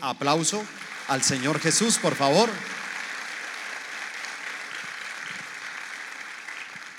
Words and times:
Aplauso 0.00 0.62
al 1.08 1.22
Señor 1.22 1.58
Jesús, 1.60 1.96
por 1.96 2.14
favor. 2.14 2.50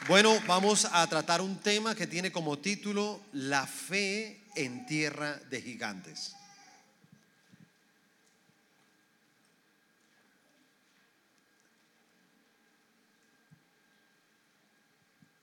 Bueno, 0.07 0.41
vamos 0.47 0.85
a 0.91 1.05
tratar 1.05 1.41
un 1.41 1.59
tema 1.59 1.93
que 1.93 2.07
tiene 2.07 2.31
como 2.31 2.57
título 2.57 3.21
La 3.31 3.67
fe 3.67 4.41
en 4.55 4.87
tierra 4.87 5.39
de 5.51 5.61
gigantes. 5.61 6.35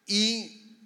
Y 0.09 0.81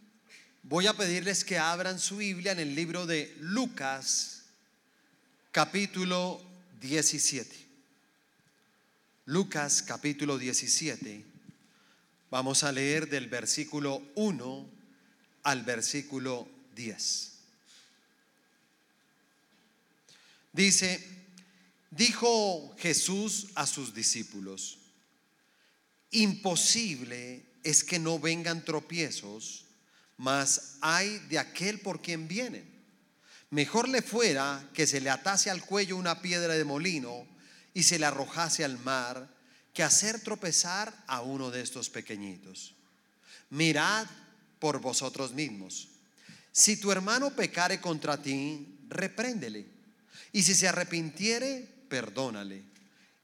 voy 0.63 0.89
a 0.89 0.93
pedirles 0.93 1.43
que 1.43 1.59
abran 1.59 1.99
su 1.99 2.19
Biblia 2.19 2.53
en 2.53 2.59
el 2.59 2.75
libro 2.75 3.07
de 3.07 3.35
Lucas, 3.41 4.38
capítulo 5.53 6.43
17. 6.81 7.57
Lucas, 9.27 9.83
capítulo 9.83 10.39
17. 10.39 11.25
Vamos 12.31 12.65
a 12.65 12.73
leer 12.73 13.09
del 13.09 13.29
versículo 13.29 14.03
1 14.15 14.71
al 15.45 15.63
versículo 15.65 16.49
10. 16.77 17.33
Dice, 20.53 21.07
dijo 21.91 22.75
Jesús 22.79 23.49
a 23.55 23.67
sus 23.67 23.95
discípulos, 23.95 24.79
imposible 26.11 27.45
es 27.63 27.85
que 27.85 27.99
no 27.99 28.19
vengan 28.19 28.65
tropiezos, 28.65 29.65
mas 30.19 30.77
hay 30.81 31.19
de 31.31 31.39
aquel 31.39 31.81
por 31.81 32.03
quien 32.03 32.29
vienen. 32.29 32.78
Mejor 33.51 33.89
le 33.89 34.03
fuera 34.03 34.69
que 34.75 34.87
se 34.87 35.01
le 35.01 35.11
atase 35.11 35.51
al 35.51 35.65
cuello 35.65 35.97
una 35.97 36.21
piedra 36.21 36.55
de 36.55 36.65
molino 36.65 37.27
y 37.73 37.83
se 37.83 37.99
le 37.99 38.07
arrojase 38.07 38.65
al 38.65 38.79
mar 38.79 39.29
que 39.73 39.83
hacer 39.83 40.21
tropezar 40.21 40.93
a 41.07 41.23
uno 41.23 41.51
de 41.51 41.63
estos 41.63 41.89
pequeñitos. 41.89 42.75
Mirad 43.51 44.07
por 44.59 44.81
vosotros 44.81 45.33
mismos. 45.33 45.89
Si 46.53 46.77
tu 46.77 46.93
hermano 46.93 47.31
pecare 47.31 47.81
contra 47.81 48.21
ti, 48.21 48.67
repréndele. 48.89 49.67
Y 50.33 50.43
si 50.43 50.55
se 50.55 50.69
arrepintiere, 50.69 51.67
perdónale. 51.89 52.63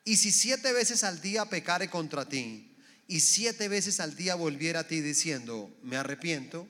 Y 0.05 0.17
si 0.17 0.31
siete 0.31 0.73
veces 0.73 1.05
al 1.05 1.21
día 1.21 1.47
pecare 1.47 1.91
contra 1.91 2.29
ti, 2.29 2.71
y 3.07 3.21
siete 3.21 3.69
veces 3.69 4.01
al 4.01 4.17
día 4.17 4.35
volviera 4.35 4.81
a 4.81 4.89
ti 4.89 5.01
diciendo, 5.01 5.71
me 5.83 5.97
arrepiento, 5.97 6.67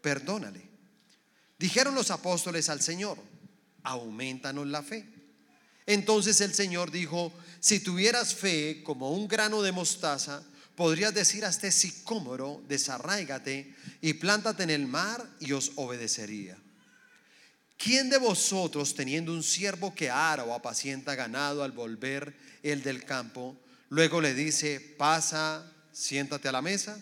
perdónale. 0.00 0.69
Dijeron 1.60 1.94
los 1.94 2.10
apóstoles 2.10 2.70
al 2.70 2.80
Señor, 2.80 3.18
aumentanos 3.82 4.66
la 4.66 4.82
fe. 4.82 5.04
Entonces 5.84 6.40
el 6.40 6.54
Señor 6.54 6.90
dijo, 6.90 7.34
si 7.60 7.80
tuvieras 7.80 8.34
fe 8.34 8.82
como 8.82 9.10
un 9.10 9.28
grano 9.28 9.60
de 9.60 9.70
mostaza, 9.70 10.42
podrías 10.74 11.12
decir 11.12 11.44
a 11.44 11.50
este 11.50 11.70
sicómoro, 11.70 12.62
desarráigate 12.66 13.74
y 14.00 14.14
plántate 14.14 14.62
en 14.62 14.70
el 14.70 14.86
mar 14.86 15.22
y 15.38 15.52
os 15.52 15.72
obedecería. 15.76 16.56
¿Quién 17.76 18.08
de 18.08 18.16
vosotros, 18.16 18.94
teniendo 18.94 19.30
un 19.30 19.42
siervo 19.42 19.94
que 19.94 20.08
ara 20.08 20.44
o 20.44 20.54
apacienta 20.54 21.14
ganado 21.14 21.62
al 21.62 21.72
volver 21.72 22.34
el 22.62 22.82
del 22.82 23.04
campo, 23.04 23.54
luego 23.90 24.22
le 24.22 24.32
dice, 24.32 24.80
pasa, 24.96 25.70
siéntate 25.92 26.48
a 26.48 26.52
la 26.52 26.62
mesa? 26.62 26.98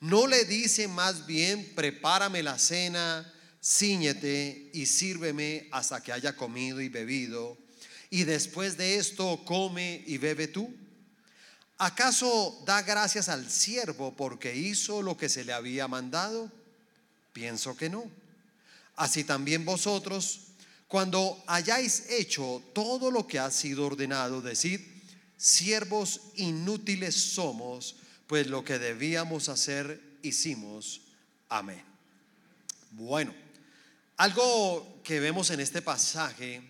¿No 0.00 0.26
le 0.26 0.44
dice 0.44 0.88
más 0.88 1.24
bien, 1.24 1.72
prepárame 1.74 2.42
la 2.42 2.58
cena, 2.58 3.32
ciñete 3.66 4.70
y 4.72 4.86
sírveme 4.86 5.66
hasta 5.72 6.00
que 6.00 6.12
haya 6.12 6.36
comido 6.36 6.80
y 6.80 6.88
bebido? 6.88 7.58
Y 8.10 8.22
después 8.22 8.76
de 8.76 8.96
esto 8.96 9.42
come 9.44 10.04
y 10.06 10.18
bebe 10.18 10.46
tú. 10.46 10.72
¿Acaso 11.78 12.62
da 12.64 12.82
gracias 12.82 13.28
al 13.28 13.50
siervo 13.50 14.14
porque 14.14 14.54
hizo 14.54 15.02
lo 15.02 15.16
que 15.16 15.28
se 15.28 15.44
le 15.44 15.52
había 15.52 15.88
mandado? 15.88 16.50
Pienso 17.32 17.76
que 17.76 17.90
no. 17.90 18.08
Así 18.94 19.24
también 19.24 19.64
vosotros, 19.64 20.42
cuando 20.86 21.42
hayáis 21.46 22.08
hecho 22.08 22.62
todo 22.72 23.10
lo 23.10 23.26
que 23.26 23.40
ha 23.40 23.50
sido 23.50 23.84
ordenado, 23.84 24.40
decid, 24.40 24.80
siervos 25.36 26.20
inútiles 26.36 27.14
somos, 27.14 27.96
pues 28.26 28.46
lo 28.46 28.64
que 28.64 28.78
debíamos 28.78 29.48
hacer 29.48 30.00
hicimos. 30.22 31.02
Amén. 31.48 31.82
Bueno, 32.92 33.34
algo 34.16 35.00
que 35.02 35.20
vemos 35.20 35.50
en 35.50 35.60
este 35.60 35.82
pasaje 35.82 36.62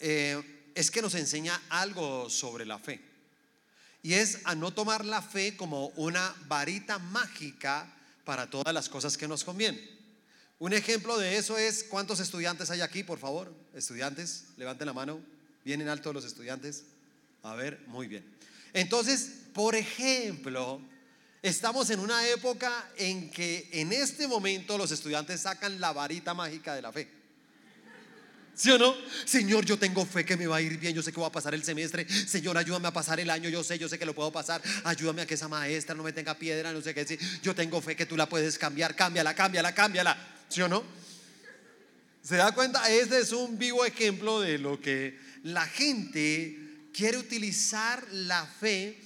eh, 0.00 0.70
es 0.74 0.90
que 0.90 1.02
nos 1.02 1.14
enseña 1.14 1.60
algo 1.68 2.28
sobre 2.28 2.66
la 2.66 2.78
fe. 2.78 3.00
Y 4.02 4.14
es 4.14 4.40
a 4.44 4.54
no 4.54 4.72
tomar 4.72 5.04
la 5.04 5.22
fe 5.22 5.56
como 5.56 5.88
una 5.96 6.34
varita 6.48 6.98
mágica 6.98 7.92
para 8.24 8.50
todas 8.50 8.74
las 8.74 8.88
cosas 8.88 9.16
que 9.16 9.28
nos 9.28 9.44
convienen. 9.44 9.80
Un 10.58 10.72
ejemplo 10.72 11.18
de 11.18 11.36
eso 11.36 11.58
es, 11.58 11.84
¿cuántos 11.84 12.20
estudiantes 12.20 12.70
hay 12.70 12.80
aquí, 12.80 13.02
por 13.02 13.18
favor? 13.18 13.52
Estudiantes, 13.74 14.44
levanten 14.56 14.86
la 14.86 14.92
mano. 14.92 15.20
¿Vienen 15.64 15.88
alto 15.88 16.12
los 16.12 16.24
estudiantes? 16.24 16.84
A 17.42 17.54
ver, 17.54 17.80
muy 17.86 18.08
bien. 18.08 18.24
Entonces, 18.72 19.30
por 19.52 19.74
ejemplo, 19.74 20.80
estamos 21.42 21.90
en 21.90 21.98
una 21.98 22.26
época 22.28 22.88
en 22.96 23.28
que 23.30 23.68
en 23.72 23.92
este 23.92 24.28
momento 24.28 24.78
los 24.78 24.92
estudiantes 24.92 25.40
sacan 25.40 25.80
la 25.80 25.92
varita 25.92 26.34
mágica 26.34 26.74
de 26.74 26.82
la 26.82 26.92
fe. 26.92 27.08
¿Sí 28.54 28.70
o 28.70 28.78
no? 28.78 28.94
Señor, 29.24 29.64
yo 29.64 29.78
tengo 29.78 30.04
fe 30.04 30.24
que 30.24 30.36
me 30.36 30.46
va 30.46 30.56
a 30.56 30.60
ir 30.60 30.78
bien, 30.78 30.94
yo 30.94 31.02
sé 31.02 31.10
que 31.10 31.18
voy 31.18 31.26
a 31.26 31.32
pasar 31.32 31.54
el 31.54 31.64
semestre. 31.64 32.06
Señor, 32.08 32.56
ayúdame 32.56 32.86
a 32.88 32.92
pasar 32.92 33.18
el 33.18 33.30
año, 33.30 33.48
yo 33.48 33.64
sé, 33.64 33.78
yo 33.78 33.88
sé 33.88 33.98
que 33.98 34.04
lo 34.04 34.14
puedo 34.14 34.30
pasar. 34.30 34.62
Ayúdame 34.84 35.22
a 35.22 35.26
que 35.26 35.34
esa 35.34 35.48
maestra 35.48 35.94
no 35.94 36.02
me 36.02 36.12
tenga 36.12 36.38
piedra, 36.38 36.70
no 36.70 36.80
sé 36.80 36.94
qué 36.94 37.00
decir. 37.00 37.18
Yo 37.42 37.54
tengo 37.54 37.80
fe 37.80 37.96
que 37.96 38.06
tú 38.06 38.16
la 38.16 38.28
puedes 38.28 38.58
cambiar, 38.58 38.94
cámbiala, 38.94 39.34
cámbiala, 39.34 39.74
cámbiala. 39.74 40.16
¿Sí 40.48 40.60
o 40.60 40.68
no? 40.68 40.84
¿Se 42.22 42.36
da 42.36 42.52
cuenta? 42.52 42.88
Este 42.88 43.18
es 43.18 43.32
un 43.32 43.58
vivo 43.58 43.84
ejemplo 43.84 44.40
de 44.40 44.58
lo 44.58 44.80
que 44.80 45.18
la 45.44 45.66
gente 45.66 46.56
quiere 46.92 47.16
utilizar 47.16 48.06
la 48.12 48.46
fe 48.46 49.00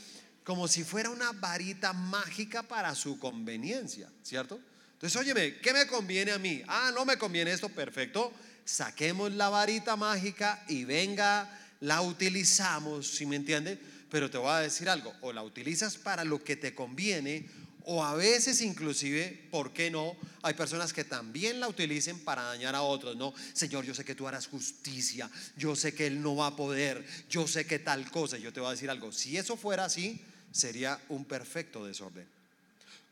como 0.47 0.69
si 0.69 0.85
fuera 0.85 1.11
una 1.11 1.33
varita 1.33 1.93
mágica 1.93 2.63
para 2.63 2.95
su 2.95 3.19
conveniencia, 3.19 4.09
¿cierto? 4.23 4.61
Entonces, 4.93 5.21
óyeme, 5.21 5.57
¿qué 5.57 5.73
me 5.73 5.89
conviene 5.89 6.31
a 6.31 6.39
mí? 6.39 6.63
Ah, 6.69 6.93
no 6.95 7.05
me 7.05 7.19
conviene 7.19 7.51
esto, 7.51 7.69
perfecto. 7.69 8.33
Saquemos 8.65 9.33
la 9.33 9.49
varita 9.49 9.97
mágica 9.97 10.65
y 10.69 10.85
venga, 10.85 11.51
la 11.81 12.01
utilizamos, 12.01 13.09
si 13.09 13.27
me 13.27 13.35
entiende? 13.35 13.77
Pero 14.09 14.31
te 14.31 14.39
voy 14.39 14.51
a 14.51 14.61
decir 14.61 14.89
algo, 14.89 15.13
o 15.21 15.33
la 15.33 15.43
utilizas 15.43 15.97
para 15.97 16.23
lo 16.23 16.43
que 16.45 16.55
te 16.55 16.77
conviene, 16.77 17.51
o 17.85 18.05
a 18.05 18.15
veces 18.15 18.61
inclusive, 18.61 19.49
¿por 19.51 19.73
qué 19.73 19.91
no? 19.91 20.17
Hay 20.43 20.55
personas 20.55 20.93
que 20.93 21.03
también 21.03 21.59
la 21.59 21.67
utilicen 21.67 22.21
para 22.21 22.45
dañar 22.45 22.77
a 22.77 22.83
otros, 22.83 23.17
¿no? 23.17 23.35
Señor, 23.53 23.85
yo 23.85 23.97
sé 23.97 24.05
que 24.05 24.15
tú 24.15 24.29
harás 24.29 24.47
justicia, 24.47 25.29
yo 25.57 25.75
sé 25.75 25.93
que 25.93 26.07
Él 26.07 26.23
no 26.23 26.37
va 26.37 26.47
a 26.47 26.57
poder, 26.57 27.05
yo 27.29 27.49
sé 27.49 27.67
que 27.67 27.81
tal 27.81 28.09
cosa, 28.13 28.39
yo 28.39 28.53
te 28.53 28.61
voy 28.61 28.69
a 28.69 28.73
decir 28.73 28.91
algo, 28.91 29.11
si 29.11 29.37
eso 29.37 29.57
fuera 29.57 29.87
así, 29.87 30.25
sería 30.57 31.01
un 31.09 31.25
perfecto 31.25 31.85
desorden. 31.85 32.27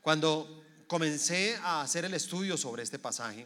Cuando 0.01 0.63
comencé 0.87 1.55
a 1.61 1.81
hacer 1.81 2.05
el 2.05 2.13
estudio 2.13 2.57
sobre 2.57 2.83
este 2.83 2.99
pasaje, 2.99 3.45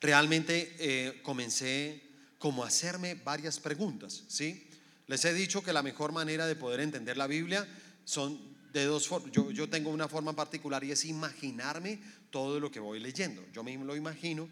realmente 0.00 0.74
eh, 0.78 1.20
comencé 1.22 2.00
como 2.38 2.64
a 2.64 2.68
hacerme 2.68 3.14
varias 3.14 3.58
preguntas, 3.58 4.24
¿sí? 4.28 4.66
Les 5.06 5.24
he 5.24 5.34
dicho 5.34 5.62
que 5.62 5.72
la 5.72 5.82
mejor 5.82 6.12
manera 6.12 6.46
de 6.46 6.56
poder 6.56 6.80
entender 6.80 7.16
la 7.16 7.26
Biblia 7.26 7.66
son 8.04 8.40
de 8.72 8.84
dos 8.84 9.08
formas. 9.08 9.32
Yo, 9.32 9.50
yo 9.50 9.68
tengo 9.68 9.90
una 9.90 10.08
forma 10.08 10.34
particular 10.34 10.84
y 10.84 10.92
es 10.92 11.04
imaginarme 11.04 12.00
todo 12.30 12.60
lo 12.60 12.70
que 12.70 12.80
voy 12.80 13.00
leyendo. 13.00 13.44
Yo 13.52 13.64
mismo 13.64 13.84
lo 13.84 13.96
imagino 13.96 14.48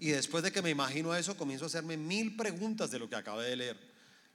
y 0.00 0.08
después 0.08 0.42
de 0.42 0.50
que 0.50 0.62
me 0.62 0.70
imagino 0.70 1.14
eso, 1.14 1.36
comienzo 1.36 1.66
a 1.66 1.68
hacerme 1.68 1.96
mil 1.96 2.34
preguntas 2.34 2.90
de 2.90 2.98
lo 2.98 3.08
que 3.08 3.16
acabo 3.16 3.40
de 3.40 3.54
leer. 3.54 3.89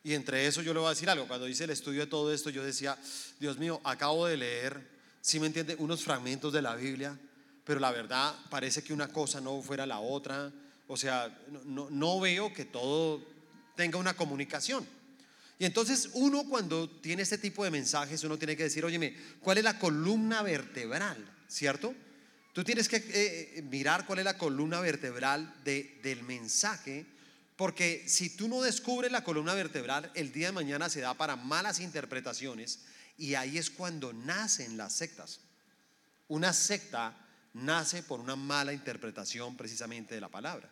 Y 0.05 0.13
entre 0.13 0.45
eso 0.45 0.61
yo 0.61 0.71
le 0.71 0.79
voy 0.79 0.85
a 0.85 0.91
decir 0.91 1.09
algo. 1.09 1.27
Cuando 1.27 1.47
hice 1.47 1.63
el 1.63 1.71
estudio 1.71 2.01
de 2.01 2.05
todo 2.05 2.31
esto, 2.31 2.51
yo 2.51 2.63
decía, 2.63 2.95
Dios 3.39 3.57
mío, 3.57 3.81
acabo 3.83 4.27
de 4.27 4.37
leer, 4.37 4.87
si 5.19 5.39
me 5.39 5.47
entiende, 5.47 5.75
unos 5.79 6.03
fragmentos 6.03 6.53
de 6.53 6.61
la 6.61 6.75
Biblia, 6.75 7.17
pero 7.63 7.79
la 7.79 7.89
verdad 7.89 8.35
parece 8.51 8.83
que 8.83 8.93
una 8.93 9.07
cosa 9.07 9.41
no 9.41 9.59
fuera 9.63 9.87
la 9.87 9.99
otra. 9.99 10.53
O 10.87 10.95
sea, 10.95 11.35
no, 11.65 11.89
no 11.89 12.19
veo 12.19 12.53
que 12.53 12.65
todo 12.65 13.19
tenga 13.75 13.97
una 13.97 14.15
comunicación. 14.15 14.85
Y 15.57 15.65
entonces 15.65 16.11
uno 16.13 16.43
cuando 16.47 16.87
tiene 16.87 17.23
este 17.23 17.39
tipo 17.39 17.63
de 17.63 17.71
mensajes, 17.71 18.23
uno 18.23 18.37
tiene 18.37 18.55
que 18.55 18.63
decir, 18.65 18.85
óyeme, 18.85 19.15
¿cuál 19.39 19.57
es 19.57 19.63
la 19.63 19.79
columna 19.79 20.43
vertebral? 20.43 21.17
¿Cierto? 21.47 21.95
Tú 22.53 22.63
tienes 22.63 22.87
que 22.87 23.03
eh, 23.09 23.63
mirar 23.63 24.05
cuál 24.05 24.19
es 24.19 24.25
la 24.25 24.37
columna 24.37 24.81
vertebral 24.81 25.51
de, 25.63 25.99
del 26.03 26.21
mensaje, 26.21 27.07
porque 27.55 28.03
si 28.07 28.29
tú 28.29 28.47
no 28.47 28.61
descubres 28.61 29.11
la 29.11 29.23
columna 29.23 29.53
vertebral, 29.53 30.11
el 30.13 30.31
día 30.31 30.47
de 30.47 30.53
mañana 30.53 30.89
se 30.89 31.01
da 31.01 31.13
para 31.13 31.35
malas 31.35 31.79
interpretaciones 31.79 32.79
y 33.17 33.35
ahí 33.35 33.57
es 33.57 33.69
cuando 33.69 34.11
nacen 34.11 34.77
las 34.77 34.93
sectas. 34.93 35.39
Una 36.27 36.51
secta 36.51 37.15
nace 37.53 38.03
por 38.03 38.19
una 38.19 38.35
mala 38.35 38.73
interpretación 38.73 39.55
precisamente 39.55 40.15
de 40.15 40.21
la 40.21 40.27
palabra. 40.27 40.69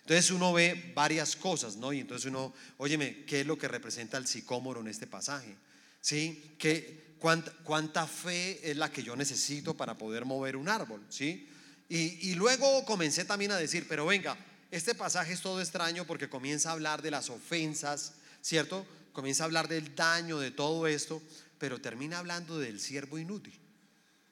Entonces 0.00 0.30
uno 0.30 0.52
ve 0.52 0.92
varias 0.94 1.36
cosas, 1.36 1.76
¿no? 1.76 1.92
Y 1.92 2.00
entonces 2.00 2.26
uno, 2.26 2.54
óyeme, 2.78 3.24
¿qué 3.26 3.40
es 3.40 3.46
lo 3.46 3.58
que 3.58 3.68
representa 3.68 4.16
el 4.16 4.26
sicómoro 4.26 4.80
en 4.80 4.88
este 4.88 5.06
pasaje? 5.06 5.56
¿Sí? 6.00 6.56
¿Qué, 6.58 7.16
cuánta, 7.18 8.06
fe 8.06 8.70
es 8.70 8.76
la 8.76 8.90
que 8.90 9.02
yo 9.02 9.16
necesito 9.16 9.74
para 9.76 9.96
poder 9.96 10.24
mover 10.24 10.56
un 10.56 10.68
árbol? 10.68 11.04
¿Sí? 11.10 11.50
Y 11.88 12.34
luego 12.34 12.84
comencé 12.86 13.24
también 13.24 13.52
a 13.52 13.56
decir, 13.56 13.86
pero 13.88 14.06
venga, 14.06 14.36
este 14.70 14.94
pasaje 14.94 15.32
es 15.32 15.40
todo 15.40 15.60
extraño 15.60 16.06
porque 16.06 16.28
comienza 16.28 16.70
a 16.70 16.72
hablar 16.72 17.02
de 17.02 17.10
las 17.10 17.30
ofensas, 17.30 18.14
¿cierto? 18.42 18.86
Comienza 19.12 19.44
a 19.44 19.46
hablar 19.46 19.68
del 19.68 19.94
daño, 19.94 20.38
de 20.38 20.50
todo 20.50 20.86
esto, 20.86 21.22
pero 21.58 21.80
termina 21.80 22.18
hablando 22.18 22.58
del 22.58 22.80
siervo 22.80 23.18
inútil. 23.18 23.58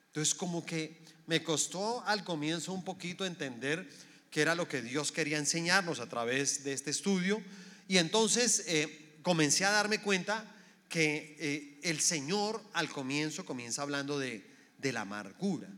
Entonces 0.09 0.35
como 0.35 0.67
que 0.67 1.01
me 1.27 1.43
costó 1.43 2.05
al 2.07 2.25
comienzo 2.25 2.73
un 2.73 2.85
poquito 2.85 3.25
entender 3.25 3.89
que 4.31 4.43
era 4.43 4.55
lo 4.55 4.67
que 4.67 4.83
Dios 4.83 5.13
quería 5.13 5.39
enseñarnos 5.39 6.01
a 6.01 6.09
través 6.09 6.65
de 6.65 6.73
este 6.73 6.91
estudio. 6.91 7.43
Y 7.87 7.99
entonces 7.99 8.65
eh, 8.67 9.17
comencé 9.23 9.65
a 9.65 9.71
darme 9.71 10.01
cuenta 10.01 10.45
que 10.89 11.37
eh, 11.39 11.79
el 11.83 12.01
Señor 12.01 12.63
al 12.73 12.89
comienzo 12.89 13.47
comienza 13.47 13.83
hablando 13.83 14.19
de, 14.19 14.45
de 14.79 14.93
la 14.93 15.03
amargura, 15.03 15.69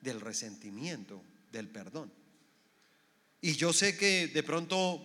del 0.00 0.20
resentimiento, 0.20 1.22
del 1.52 1.68
perdón. 1.68 2.12
Y 3.44 3.56
yo 3.56 3.74
sé 3.74 3.94
que 3.94 4.26
de 4.28 4.42
pronto 4.42 5.02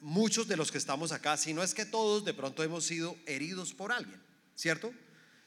muchos 0.00 0.48
de 0.48 0.56
los 0.56 0.72
que 0.72 0.78
estamos 0.78 1.12
acá, 1.12 1.36
si 1.36 1.52
no 1.52 1.62
es 1.62 1.74
que 1.74 1.84
todos, 1.84 2.24
de 2.24 2.32
pronto 2.32 2.62
hemos 2.62 2.86
sido 2.86 3.14
heridos 3.26 3.74
por 3.74 3.92
alguien, 3.92 4.18
¿cierto? 4.56 4.90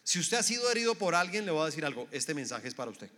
Si 0.03 0.19
usted 0.19 0.37
ha 0.37 0.43
sido 0.43 0.69
herido 0.69 0.93
por 0.93 1.15
alguien, 1.15 1.47
le 1.47 1.51
voy 1.51 1.63
a 1.63 1.65
decir 1.65 1.83
algo, 1.83 2.07
este 2.11 2.35
mensaje 2.35 2.67
es 2.67 2.75
para 2.75 2.91
usted. 2.91 3.09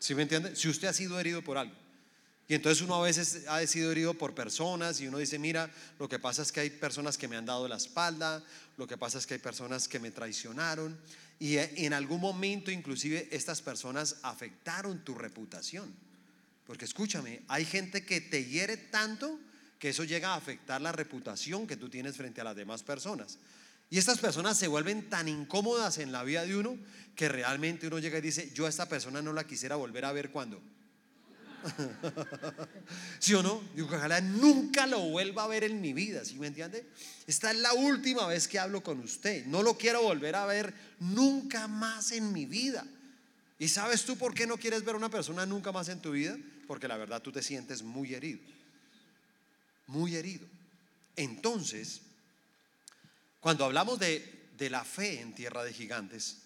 ¿Sí 0.00 0.16
me 0.16 0.22
entiende? 0.22 0.56
Si 0.56 0.68
usted 0.68 0.88
ha 0.88 0.92
sido 0.92 1.20
herido 1.20 1.42
por 1.42 1.58
alguien. 1.58 1.78
Y 2.48 2.54
entonces 2.54 2.82
uno 2.82 2.96
a 2.96 3.02
veces 3.02 3.44
ha 3.46 3.64
sido 3.68 3.92
herido 3.92 4.14
por 4.14 4.34
personas 4.34 5.00
y 5.00 5.06
uno 5.06 5.18
dice, 5.18 5.38
mira, 5.38 5.70
lo 6.00 6.08
que 6.08 6.18
pasa 6.18 6.42
es 6.42 6.50
que 6.50 6.58
hay 6.58 6.70
personas 6.70 7.16
que 7.16 7.28
me 7.28 7.36
han 7.36 7.46
dado 7.46 7.68
la 7.68 7.76
espalda, 7.76 8.42
lo 8.76 8.88
que 8.88 8.98
pasa 8.98 9.18
es 9.18 9.28
que 9.28 9.34
hay 9.34 9.40
personas 9.40 9.86
que 9.86 10.00
me 10.00 10.10
traicionaron 10.10 10.98
y 11.38 11.58
en 11.58 11.92
algún 11.92 12.20
momento 12.20 12.72
inclusive 12.72 13.28
estas 13.30 13.62
personas 13.62 14.16
afectaron 14.24 15.04
tu 15.04 15.14
reputación. 15.14 15.94
Porque 16.66 16.84
escúchame, 16.84 17.42
hay 17.48 17.64
gente 17.64 18.04
que 18.04 18.20
te 18.20 18.44
hiere 18.44 18.76
tanto 18.76 19.38
que 19.78 19.90
eso 19.90 20.04
llega 20.04 20.30
a 20.30 20.36
afectar 20.36 20.80
la 20.80 20.92
reputación 20.92 21.66
que 21.66 21.76
tú 21.76 21.88
tienes 21.88 22.16
frente 22.16 22.40
a 22.40 22.44
las 22.44 22.56
demás 22.56 22.82
personas. 22.82 23.38
Y 23.90 23.98
estas 23.98 24.18
personas 24.18 24.56
se 24.56 24.68
vuelven 24.68 25.10
tan 25.10 25.28
incómodas 25.28 25.98
en 25.98 26.10
la 26.10 26.24
vida 26.24 26.44
de 26.44 26.56
uno 26.56 26.78
que 27.14 27.28
realmente 27.28 27.86
uno 27.86 27.98
llega 27.98 28.18
y 28.18 28.22
dice, 28.22 28.50
yo 28.54 28.66
a 28.66 28.70
esta 28.70 28.88
persona 28.88 29.20
no 29.20 29.32
la 29.32 29.44
quisiera 29.44 29.76
volver 29.76 30.04
a 30.04 30.12
ver 30.12 30.30
cuando 30.30 30.60
¿Sí 33.18 33.34
o 33.34 33.42
no? 33.42 33.62
Digo, 33.74 33.88
ojalá 33.88 34.20
nunca 34.20 34.86
lo 34.86 35.00
vuelva 35.00 35.44
a 35.44 35.48
ver 35.48 35.64
en 35.64 35.80
mi 35.80 35.92
vida, 35.92 36.24
¿sí 36.24 36.38
me 36.38 36.46
entiende? 36.46 36.86
Esta 37.26 37.50
es 37.50 37.58
la 37.58 37.72
última 37.72 38.26
vez 38.26 38.48
que 38.48 38.58
hablo 38.58 38.82
con 38.82 39.00
usted. 39.00 39.46
No 39.46 39.62
lo 39.62 39.76
quiero 39.76 40.02
volver 40.02 40.36
a 40.36 40.46
ver 40.46 40.74
nunca 41.00 41.68
más 41.68 42.12
en 42.12 42.32
mi 42.32 42.46
vida. 42.46 42.86
¿Y 43.58 43.68
sabes 43.68 44.04
tú 44.04 44.16
por 44.16 44.34
qué 44.34 44.46
no 44.46 44.56
quieres 44.56 44.84
ver 44.84 44.94
a 44.94 44.98
una 44.98 45.10
persona 45.10 45.46
nunca 45.46 45.72
más 45.72 45.88
en 45.88 46.00
tu 46.00 46.12
vida? 46.12 46.36
Porque 46.66 46.88
la 46.88 46.96
verdad 46.96 47.22
tú 47.22 47.32
te 47.32 47.42
sientes 47.42 47.82
muy 47.82 48.14
herido. 48.14 48.40
Muy 49.86 50.16
herido. 50.16 50.46
Entonces, 51.16 52.00
cuando 53.40 53.64
hablamos 53.64 53.98
de, 53.98 54.48
de 54.56 54.70
la 54.70 54.84
fe 54.84 55.20
en 55.20 55.34
tierra 55.34 55.64
de 55.64 55.72
gigantes, 55.72 56.38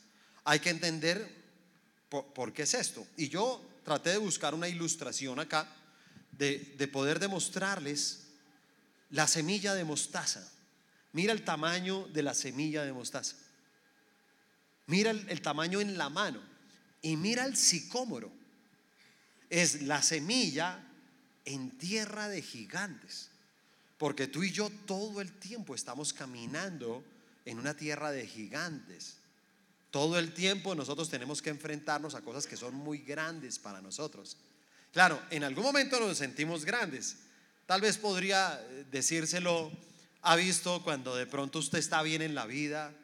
hay 0.44 0.61
que 0.61 0.70
entender 0.70 1.38
por, 2.09 2.53
qué 2.53 2.62
es 2.62 2.75
esto. 2.75 3.06
Y 3.17 3.29
yo 3.29 3.62
traté 3.85 4.11
de 4.11 4.19
buscar 4.19 4.55
una 4.55 4.69
ilustración 4.69 5.38
acá 5.38 5.69
de, 6.32 6.88
poder 6.93 7.19
demostrarles 7.19 8.25
la 9.11 9.26
semilla 9.26 9.75
de 9.75 9.85
mostaza. 9.85 10.50
Mira 11.12 11.32
el 11.32 11.44
tamaño 11.44 12.06
de 12.09 12.23
la 12.23 12.35
semilla 12.35 12.85
de 12.85 12.93
mostaza. 12.93 13.37
Mira 14.87 15.11
el, 15.11 15.29
el, 15.29 15.43
tamaño 15.43 15.81
en 15.81 15.99
la 15.99 16.09
mano. 16.09 16.41
Y 17.03 17.17
mira 17.17 17.44
el 17.44 17.56
sicómoro. 17.56 18.32
Es 19.50 19.82
la 19.82 20.02
semilla 20.02 20.84
en 21.44 21.76
tierra 21.78 22.28
de 22.28 22.42
gigantes. 22.42 23.30
Porque 23.96 24.28
tú 24.28 24.44
y 24.44 24.52
yo 24.52 24.70
todo 24.86 25.20
el 25.20 25.32
tiempo 25.32 25.74
estamos 25.74 26.12
caminando 26.12 27.04
en 27.44 27.58
una 27.58 27.74
tierra 27.74 28.12
de 28.12 28.26
gigantes. 28.26 29.16
Todo 29.90 30.18
el 30.18 30.32
tiempo 30.34 30.74
nosotros 30.74 31.08
tenemos 31.08 31.40
que 31.40 31.50
enfrentarnos 31.50 32.14
a 32.14 32.20
cosas 32.20 32.46
que 32.46 32.56
son 32.56 32.74
muy 32.74 32.98
grandes 32.98 33.58
para 33.58 33.80
nosotros. 33.80 34.36
Claro, 34.92 35.20
en 35.30 35.44
algún 35.44 35.64
momento 35.64 35.98
nos 35.98 36.18
sentimos 36.18 36.64
grandes. 36.64 37.16
Tal 37.66 37.80
vez 37.80 37.98
podría 37.98 38.60
eh, 38.60 38.84
decírselo, 38.90 39.72
ha 40.22 40.36
visto 40.36 40.82
cuando 40.82 41.16
de 41.16 41.26
pronto 41.26 41.58
usted 41.58 41.78
está 41.78 42.02
bien 42.02 42.22
en 42.22 42.34
la 42.34 42.46
vida 42.46 42.94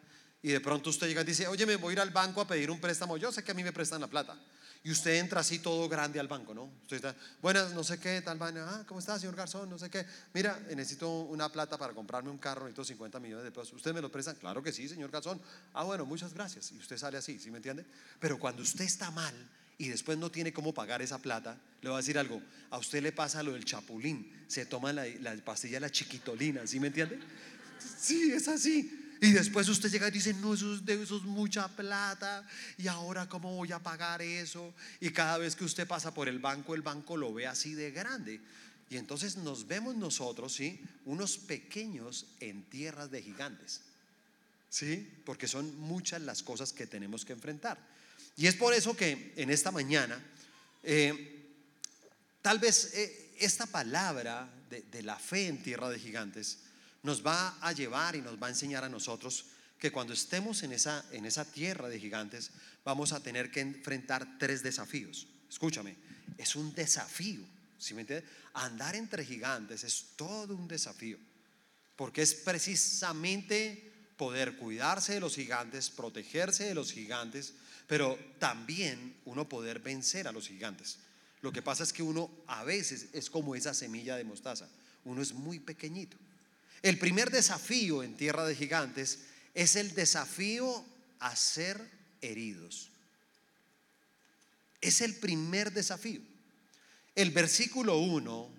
y 0.42 0.48
de 0.48 0.60
pronto 0.60 0.90
usted 0.90 1.08
llega 1.08 1.22
y 1.22 1.24
dice, 1.24 1.48
oye, 1.48 1.64
me 1.66 1.76
voy 1.76 1.90
a 1.90 1.92
ir 1.94 2.00
al 2.00 2.10
banco 2.10 2.40
a 2.40 2.46
pedir 2.46 2.70
un 2.70 2.80
préstamo. 2.80 3.16
Yo 3.16 3.32
sé 3.32 3.42
que 3.42 3.52
a 3.52 3.54
mí 3.54 3.64
me 3.64 3.72
prestan 3.72 4.00
la 4.00 4.08
plata. 4.08 4.38
Y 4.86 4.90
usted 4.90 5.14
entra 5.14 5.40
así 5.40 5.60
todo 5.60 5.88
grande 5.88 6.20
al 6.20 6.28
banco, 6.28 6.52
¿no? 6.52 6.64
Usted 6.82 6.96
está, 6.96 7.16
buenas, 7.40 7.72
no 7.72 7.82
sé 7.82 7.98
qué, 7.98 8.20
tal 8.20 8.36
vaina, 8.36 8.66
ah, 8.68 8.84
¿cómo 8.86 9.00
está, 9.00 9.18
señor 9.18 9.34
Garzón? 9.34 9.70
No 9.70 9.78
sé 9.78 9.88
qué. 9.88 10.04
Mira, 10.34 10.60
necesito 10.68 11.08
una 11.08 11.50
plata 11.50 11.78
para 11.78 11.94
comprarme 11.94 12.28
un 12.28 12.36
carro, 12.36 12.64
necesito 12.64 12.84
50 12.84 13.18
millones 13.18 13.44
de 13.44 13.50
pesos. 13.50 13.72
¿Usted 13.72 13.94
me 13.94 14.02
lo 14.02 14.12
presta? 14.12 14.34
Claro 14.34 14.62
que 14.62 14.72
sí, 14.72 14.86
señor 14.86 15.10
Garzón. 15.10 15.40
Ah, 15.72 15.84
bueno, 15.84 16.04
muchas 16.04 16.34
gracias. 16.34 16.70
Y 16.72 16.76
usted 16.76 16.98
sale 16.98 17.16
así, 17.16 17.38
¿sí 17.38 17.50
me 17.50 17.56
entiende? 17.56 17.86
Pero 18.20 18.38
cuando 18.38 18.60
usted 18.62 18.84
está 18.84 19.10
mal 19.10 19.34
y 19.78 19.88
después 19.88 20.18
no 20.18 20.30
tiene 20.30 20.52
cómo 20.52 20.74
pagar 20.74 21.00
esa 21.00 21.16
plata, 21.16 21.58
le 21.80 21.88
voy 21.88 21.96
a 21.96 22.00
decir 22.00 22.18
algo, 22.18 22.42
a 22.68 22.76
usted 22.76 23.02
le 23.02 23.12
pasa 23.12 23.42
lo 23.42 23.52
del 23.52 23.64
chapulín, 23.64 24.44
se 24.48 24.66
toma 24.66 24.92
la, 24.92 25.06
la 25.06 25.34
pastilla 25.36 25.80
la 25.80 25.88
chiquitolina, 25.88 26.66
¿sí 26.66 26.78
me 26.78 26.88
entiende? 26.88 27.20
Sí, 27.78 28.32
es 28.32 28.48
así. 28.48 29.03
Y 29.20 29.32
después 29.32 29.68
usted 29.68 29.90
llega 29.90 30.08
y 30.08 30.10
dice, 30.10 30.34
no, 30.34 30.54
eso 30.54 30.74
es, 30.74 30.82
eso 30.86 31.16
es 31.16 31.22
mucha 31.22 31.68
plata. 31.68 32.46
Y 32.78 32.88
ahora, 32.88 33.28
¿cómo 33.28 33.54
voy 33.54 33.72
a 33.72 33.78
pagar 33.78 34.22
eso? 34.22 34.74
Y 35.00 35.10
cada 35.10 35.38
vez 35.38 35.56
que 35.56 35.64
usted 35.64 35.86
pasa 35.86 36.12
por 36.12 36.28
el 36.28 36.38
banco, 36.38 36.74
el 36.74 36.82
banco 36.82 37.16
lo 37.16 37.32
ve 37.32 37.46
así 37.46 37.74
de 37.74 37.90
grande. 37.90 38.40
Y 38.90 38.96
entonces 38.96 39.36
nos 39.36 39.66
vemos 39.66 39.96
nosotros, 39.96 40.54
¿sí? 40.54 40.80
Unos 41.04 41.38
pequeños 41.38 42.26
en 42.40 42.64
tierras 42.64 43.10
de 43.10 43.22
gigantes. 43.22 43.80
¿Sí? 44.68 45.10
Porque 45.24 45.46
son 45.46 45.78
muchas 45.78 46.20
las 46.22 46.42
cosas 46.42 46.72
que 46.72 46.86
tenemos 46.86 47.24
que 47.24 47.32
enfrentar. 47.32 47.78
Y 48.36 48.46
es 48.46 48.56
por 48.56 48.74
eso 48.74 48.96
que 48.96 49.32
en 49.36 49.50
esta 49.50 49.70
mañana, 49.70 50.20
eh, 50.82 51.46
tal 52.42 52.58
vez 52.58 52.92
eh, 52.94 53.30
esta 53.38 53.66
palabra 53.66 54.52
de, 54.68 54.82
de 54.82 55.02
la 55.02 55.16
fe 55.16 55.46
en 55.46 55.62
tierra 55.62 55.88
de 55.88 56.00
gigantes, 56.00 56.58
nos 57.04 57.24
va 57.24 57.56
a 57.60 57.72
llevar 57.72 58.16
y 58.16 58.22
nos 58.22 58.42
va 58.42 58.48
a 58.48 58.50
enseñar 58.50 58.82
a 58.82 58.88
nosotros 58.88 59.44
que 59.78 59.92
cuando 59.92 60.12
estemos 60.12 60.62
en 60.62 60.72
esa, 60.72 61.04
en 61.12 61.26
esa 61.26 61.44
tierra 61.44 61.88
de 61.88 62.00
gigantes 62.00 62.50
vamos 62.84 63.12
a 63.12 63.22
tener 63.22 63.50
que 63.50 63.60
enfrentar 63.60 64.38
tres 64.38 64.62
desafíos. 64.62 65.28
Escúchame, 65.48 65.96
es 66.36 66.56
un 66.56 66.74
desafío. 66.74 67.44
¿sí 67.78 67.92
me 67.94 68.00
entiendes? 68.00 68.28
Andar 68.54 68.96
entre 68.96 69.24
gigantes 69.24 69.84
es 69.84 70.16
todo 70.16 70.56
un 70.56 70.66
desafío. 70.66 71.18
Porque 71.96 72.22
es 72.22 72.34
precisamente 72.34 73.92
poder 74.16 74.56
cuidarse 74.56 75.14
de 75.14 75.20
los 75.20 75.34
gigantes, 75.34 75.90
protegerse 75.90 76.64
de 76.64 76.74
los 76.74 76.92
gigantes, 76.92 77.54
pero 77.86 78.18
también 78.38 79.16
uno 79.26 79.48
poder 79.48 79.80
vencer 79.80 80.26
a 80.26 80.32
los 80.32 80.48
gigantes. 80.48 80.98
Lo 81.42 81.52
que 81.52 81.62
pasa 81.62 81.82
es 81.82 81.92
que 81.92 82.02
uno 82.02 82.30
a 82.46 82.64
veces 82.64 83.08
es 83.12 83.28
como 83.28 83.54
esa 83.54 83.74
semilla 83.74 84.16
de 84.16 84.24
mostaza. 84.24 84.68
Uno 85.04 85.20
es 85.20 85.34
muy 85.34 85.60
pequeñito. 85.60 86.16
El 86.84 86.98
primer 86.98 87.30
desafío 87.30 88.02
en 88.02 88.14
tierra 88.14 88.44
de 88.44 88.54
gigantes 88.54 89.20
es 89.54 89.74
el 89.74 89.94
desafío 89.94 90.84
a 91.18 91.34
ser 91.34 91.80
heridos. 92.20 92.90
Es 94.82 95.00
el 95.00 95.14
primer 95.14 95.72
desafío. 95.72 96.20
El 97.14 97.30
versículo 97.30 97.96
1, 98.00 98.50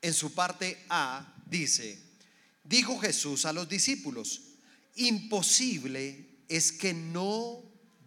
en 0.00 0.14
su 0.14 0.32
parte 0.32 0.82
A, 0.88 1.30
dice, 1.44 1.98
dijo 2.64 2.98
Jesús 3.00 3.44
a 3.44 3.52
los 3.52 3.68
discípulos, 3.68 4.40
imposible 4.94 6.24
es 6.48 6.72
que 6.72 6.94
no 6.94 7.62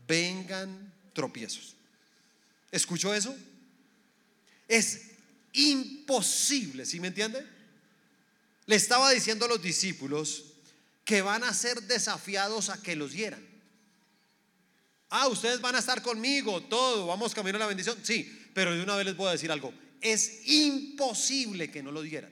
vengan 0.08 0.92
tropiezos. 1.14 1.76
¿Escuchó 2.72 3.14
eso? 3.14 3.38
Es 4.68 5.02
imposible, 5.54 6.88
¿sí 6.88 7.00
me 7.00 7.10
entiende? 7.10 7.59
Le 8.70 8.76
estaba 8.76 9.10
diciendo 9.10 9.46
a 9.46 9.48
los 9.48 9.64
discípulos 9.64 10.44
que 11.04 11.24
van 11.24 11.44
a 11.44 11.56
ser 11.56 11.82
desafiados 11.82 12.70
a 12.70 12.80
que 12.80 12.96
los 12.96 13.14
hieran. 13.14 13.44
Ah, 15.10 15.28
ustedes 15.28 15.60
van 15.60 15.74
a 15.74 15.80
estar 15.80 16.04
conmigo, 16.04 16.62
todo, 16.62 17.08
vamos 17.08 17.34
camino 17.34 17.56
a 17.56 17.62
la 17.62 17.66
bendición. 17.66 17.98
Sí, 18.04 18.32
pero 18.54 18.76
de 18.76 18.84
una 18.84 18.96
vez 18.96 19.08
les 19.08 19.18
voy 19.18 19.28
a 19.28 19.32
decir 19.32 19.52
algo. 19.52 19.74
Es 20.02 20.48
imposible 20.48 21.72
que 21.72 21.82
no 21.82 21.92
lo 21.92 22.04
dieran. 22.04 22.32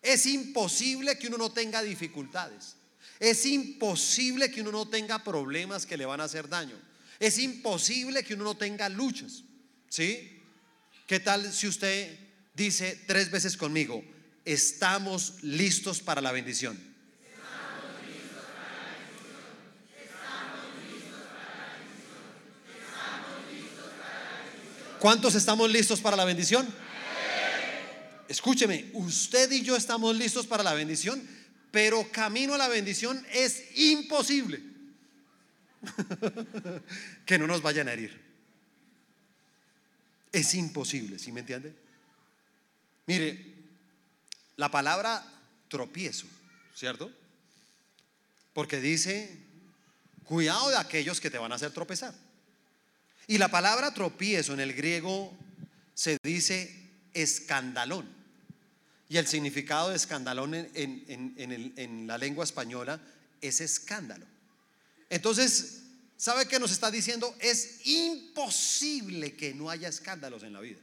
Es 0.00 0.24
imposible 0.24 1.18
que 1.18 1.26
uno 1.26 1.36
no 1.36 1.52
tenga 1.52 1.82
dificultades. 1.82 2.76
Es 3.20 3.44
imposible 3.44 4.50
que 4.50 4.62
uno 4.62 4.72
no 4.72 4.88
tenga 4.88 5.22
problemas 5.22 5.84
que 5.84 5.98
le 5.98 6.06
van 6.06 6.22
a 6.22 6.24
hacer 6.24 6.48
daño. 6.48 6.80
Es 7.20 7.36
imposible 7.36 8.24
que 8.24 8.32
uno 8.32 8.44
no 8.44 8.56
tenga 8.56 8.88
luchas. 8.88 9.42
¿Sí? 9.90 10.40
¿Qué 11.06 11.20
tal 11.20 11.52
si 11.52 11.66
usted 11.68 12.18
Dice 12.58 12.98
tres 13.06 13.30
veces 13.30 13.56
conmigo, 13.56 14.02
estamos 14.52 15.34
listos 15.42 16.00
para 16.00 16.22
la 16.22 16.32
bendición. 16.32 16.78
¿Cuántos 24.98 25.34
estamos 25.34 25.70
listos 25.70 26.00
para 26.00 26.16
la 26.16 26.24
bendición? 26.24 26.66
Escúcheme, 28.26 28.90
usted 28.94 29.52
y 29.52 29.62
yo 29.62 29.76
estamos 29.76 30.16
listos 30.16 30.46
para 30.46 30.62
la 30.62 30.72
bendición, 30.72 31.22
pero 31.70 32.10
camino 32.10 32.54
a 32.54 32.58
la 32.58 32.68
bendición 32.68 33.24
es 33.32 33.76
imposible 33.76 34.62
que 37.26 37.38
no 37.38 37.46
nos 37.46 37.60
vayan 37.60 37.88
a 37.88 37.92
herir. 37.92 38.18
Es 40.32 40.54
imposible, 40.54 41.18
¿sí 41.18 41.32
me 41.32 41.40
entiende? 41.40 41.74
Mire, 43.06 43.57
la 44.58 44.70
palabra 44.70 45.24
tropiezo, 45.68 46.26
¿cierto? 46.74 47.10
Porque 48.52 48.80
dice, 48.80 49.38
cuidado 50.24 50.68
de 50.68 50.76
aquellos 50.76 51.20
que 51.20 51.30
te 51.30 51.38
van 51.38 51.52
a 51.52 51.54
hacer 51.54 51.70
tropezar. 51.70 52.12
Y 53.28 53.38
la 53.38 53.48
palabra 53.48 53.94
tropiezo 53.94 54.52
en 54.52 54.60
el 54.60 54.74
griego 54.74 55.32
se 55.94 56.18
dice 56.24 56.74
escandalón. 57.14 58.08
Y 59.08 59.16
el 59.16 59.28
significado 59.28 59.90
de 59.90 59.96
escandalón 59.96 60.54
en, 60.54 62.06
la 62.08 62.18
lengua 62.18 62.44
española 62.44 63.00
es 63.40 63.60
escándalo. 63.60 64.26
Entonces, 65.08 65.82
¿sabe 66.16 66.48
qué 66.48 66.58
nos 66.58 66.72
está 66.72 66.90
diciendo? 66.90 67.32
Es 67.38 67.86
imposible 67.86 69.36
que 69.36 69.54
no 69.54 69.70
haya 69.70 69.88
escándalos 69.88 70.42
en 70.42 70.52
la 70.52 70.60
vida. 70.60 70.80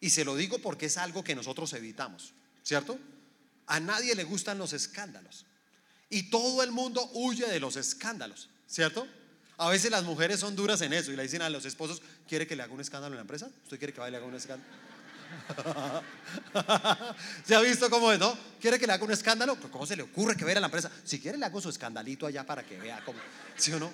Y 0.00 0.10
se 0.10 0.24
lo 0.24 0.34
digo 0.34 0.58
porque 0.58 0.86
es 0.86 0.96
algo 0.98 1.22
que 1.22 1.36
nosotros 1.36 1.72
evitamos, 1.72 2.34
¿cierto? 2.66 2.98
A 3.68 3.78
nadie 3.78 4.16
le 4.16 4.24
gustan 4.24 4.58
los 4.58 4.72
escándalos. 4.72 5.46
Y 6.10 6.24
todo 6.30 6.64
el 6.64 6.72
mundo 6.72 7.08
huye 7.14 7.46
de 7.46 7.60
los 7.60 7.76
escándalos, 7.76 8.48
¿cierto? 8.66 9.06
A 9.56 9.68
veces 9.68 9.88
las 9.92 10.02
mujeres 10.02 10.40
son 10.40 10.56
duras 10.56 10.80
en 10.80 10.92
eso 10.92 11.12
y 11.12 11.16
le 11.16 11.22
dicen 11.22 11.42
a 11.42 11.48
los 11.48 11.64
esposos, 11.64 12.02
¿quiere 12.28 12.44
que 12.44 12.56
le 12.56 12.64
haga 12.64 12.72
un 12.72 12.80
escándalo 12.80 13.14
en 13.14 13.18
la 13.18 13.20
empresa? 13.20 13.48
¿Usted 13.62 13.78
quiere 13.78 13.92
que 13.92 14.00
vaya 14.00 14.08
y 14.08 14.10
le 14.10 14.16
haga 14.16 14.26
un 14.26 14.34
escándalo? 14.34 14.68
¿Se 17.46 17.54
ha 17.54 17.60
visto 17.60 17.88
cómo 17.88 18.10
es, 18.10 18.18
no? 18.18 18.36
¿Quiere 18.60 18.80
que 18.80 18.86
le 18.88 18.94
haga 18.94 19.04
un 19.04 19.12
escándalo? 19.12 19.56
¿Cómo 19.70 19.86
se 19.86 19.94
le 19.94 20.02
ocurre 20.02 20.36
que 20.36 20.44
vaya 20.44 20.58
a 20.58 20.60
la 20.60 20.66
empresa? 20.66 20.90
Si 21.04 21.20
quiere 21.20 21.38
le 21.38 21.46
hago 21.46 21.60
su 21.60 21.68
escandalito 21.68 22.26
allá 22.26 22.44
para 22.44 22.64
que 22.64 22.80
vea 22.80 23.00
cómo, 23.04 23.20
¿sí 23.56 23.72
o 23.72 23.78
no? 23.78 23.92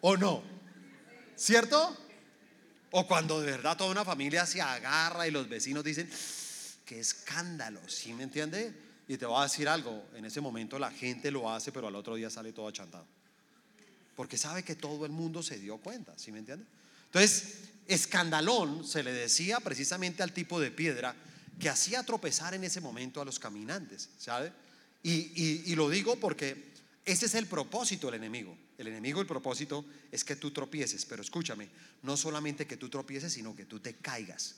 ¿O 0.00 0.16
no? 0.16 0.42
¿Cierto? 1.36 1.94
O 2.90 3.06
cuando 3.06 3.42
de 3.42 3.50
verdad 3.50 3.76
toda 3.76 3.90
una 3.90 4.04
familia 4.04 4.46
se 4.46 4.62
agarra 4.62 5.28
y 5.28 5.30
los 5.30 5.46
vecinos 5.46 5.84
dicen, 5.84 6.10
qué 6.84 7.00
escándalo, 7.00 7.80
¿sí 7.88 8.12
me 8.12 8.24
entiende? 8.24 8.74
Y 9.08 9.16
te 9.16 9.26
voy 9.26 9.40
a 9.40 9.44
decir 9.44 9.68
algo, 9.68 10.06
en 10.14 10.24
ese 10.24 10.40
momento 10.40 10.78
la 10.78 10.90
gente 10.90 11.30
lo 11.30 11.50
hace, 11.50 11.72
pero 11.72 11.88
al 11.88 11.94
otro 11.94 12.14
día 12.14 12.30
sale 12.30 12.52
todo 12.52 12.68
achantado 12.68 13.06
porque 14.16 14.36
sabe 14.36 14.62
que 14.62 14.74
todo 14.74 15.04
el 15.06 15.12
mundo 15.12 15.42
se 15.42 15.58
dio 15.58 15.78
cuenta, 15.78 16.16
¿sí 16.16 16.32
me 16.32 16.38
entiende? 16.38 16.64
Entonces, 17.06 17.58
escandalón 17.86 18.86
se 18.86 19.02
le 19.02 19.12
decía 19.12 19.60
precisamente 19.60 20.22
al 20.22 20.32
tipo 20.32 20.60
de 20.60 20.70
piedra 20.70 21.14
que 21.58 21.68
hacía 21.68 22.02
tropezar 22.02 22.54
en 22.54 22.64
ese 22.64 22.80
momento 22.80 23.20
a 23.20 23.24
los 23.24 23.38
caminantes, 23.38 24.08
¿sabe? 24.18 24.52
Y, 25.02 25.70
y 25.70 25.74
lo 25.74 25.90
digo 25.90 26.16
porque 26.16 26.72
ese 27.04 27.26
es 27.26 27.34
el 27.34 27.46
propósito 27.46 28.06
del 28.06 28.16
enemigo. 28.16 28.56
El 28.78 28.88
enemigo, 28.88 29.20
el 29.20 29.26
propósito 29.26 29.84
es 30.10 30.24
que 30.24 30.34
tú 30.34 30.50
tropieces, 30.50 31.04
pero 31.04 31.22
escúchame, 31.22 31.68
no 32.02 32.16
solamente 32.16 32.66
que 32.66 32.76
tú 32.76 32.88
tropieces, 32.88 33.32
sino 33.32 33.54
que 33.54 33.66
tú 33.66 33.78
te 33.80 33.94
caigas. 33.94 34.56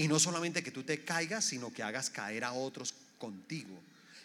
Y 0.00 0.08
no 0.08 0.18
solamente 0.18 0.62
que 0.62 0.70
tú 0.70 0.82
te 0.82 1.04
caigas, 1.04 1.44
sino 1.44 1.74
que 1.74 1.82
hagas 1.82 2.08
caer 2.08 2.44
a 2.44 2.54
otros 2.54 2.94
contigo. 3.18 3.78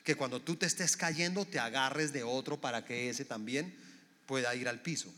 Que 0.05 0.15
cuando 0.15 0.41
tú 0.41 0.55
te 0.55 0.65
estés 0.65 0.95
cayendo, 0.95 1.43
te 1.43 1.59
agarres 1.59 2.13
de 2.13 2.23
otro 2.23 2.61
para 2.61 2.85
que 2.85 3.09
ese 3.09 3.25
también 3.25 3.75
pueda 4.25 4.55
ir 4.55 4.69
al 4.69 4.81
piso. 4.81 5.13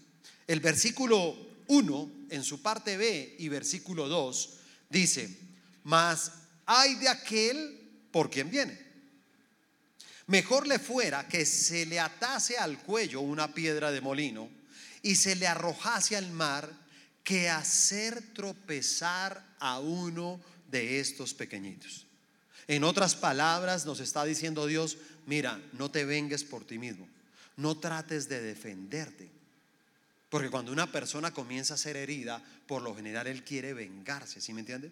El 0.48 0.60
versículo 0.60 1.38
1 1.68 2.12
en 2.32 2.44
su 2.44 2.64
parte 2.64 2.98
B 2.98 3.36
y 3.38 3.50
versículo 3.50 4.08
2 4.10 4.54
dice, 4.90 5.38
mas 5.84 6.32
hay 6.66 6.96
de 6.96 7.10
aquel 7.10 7.80
por 8.10 8.32
quien 8.32 8.50
viene. 8.50 8.82
Mejor 10.26 10.66
le 10.66 10.80
fuera 10.80 11.28
que 11.28 11.46
se 11.46 11.86
le 11.86 12.00
atase 12.00 12.58
al 12.58 12.80
cuello 12.80 13.22
una 13.22 13.54
piedra 13.54 13.92
de 13.92 14.02
molino 14.02 14.50
y 15.04 15.18
se 15.18 15.36
le 15.36 15.46
arrojase 15.46 16.18
al 16.18 16.32
mar 16.32 16.87
que 17.28 17.50
hacer 17.50 18.24
tropezar 18.34 19.44
a 19.60 19.80
uno 19.80 20.40
de 20.72 21.02
estos 21.02 21.34
pequeñitos. 21.34 22.06
En 22.70 22.86
otras 22.86 23.16
palabras 23.16 23.86
nos 23.86 24.00
está 24.00 24.24
diciendo 24.24 24.66
Dios, 24.66 24.98
mira, 25.26 25.60
no 25.74 25.92
te 25.92 26.06
vengues 26.06 26.46
por 26.46 26.64
ti 26.64 26.78
mismo 26.78 27.08
no 27.58 27.78
trates 27.78 28.30
de 28.30 28.42
defenderte. 28.42 29.30
Porque 30.30 30.50
cuando 30.50 30.72
una 30.72 30.92
persona 30.92 31.34
comienza 31.34 31.74
a 31.74 31.78
ser 31.78 31.98
herida, 31.98 32.42
por 32.68 32.82
lo 32.82 32.96
general 32.96 33.28
él 33.28 33.44
quiere 33.44 33.74
vengarse, 33.74 34.42
¿sí 34.42 34.54
me 34.54 34.62
entiende? 34.62 34.92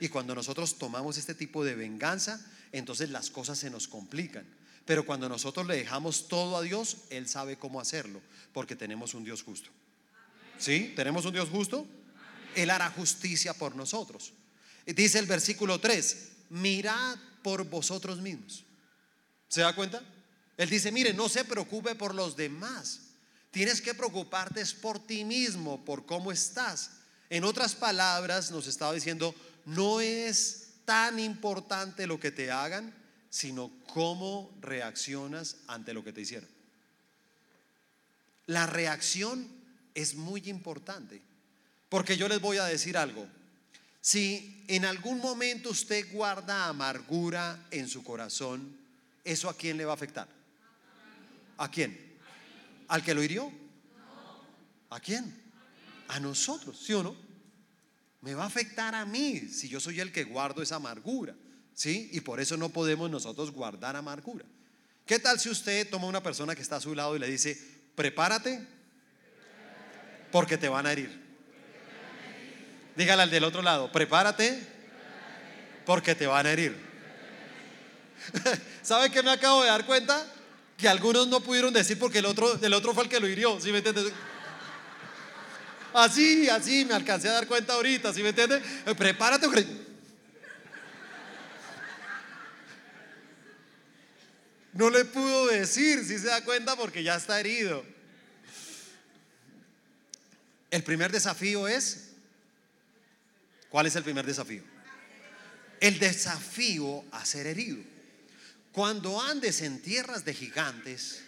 Y 0.00 0.08
cuando 0.08 0.34
nosotros 0.34 0.78
tomamos 0.78 1.16
este 1.16 1.34
tipo 1.34 1.64
de 1.64 1.74
venganza, 1.74 2.44
entonces 2.72 3.10
las 3.10 3.30
cosas 3.30 3.58
se 3.58 3.70
nos 3.70 3.88
complican. 3.88 4.44
Pero 4.84 5.06
cuando 5.06 5.28
nosotros 5.28 5.66
le 5.66 5.76
dejamos 5.76 6.26
todo 6.28 6.56
a 6.56 6.62
Dios, 6.62 6.98
Él 7.10 7.28
sabe 7.28 7.56
cómo 7.56 7.80
hacerlo, 7.80 8.20
porque 8.52 8.74
tenemos 8.74 9.14
un 9.14 9.22
Dios 9.22 9.44
justo. 9.44 9.70
¿Sí? 10.58 10.92
¿Tenemos 10.94 11.24
un 11.24 11.32
Dios 11.32 11.48
justo? 11.48 11.86
Él 12.54 12.70
hará 12.70 12.90
justicia 12.90 13.54
por 13.54 13.74
nosotros. 13.74 14.32
Dice 14.86 15.18
el 15.18 15.26
versículo 15.26 15.80
3, 15.80 16.28
mirad 16.50 17.16
por 17.42 17.64
vosotros 17.64 18.20
mismos. 18.20 18.64
¿Se 19.48 19.60
da 19.60 19.74
cuenta? 19.74 20.02
Él 20.56 20.68
dice, 20.68 20.92
mire, 20.92 21.12
no 21.12 21.28
se 21.28 21.44
preocupe 21.44 21.94
por 21.94 22.14
los 22.14 22.36
demás. 22.36 23.00
Tienes 23.50 23.80
que 23.80 23.94
preocuparte 23.94 24.64
por 24.80 24.98
ti 24.98 25.24
mismo, 25.24 25.84
por 25.84 26.06
cómo 26.06 26.32
estás. 26.32 26.90
En 27.30 27.44
otras 27.44 27.74
palabras, 27.74 28.50
nos 28.50 28.66
estaba 28.66 28.92
diciendo, 28.92 29.34
no 29.64 30.00
es 30.00 30.68
tan 30.84 31.18
importante 31.18 32.06
lo 32.06 32.18
que 32.18 32.30
te 32.30 32.50
hagan, 32.50 32.94
sino 33.30 33.70
cómo 33.92 34.50
reaccionas 34.60 35.56
ante 35.66 35.94
lo 35.94 36.04
que 36.04 36.12
te 36.12 36.22
hicieron. 36.22 36.48
La 38.46 38.66
reacción 38.66 39.48
es 39.94 40.14
muy 40.14 40.48
importante, 40.48 41.20
porque 41.88 42.16
yo 42.16 42.28
les 42.28 42.40
voy 42.40 42.58
a 42.58 42.64
decir 42.64 42.96
algo. 42.96 43.26
Si 44.00 44.64
en 44.66 44.84
algún 44.84 45.18
momento 45.18 45.70
usted 45.70 46.10
guarda 46.12 46.66
amargura 46.66 47.66
en 47.70 47.88
su 47.88 48.02
corazón, 48.02 48.76
¿eso 49.24 49.48
a 49.48 49.56
quién 49.56 49.76
le 49.76 49.84
va 49.84 49.92
a 49.92 49.94
afectar? 49.94 50.28
¿A 51.58 51.70
quién? 51.70 52.18
¿Al 52.88 53.04
que 53.04 53.14
lo 53.14 53.22
hirió? 53.22 53.52
¿A 54.90 55.00
quién? 55.00 55.40
A 56.08 56.18
nosotros, 56.18 56.78
¿sí 56.84 56.92
o 56.92 57.02
no? 57.02 57.14
Me 58.20 58.34
va 58.34 58.44
a 58.44 58.46
afectar 58.46 58.94
a 58.94 59.04
mí 59.06 59.40
si 59.48 59.68
yo 59.68 59.80
soy 59.80 60.00
el 60.00 60.12
que 60.12 60.24
guardo 60.24 60.62
esa 60.62 60.76
amargura, 60.76 61.34
¿sí? 61.74 62.10
Y 62.12 62.20
por 62.20 62.40
eso 62.40 62.56
no 62.56 62.68
podemos 62.70 63.10
nosotros 63.10 63.50
guardar 63.50 63.96
amargura. 63.96 64.44
¿Qué 65.06 65.18
tal 65.18 65.38
si 65.38 65.48
usted 65.48 65.88
toma 65.88 66.06
una 66.06 66.22
persona 66.22 66.54
que 66.54 66.62
está 66.62 66.76
a 66.76 66.80
su 66.80 66.94
lado 66.94 67.16
y 67.16 67.18
le 67.18 67.28
dice, 67.28 67.58
prepárate 67.94 68.66
porque 70.32 70.58
te 70.58 70.68
van 70.68 70.86
a 70.86 70.92
herir? 70.92 71.22
Dígale 72.96 73.22
al 73.22 73.30
del 73.30 73.44
otro 73.44 73.62
lado, 73.62 73.92
prepárate 73.92 74.66
porque 75.86 76.16
te 76.16 76.26
van 76.26 76.46
a 76.46 76.50
herir. 76.52 76.76
¿Sabe 78.82 79.10
qué 79.10 79.22
me 79.22 79.30
acabo 79.30 79.62
de 79.62 79.68
dar 79.68 79.86
cuenta? 79.86 80.26
que 80.82 80.88
algunos 80.88 81.28
no 81.28 81.40
pudieron 81.40 81.72
decir 81.72 81.96
porque 81.96 82.18
el 82.18 82.26
otro, 82.26 82.58
el 82.60 82.74
otro 82.74 82.92
fue 82.92 83.04
el 83.04 83.08
que 83.08 83.20
lo 83.20 83.28
hirió, 83.28 83.60
¿sí 83.60 83.70
me 83.70 83.78
entiendes? 83.78 84.12
Así, 85.94 86.48
así, 86.48 86.84
me 86.84 86.94
alcancé 86.94 87.28
a 87.28 87.34
dar 87.34 87.46
cuenta 87.46 87.74
ahorita, 87.74 88.12
¿sí 88.12 88.20
me 88.20 88.30
entiendes? 88.30 88.62
Eh, 88.84 88.94
prepárate. 88.96 89.46
No 94.72 94.90
le 94.90 95.04
pudo 95.04 95.46
decir, 95.46 96.04
si 96.04 96.18
se 96.18 96.26
da 96.26 96.42
cuenta, 96.42 96.74
porque 96.74 97.04
ya 97.04 97.14
está 97.14 97.38
herido. 97.38 97.84
El 100.72 100.82
primer 100.84 101.12
desafío 101.12 101.68
es, 101.68 102.12
¿cuál 103.68 103.84
es 103.84 103.94
el 103.94 104.02
primer 104.02 104.24
desafío? 104.24 104.62
El 105.80 105.98
desafío 105.98 107.04
a 107.12 107.26
ser 107.26 107.46
herido. 107.46 107.76
Cuando 108.72 109.20
andes 109.20 109.60
en 109.60 109.82
tierras 109.82 110.24
de 110.24 110.32
gigantes, 110.32 111.20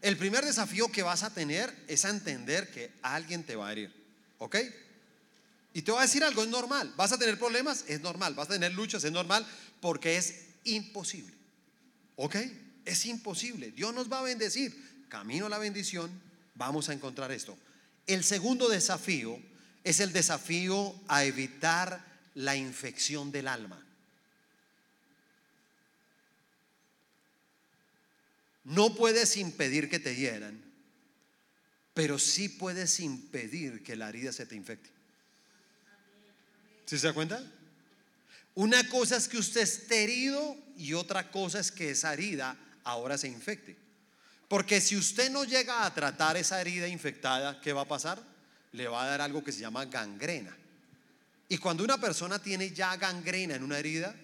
el 0.00 0.16
primer 0.16 0.44
desafío 0.44 0.90
que 0.90 1.04
vas 1.04 1.22
a 1.22 1.32
tener 1.32 1.72
es 1.86 2.04
a 2.04 2.10
entender 2.10 2.72
que 2.72 2.90
alguien 3.02 3.44
te 3.44 3.54
va 3.54 3.68
a 3.68 3.72
herir. 3.72 3.94
¿Ok? 4.38 4.56
Y 5.74 5.82
te 5.82 5.92
voy 5.92 6.00
a 6.00 6.02
decir 6.02 6.24
algo, 6.24 6.42
es 6.42 6.48
normal. 6.48 6.92
¿Vas 6.96 7.12
a 7.12 7.18
tener 7.18 7.38
problemas? 7.38 7.84
Es 7.86 8.00
normal. 8.00 8.34
¿Vas 8.34 8.48
a 8.48 8.54
tener 8.54 8.74
luchas? 8.74 9.04
Es 9.04 9.12
normal 9.12 9.46
porque 9.80 10.16
es 10.16 10.46
imposible. 10.64 11.32
¿Ok? 12.16 12.34
Es 12.84 13.06
imposible. 13.06 13.70
Dios 13.70 13.94
nos 13.94 14.10
va 14.10 14.18
a 14.18 14.22
bendecir. 14.22 15.06
Camino 15.08 15.46
a 15.46 15.50
la 15.50 15.58
bendición, 15.58 16.10
vamos 16.56 16.88
a 16.88 16.94
encontrar 16.94 17.30
esto. 17.30 17.56
El 18.06 18.24
segundo 18.24 18.68
desafío 18.68 19.38
es 19.84 20.00
el 20.00 20.12
desafío 20.12 20.94
a 21.08 21.24
evitar 21.24 22.04
la 22.34 22.56
infección 22.56 23.30
del 23.32 23.48
alma. 23.48 23.84
No 28.64 28.94
puedes 28.94 29.36
impedir 29.36 29.88
que 29.88 29.98
te 29.98 30.14
hieran, 30.14 30.62
pero 31.94 32.18
sí 32.18 32.48
puedes 32.48 33.00
impedir 33.00 33.82
que 33.82 33.96
la 33.96 34.08
herida 34.08 34.32
se 34.32 34.46
te 34.46 34.54
infecte. 34.54 34.88
¿Sí 36.86 36.98
se 36.98 37.08
da 37.08 37.12
cuenta? 37.12 37.42
Una 38.54 38.88
cosa 38.88 39.16
es 39.16 39.28
que 39.28 39.38
usted 39.38 39.62
esté 39.62 40.04
herido 40.04 40.56
y 40.76 40.92
otra 40.92 41.30
cosa 41.30 41.58
es 41.58 41.72
que 41.72 41.90
esa 41.90 42.12
herida 42.12 42.56
ahora 42.84 43.18
se 43.18 43.28
infecte. 43.28 43.81
Porque 44.52 44.82
si 44.82 44.98
usted 44.98 45.30
no 45.30 45.44
llega 45.44 45.86
a 45.86 45.94
tratar 45.94 46.36
esa 46.36 46.60
herida 46.60 46.86
infectada, 46.86 47.58
¿qué 47.62 47.72
va 47.72 47.80
a 47.80 47.88
pasar? 47.88 48.22
Le 48.72 48.86
va 48.86 49.02
a 49.02 49.06
dar 49.06 49.22
algo 49.22 49.42
que 49.42 49.50
se 49.50 49.60
llama 49.60 49.86
gangrena. 49.86 50.54
Y 51.48 51.56
cuando 51.56 51.82
una 51.82 51.98
persona 51.98 52.38
tiene 52.38 52.70
ya 52.70 52.94
gangrena 52.98 53.54
en 53.54 53.62
una 53.62 53.78
herida, 53.78 54.14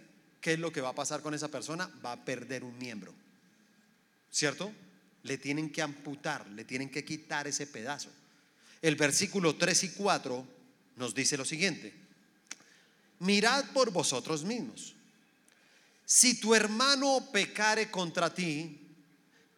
¿qué 0.42 0.52
es 0.52 0.58
lo 0.58 0.70
que 0.70 0.82
va 0.82 0.90
a 0.90 0.94
pasar 0.94 1.22
con 1.22 1.32
esa 1.32 1.48
persona? 1.48 1.90
Va 2.04 2.12
a 2.12 2.22
perder 2.26 2.62
un 2.62 2.76
miembro. 2.76 3.14
¿Cierto? 4.30 4.70
Le 5.22 5.38
tienen 5.38 5.72
que 5.72 5.80
amputar, 5.80 6.46
le 6.48 6.66
tienen 6.66 6.90
que 6.90 7.06
quitar 7.06 7.48
ese 7.48 7.66
pedazo. 7.66 8.10
El 8.82 8.96
versículo 8.96 9.56
3 9.56 9.84
y 9.84 9.88
4 9.92 10.46
nos 10.96 11.14
dice 11.14 11.38
lo 11.38 11.46
siguiente. 11.46 11.94
Mirad 13.20 13.64
por 13.72 13.92
vosotros 13.92 14.44
mismos. 14.44 14.94
Si 16.04 16.38
tu 16.38 16.54
hermano 16.54 17.30
pecare 17.32 17.90
contra 17.90 18.34
ti, 18.34 18.87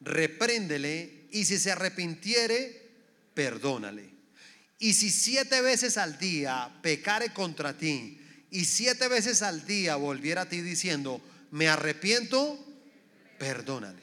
repréndele 0.00 1.26
y 1.30 1.45
si 1.45 1.59
se 1.59 1.73
arrepintiere, 1.73 2.90
perdónale. 3.35 4.11
Y 4.78 4.95
si 4.95 5.11
siete 5.11 5.61
veces 5.61 5.99
al 5.99 6.19
día 6.19 6.71
pecare 6.83 7.33
contra 7.33 7.76
ti 7.76 8.19
y 8.50 8.64
siete 8.64 9.09
veces 9.09 9.42
al 9.42 9.66
día 9.66 9.97
volviera 9.97 10.42
a 10.42 10.49
ti 10.49 10.62
diciendo, 10.62 11.21
me 11.50 11.69
arrepiento, 11.69 12.59
perdónale. 13.38 14.00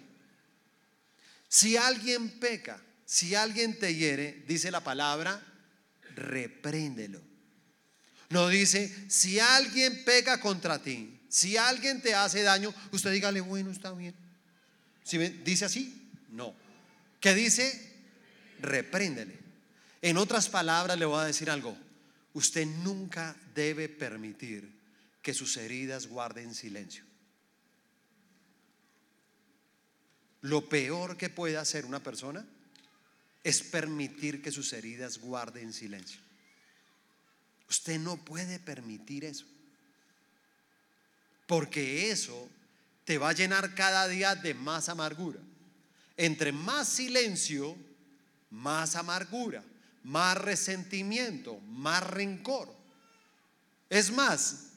Si 1.49 1.77
alguien 1.77 2.29
peca, 2.39 2.81
si 3.05 3.33
alguien 3.35 3.79
te 3.79 3.95
hiere, 3.95 4.43
dice 4.47 4.69
la 4.69 4.83
palabra, 4.83 5.41
repréndelo. 6.15 7.21
No 8.29 8.49
dice, 8.49 8.93
si 9.09 9.39
alguien 9.39 10.03
peca 10.03 10.39
contra 10.39 10.81
ti, 10.81 11.17
si 11.29 11.55
alguien 11.55 12.01
te 12.01 12.13
hace 12.13 12.41
daño, 12.41 12.73
usted 12.91 13.11
dígale, 13.11 13.41
bueno, 13.41 13.71
está 13.71 13.93
bien. 13.93 14.13
Dice 15.09 15.65
así, 15.65 16.09
no. 16.29 16.53
¿Qué 17.19 17.33
dice? 17.33 17.93
Repréndele. 18.59 19.37
En 20.01 20.17
otras 20.17 20.49
palabras, 20.49 20.97
le 20.99 21.05
voy 21.05 21.19
a 21.19 21.25
decir 21.25 21.49
algo. 21.49 21.77
Usted 22.33 22.65
nunca 22.65 23.35
debe 23.55 23.89
permitir 23.89 24.69
que 25.21 25.33
sus 25.33 25.57
heridas 25.57 26.07
guarden 26.07 26.53
silencio. 26.53 27.03
Lo 30.41 30.69
peor 30.69 31.17
que 31.17 31.29
puede 31.29 31.57
hacer 31.57 31.85
una 31.85 32.01
persona 32.01 32.45
es 33.43 33.61
permitir 33.63 34.41
que 34.41 34.51
sus 34.51 34.71
heridas 34.73 35.19
guarden 35.19 35.73
silencio. 35.73 36.19
Usted 37.69 37.99
no 37.99 38.17
puede 38.17 38.59
permitir 38.59 39.25
eso. 39.25 39.45
Porque 41.47 42.11
eso 42.11 42.49
te 43.07 43.17
va 43.17 43.29
a 43.29 43.33
llenar 43.33 43.73
cada 43.73 44.05
día 44.09 44.35
de 44.35 44.53
más 44.53 44.89
amargura. 44.89 45.39
Entre 46.17 46.51
más 46.51 46.89
silencio, 46.89 47.73
más 48.49 48.97
amargura, 48.97 49.63
más 50.03 50.37
resentimiento, 50.37 51.57
más 51.61 52.03
rencor. 52.03 52.67
Es 53.89 54.11
más, 54.11 54.71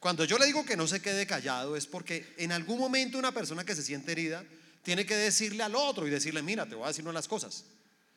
cuando 0.00 0.24
yo 0.24 0.38
le 0.38 0.46
digo 0.46 0.64
que 0.64 0.74
no 0.74 0.86
se 0.86 1.02
quede 1.02 1.26
callado 1.26 1.76
es 1.76 1.86
porque 1.86 2.34
en 2.38 2.50
algún 2.50 2.78
momento 2.78 3.18
una 3.18 3.32
persona 3.32 3.62
que 3.62 3.74
se 3.74 3.82
siente 3.82 4.12
herida 4.12 4.42
tiene 4.82 5.04
que 5.04 5.16
decirle 5.16 5.62
al 5.62 5.74
otro 5.74 6.06
y 6.06 6.10
decirle, 6.10 6.40
mira, 6.40 6.64
te 6.64 6.76
voy 6.76 6.84
a 6.84 6.88
decir 6.88 7.04
unas 7.04 7.12
las 7.12 7.28
cosas. 7.28 7.64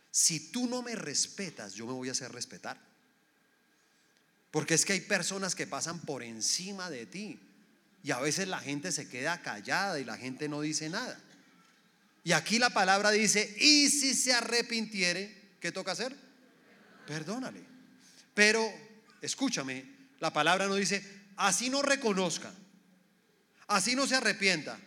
Si 0.09 0.53
tú 0.53 0.69
no 0.69 0.81
me 0.81 0.95
respetas, 0.95 1.73
yo 1.73 1.85
me 1.85 1.91
voy 1.91 2.07
a 2.07 2.13
hacer 2.13 2.31
respetar. 2.31 2.79
Porque 4.51 4.75
es 4.75 4.85
que 4.85 4.93
hay 4.93 5.01
personas 5.01 5.53
que 5.53 5.67
pasan 5.67 5.99
por 5.99 6.23
encima 6.23 6.89
de 6.89 7.05
ti 7.07 7.50
y 8.03 8.11
a 8.11 8.19
veces 8.19 8.47
la 8.47 8.59
gente 8.59 8.91
se 8.91 9.07
queda 9.07 9.41
callada 9.41 9.99
y 9.99 10.05
la 10.05 10.17
gente 10.17 10.49
no 10.49 10.61
dice 10.61 10.89
nada. 10.89 11.19
Y 12.23 12.33
aquí 12.33 12.59
la 12.59 12.69
palabra 12.69 13.11
dice, 13.11 13.55
y 13.59 13.89
si 13.89 14.13
se 14.13 14.33
arrepintiere, 14.33 15.55
¿qué 15.59 15.71
toca 15.71 15.91
hacer? 15.91 16.15
Perdónale. 17.07 17.61
Pero, 18.33 18.71
escúchame, 19.21 19.85
la 20.19 20.31
palabra 20.31 20.67
no 20.67 20.75
dice, 20.75 21.03
así 21.35 21.69
no 21.69 21.81
reconozca, 21.81 22.51
así 23.67 23.95
no 23.95 24.05
se 24.07 24.15
arrepienta, 24.15 24.79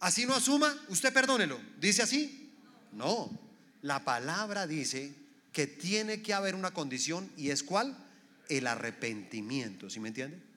así 0.00 0.26
no 0.26 0.34
asuma, 0.34 0.74
usted 0.88 1.12
perdónelo. 1.12 1.60
¿Dice 1.78 2.02
así? 2.02 2.52
No. 2.92 3.38
La 3.82 4.04
palabra 4.04 4.66
dice 4.66 5.12
que 5.52 5.66
tiene 5.66 6.22
que 6.22 6.32
haber 6.32 6.54
una 6.54 6.72
condición 6.72 7.30
y 7.36 7.50
es 7.50 7.62
cuál? 7.62 7.96
El 8.48 8.66
arrepentimiento, 8.66 9.88
¿sí 9.90 10.00
me 10.00 10.08
entiende? 10.08 10.53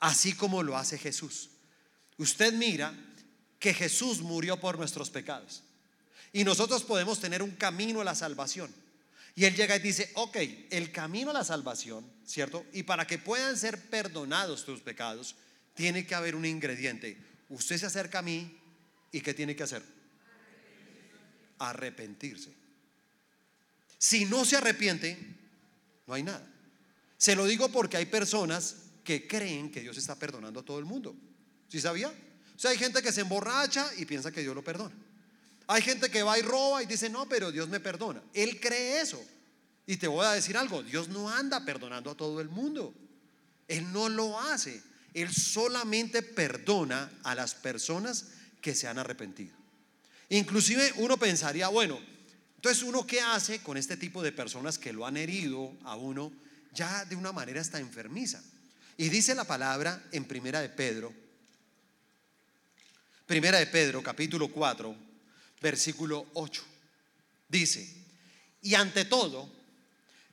Así 0.00 0.32
como 0.32 0.62
lo 0.62 0.76
hace 0.76 0.98
Jesús. 0.98 1.50
Usted 2.16 2.52
mira 2.54 2.94
que 3.58 3.74
Jesús 3.74 4.20
murió 4.20 4.58
por 4.58 4.78
nuestros 4.78 5.10
pecados 5.10 5.62
y 6.32 6.44
nosotros 6.44 6.84
podemos 6.84 7.20
tener 7.20 7.42
un 7.42 7.52
camino 7.52 8.00
a 8.00 8.04
la 8.04 8.14
salvación. 8.14 8.72
Y 9.34 9.44
él 9.44 9.54
llega 9.54 9.76
y 9.76 9.80
dice, 9.80 10.10
ok, 10.14 10.36
el 10.70 10.90
camino 10.90 11.30
a 11.30 11.34
la 11.34 11.44
salvación, 11.44 12.04
¿cierto? 12.26 12.66
Y 12.72 12.82
para 12.82 13.06
que 13.06 13.18
puedan 13.18 13.56
ser 13.56 13.80
perdonados 13.88 14.64
tus 14.64 14.80
pecados, 14.80 15.36
tiene 15.74 16.06
que 16.06 16.14
haber 16.14 16.34
un 16.34 16.44
ingrediente. 16.44 17.16
Usted 17.48 17.78
se 17.78 17.86
acerca 17.86 18.18
a 18.18 18.22
mí 18.22 18.58
y 19.12 19.20
¿qué 19.20 19.34
tiene 19.34 19.54
que 19.54 19.62
hacer? 19.62 19.82
Arrepentirse. 21.58 22.50
Si 23.98 24.24
no 24.24 24.44
se 24.44 24.56
arrepiente, 24.56 25.18
no 26.06 26.14
hay 26.14 26.22
nada. 26.22 26.46
Se 27.18 27.36
lo 27.36 27.44
digo 27.46 27.70
porque 27.70 27.96
hay 27.96 28.06
personas 28.06 28.76
que 29.10 29.26
creen 29.26 29.72
que 29.72 29.80
Dios 29.80 29.96
está 29.96 30.14
perdonando 30.14 30.60
a 30.60 30.62
todo 30.64 30.78
el 30.78 30.84
mundo. 30.84 31.16
¿Sí 31.66 31.80
sabía? 31.80 32.06
O 32.06 32.58
sea, 32.58 32.70
hay 32.70 32.78
gente 32.78 33.02
que 33.02 33.10
se 33.10 33.22
emborracha 33.22 33.90
y 33.96 34.04
piensa 34.04 34.30
que 34.30 34.40
Dios 34.40 34.54
lo 34.54 34.62
perdona. 34.62 34.94
Hay 35.66 35.82
gente 35.82 36.08
que 36.08 36.22
va 36.22 36.38
y 36.38 36.42
roba 36.42 36.80
y 36.80 36.86
dice, 36.86 37.10
no, 37.10 37.28
pero 37.28 37.50
Dios 37.50 37.68
me 37.68 37.80
perdona. 37.80 38.22
Él 38.32 38.60
cree 38.60 39.00
eso. 39.00 39.20
Y 39.84 39.96
te 39.96 40.06
voy 40.06 40.24
a 40.24 40.30
decir 40.30 40.56
algo, 40.56 40.84
Dios 40.84 41.08
no 41.08 41.28
anda 41.28 41.64
perdonando 41.64 42.12
a 42.12 42.14
todo 42.14 42.40
el 42.40 42.50
mundo. 42.50 42.94
Él 43.66 43.92
no 43.92 44.08
lo 44.08 44.38
hace. 44.38 44.80
Él 45.12 45.34
solamente 45.34 46.22
perdona 46.22 47.10
a 47.24 47.34
las 47.34 47.56
personas 47.56 48.26
que 48.60 48.76
se 48.76 48.86
han 48.86 49.00
arrepentido. 49.00 49.56
Inclusive 50.28 50.92
uno 50.98 51.16
pensaría, 51.16 51.66
bueno, 51.66 51.98
entonces 52.54 52.84
uno 52.84 53.04
qué 53.04 53.20
hace 53.20 53.58
con 53.58 53.76
este 53.76 53.96
tipo 53.96 54.22
de 54.22 54.30
personas 54.30 54.78
que 54.78 54.92
lo 54.92 55.04
han 55.04 55.16
herido 55.16 55.76
a 55.82 55.96
uno 55.96 56.30
ya 56.72 57.04
de 57.06 57.16
una 57.16 57.32
manera 57.32 57.60
hasta 57.60 57.80
enfermiza. 57.80 58.40
Y 59.00 59.08
dice 59.08 59.34
la 59.34 59.44
palabra 59.44 60.08
en 60.12 60.26
Primera 60.26 60.60
de 60.60 60.68
Pedro, 60.68 61.10
Primera 63.26 63.58
de 63.58 63.66
Pedro, 63.66 64.02
capítulo 64.02 64.48
4, 64.48 64.94
versículo 65.62 66.26
8. 66.34 66.62
Dice, 67.48 67.88
y 68.60 68.74
ante 68.74 69.06
todo, 69.06 69.50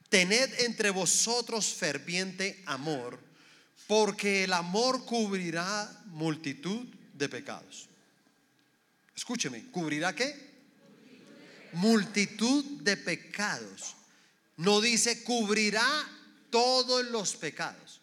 tened 0.10 0.50
entre 0.60 0.90
vosotros 0.90 1.76
ferviente 1.76 2.62
amor, 2.66 3.18
porque 3.88 4.44
el 4.44 4.52
amor 4.52 5.06
cubrirá 5.06 6.04
multitud 6.08 6.88
de 7.14 7.30
pecados. 7.30 7.88
Escúcheme, 9.16 9.72
¿cubrirá 9.72 10.14
qué? 10.14 10.36
Multitud 11.72 12.82
de 12.82 12.98
pecados. 12.98 13.96
No 14.58 14.82
dice 14.82 15.24
cubrirá 15.24 15.88
todos 16.50 17.06
los 17.06 17.34
pecados. 17.38 17.97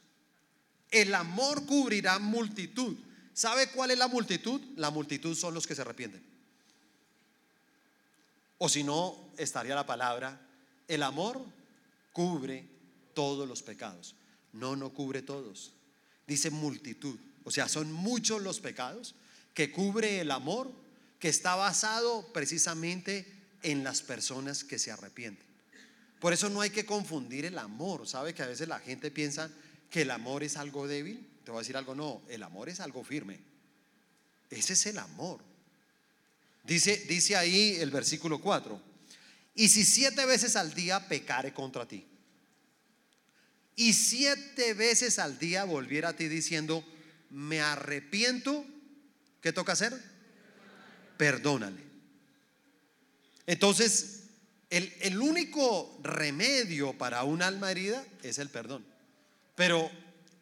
El 0.94 1.12
amor 1.12 1.66
cubrirá 1.66 2.20
multitud. 2.20 2.96
¿Sabe 3.32 3.66
cuál 3.70 3.90
es 3.90 3.98
la 3.98 4.06
multitud? 4.06 4.60
La 4.76 4.90
multitud 4.90 5.36
son 5.36 5.52
los 5.52 5.66
que 5.66 5.74
se 5.74 5.80
arrepienten. 5.80 6.22
O 8.58 8.68
si 8.68 8.84
no, 8.84 9.18
estaría 9.36 9.74
la 9.74 9.86
palabra, 9.86 10.40
el 10.86 11.02
amor 11.02 11.44
cubre 12.12 12.64
todos 13.12 13.48
los 13.48 13.60
pecados. 13.60 14.14
No, 14.52 14.76
no 14.76 14.90
cubre 14.90 15.20
todos. 15.20 15.72
Dice 16.28 16.50
multitud. 16.50 17.18
O 17.42 17.50
sea, 17.50 17.68
son 17.68 17.92
muchos 17.92 18.40
los 18.40 18.60
pecados 18.60 19.16
que 19.52 19.72
cubre 19.72 20.20
el 20.20 20.30
amor 20.30 20.70
que 21.18 21.28
está 21.28 21.56
basado 21.56 22.32
precisamente 22.32 23.26
en 23.64 23.82
las 23.82 24.00
personas 24.00 24.62
que 24.62 24.78
se 24.78 24.92
arrepienten. 24.92 25.44
Por 26.20 26.32
eso 26.32 26.48
no 26.50 26.60
hay 26.60 26.70
que 26.70 26.86
confundir 26.86 27.46
el 27.46 27.58
amor. 27.58 28.06
¿Sabe 28.06 28.32
que 28.32 28.44
a 28.44 28.46
veces 28.46 28.68
la 28.68 28.78
gente 28.78 29.10
piensa 29.10 29.50
que 29.94 30.02
el 30.02 30.10
amor 30.10 30.42
es 30.42 30.56
algo 30.56 30.88
débil? 30.88 31.24
Te 31.44 31.52
voy 31.52 31.58
a 31.58 31.62
decir 31.62 31.76
algo, 31.76 31.94
no, 31.94 32.22
el 32.28 32.42
amor 32.42 32.68
es 32.68 32.80
algo 32.80 33.04
firme. 33.04 33.38
Ese 34.50 34.72
es 34.72 34.86
el 34.86 34.98
amor. 34.98 35.40
Dice, 36.64 36.96
dice 37.08 37.36
ahí 37.36 37.76
el 37.76 37.92
versículo 37.92 38.40
4. 38.40 38.82
Y 39.54 39.68
si 39.68 39.84
siete 39.84 40.26
veces 40.26 40.56
al 40.56 40.74
día 40.74 41.06
pecare 41.06 41.54
contra 41.54 41.86
ti. 41.86 42.04
y 43.76 43.92
siete 43.92 44.74
veces 44.74 45.20
al 45.20 45.38
día 45.38 45.62
volviera 45.62 46.08
a 46.08 46.16
ti 46.16 46.26
diciendo, 46.26 46.84
me 47.30 47.60
arrepiento, 47.60 48.66
¿qué 49.40 49.52
toca 49.52 49.74
hacer? 49.74 49.96
Perdónale. 51.16 51.84
Entonces, 53.46 54.24
el, 54.70 54.92
el 55.02 55.20
único 55.20 56.00
remedio 56.02 56.98
para 56.98 57.22
un 57.22 57.42
alma 57.42 57.70
herida 57.70 58.04
es 58.24 58.40
el 58.40 58.48
perdón. 58.48 58.92
Pero 59.54 59.90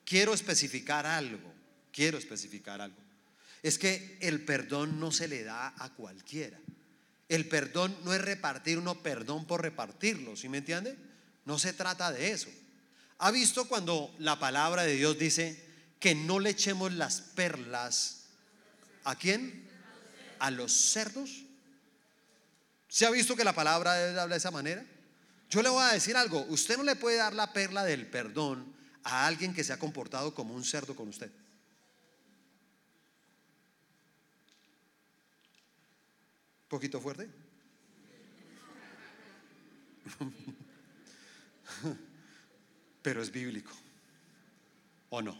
quiero 0.05 0.35
especificar 0.35 1.07
algo, 1.07 1.53
quiero 1.93 2.19
especificar 2.19 2.81
algo. 2.81 2.97
Es 3.63 3.79
que 3.79 4.19
el 4.21 4.45
perdón 4.45 4.99
no 4.99 5.13
se 5.13 5.29
le 5.29 5.45
da 5.45 5.75
a 5.79 5.91
cualquiera. 5.91 6.59
El 7.29 7.49
perdón 7.49 7.97
no 8.05 8.13
es 8.13 8.21
repartir 8.21 8.79
uno 8.79 9.03
perdón 9.03 9.47
por 9.47 9.63
repartirlo, 9.63 10.37
¿sí 10.37 10.49
me 10.49 10.59
entiende? 10.59 10.97
No 11.45 11.59
se 11.59 11.73
trata 11.73 12.13
de 12.13 12.33
eso. 12.33 12.49
¿Ha 13.19 13.31
visto 13.31 13.69
cuando 13.69 14.15
la 14.19 14.39
palabra 14.39 14.83
de 14.83 14.97
Dios 14.97 15.19
dice 15.19 15.65
que 16.01 16.15
no 16.15 16.41
le 16.41 16.51
echemos 16.51 16.93
las 16.93 17.21
perlas 17.21 18.25
a 19.05 19.15
quién? 19.15 19.69
A 20.41 20.51
los 20.51 20.73
cerdos. 20.73 21.45
¿Se 22.89 23.07
ha 23.07 23.11
visto 23.11 23.37
que 23.37 23.45
la 23.45 23.55
palabra 23.55 23.95
habla 24.09 24.35
de 24.35 24.37
esa 24.37 24.51
manera? 24.51 24.85
Yo 25.49 25.63
le 25.63 25.69
voy 25.69 25.83
a 25.85 25.93
decir 25.93 26.17
algo, 26.17 26.45
usted 26.49 26.77
no 26.77 26.83
le 26.83 26.97
puede 26.97 27.19
dar 27.19 27.33
la 27.33 27.53
perla 27.53 27.85
del 27.85 28.07
perdón 28.07 28.75
a 29.05 29.27
alguien 29.27 29.55
que 29.55 29.65
se 29.65 29.73
ha 29.73 29.79
comportado 29.79 30.35
como 30.35 30.55
un 30.55 30.65
cerdo 30.65 30.95
con 30.95 31.09
usted. 31.09 31.31
¿Poquito 36.69 37.01
fuerte? 37.01 37.29
Pero 43.03 43.23
es 43.23 43.31
bíblico. 43.31 43.73
¿O 45.11 45.21
no? 45.21 45.39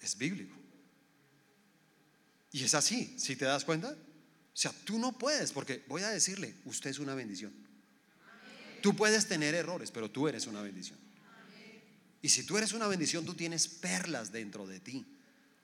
Es 0.00 0.18
bíblico. 0.18 0.54
Y 2.52 2.64
es 2.64 2.74
así, 2.74 3.18
si 3.18 3.36
te 3.36 3.44
das 3.44 3.64
cuenta. 3.64 3.90
O 3.90 3.96
sea, 4.52 4.72
tú 4.84 4.98
no 4.98 5.12
puedes, 5.12 5.52
porque 5.52 5.84
voy 5.88 6.02
a 6.02 6.08
decirle, 6.08 6.54
usted 6.64 6.90
es 6.90 6.98
una 6.98 7.14
bendición. 7.14 7.52
Tú 8.82 8.94
puedes 8.94 9.26
tener 9.26 9.54
errores, 9.54 9.90
pero 9.90 10.10
tú 10.10 10.28
eres 10.28 10.46
una 10.46 10.62
bendición. 10.62 10.98
Y 12.26 12.28
si 12.28 12.42
tú 12.42 12.58
eres 12.58 12.72
una 12.72 12.88
bendición, 12.88 13.24
tú 13.24 13.34
tienes 13.34 13.68
perlas 13.68 14.32
dentro 14.32 14.66
de 14.66 14.80
ti. 14.80 15.06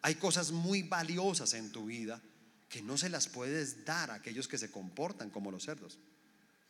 Hay 0.01 0.15
cosas 0.15 0.53
muy 0.53 0.85
valiosas 0.85 1.55
en 1.55 1.73
tu 1.73 1.87
vida 1.87 2.23
que 2.69 2.81
no 2.83 2.97
se 2.97 3.09
las 3.09 3.27
puedes 3.27 3.85
dar 3.85 4.13
a 4.13 4.15
aquellos 4.15 4.47
que 4.47 4.59
se 4.59 4.71
comportan 4.71 5.29
como 5.29 5.51
los 5.51 5.65
cerdos. 5.65 5.99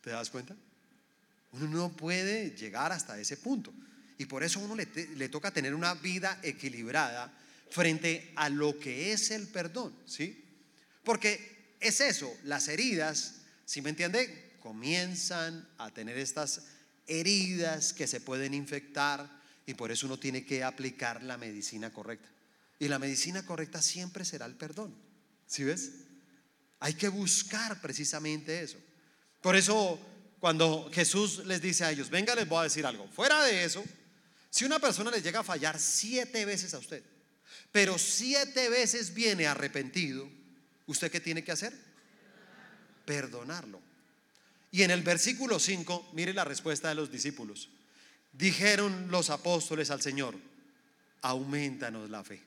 ¿Te 0.01 0.09
das 0.09 0.31
cuenta? 0.31 0.55
Uno 1.51 1.67
no 1.67 1.91
puede 1.91 2.55
llegar 2.57 2.91
hasta 2.91 3.19
ese 3.19 3.37
punto. 3.37 3.71
Y 4.17 4.25
por 4.25 4.43
eso 4.43 4.59
a 4.59 4.63
uno 4.63 4.75
le, 4.75 5.29
toca 5.29 5.51
tener 5.51 5.75
una 5.75 5.93
vida 5.93 6.39
equilibrada 6.41 7.31
frente 7.69 8.33
a 8.35 8.49
lo 8.49 8.79
que 8.79 9.13
es 9.13 9.29
el 9.29 9.45
perdón, 9.45 9.93
¿sí? 10.07 10.43
Porque 11.03 11.75
es 11.79 12.01
eso, 12.01 12.35
las 12.45 12.67
heridas, 12.67 13.41
si 13.65 13.83
me 13.83 13.91
entiende? 13.91 14.55
Comienzan 14.59 15.69
a 15.77 15.91
tener 15.91 16.17
estas 16.17 16.63
heridas 17.05 17.93
que 17.93 18.07
se 18.07 18.21
pueden 18.21 18.55
infectar 18.55 19.42
y 19.65 19.73
por 19.73 19.91
eso 19.91 20.05
uno 20.05 20.17
tiene 20.17 20.45
que 20.45 20.63
aplicar 20.63 21.23
la 21.23 21.37
medicina 21.37 21.91
correcta. 21.91 22.29
Y 22.79 22.87
la 22.87 22.99
medicina 22.99 23.45
correcta 23.45 23.81
siempre 23.81 24.25
será 24.25 24.45
el 24.45 24.55
perdón. 24.55 24.93
¿Sí 25.47 25.63
ves? 25.63 25.91
Hay 26.79 26.95
que 26.95 27.07
buscar 27.07 27.79
precisamente 27.81 28.61
eso. 28.61 28.77
Por 29.41 29.55
eso 29.55 29.99
cuando 30.39 30.89
Jesús 30.93 31.45
les 31.45 31.61
dice 31.61 31.85
a 31.85 31.91
ellos, 31.91 32.09
venga, 32.09 32.35
les 32.35 32.47
voy 32.47 32.59
a 32.59 32.63
decir 32.63 32.85
algo. 32.85 33.07
Fuera 33.07 33.43
de 33.45 33.63
eso, 33.63 33.83
si 34.49 34.65
una 34.65 34.79
persona 34.79 35.09
les 35.09 35.23
llega 35.23 35.39
a 35.39 35.43
fallar 35.43 35.79
siete 35.79 36.43
veces 36.43 36.73
a 36.73 36.79
usted, 36.79 37.01
pero 37.71 37.97
siete 37.97 38.69
veces 38.69 39.13
viene 39.13 39.47
arrepentido, 39.47 40.29
¿usted 40.85 41.09
qué 41.09 41.21
tiene 41.21 41.43
que 41.43 41.53
hacer? 41.53 41.73
Perdonarlo. 43.05 43.79
Y 44.71 44.83
en 44.83 44.91
el 44.91 45.03
versículo 45.03 45.59
5, 45.59 46.09
mire 46.13 46.33
la 46.33 46.43
respuesta 46.43 46.89
de 46.89 46.95
los 46.95 47.11
discípulos. 47.11 47.69
Dijeron 48.33 49.11
los 49.11 49.29
apóstoles 49.29 49.91
al 49.91 50.01
Señor, 50.01 50.35
aumentanos 51.21 52.09
la 52.09 52.23
fe. 52.23 52.41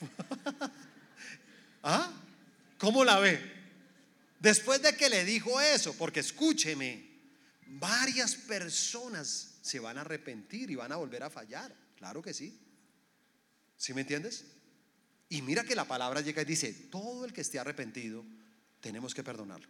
¿Ah? 1.82 2.12
¿Cómo 2.78 3.04
la 3.04 3.18
ve? 3.18 3.58
Después 4.38 4.80
de 4.80 4.96
que 4.96 5.08
le 5.08 5.24
dijo 5.24 5.60
eso, 5.60 5.94
porque 5.94 6.20
escúcheme, 6.20 7.04
varias 7.66 8.36
personas 8.36 9.58
se 9.60 9.80
van 9.80 9.98
a 9.98 10.02
arrepentir 10.02 10.70
y 10.70 10.76
van 10.76 10.92
a 10.92 10.96
volver 10.96 11.24
a 11.24 11.30
fallar. 11.30 11.74
Claro 11.96 12.22
que 12.22 12.32
sí. 12.32 12.56
¿Sí 13.76 13.92
me 13.92 14.02
entiendes? 14.02 14.44
Y 15.28 15.42
mira 15.42 15.64
que 15.64 15.74
la 15.74 15.84
palabra 15.84 16.20
llega 16.20 16.42
y 16.42 16.44
dice, 16.44 16.72
todo 16.72 17.24
el 17.24 17.32
que 17.32 17.40
esté 17.40 17.58
arrepentido, 17.58 18.24
tenemos 18.80 19.14
que 19.14 19.24
perdonarlo. 19.24 19.68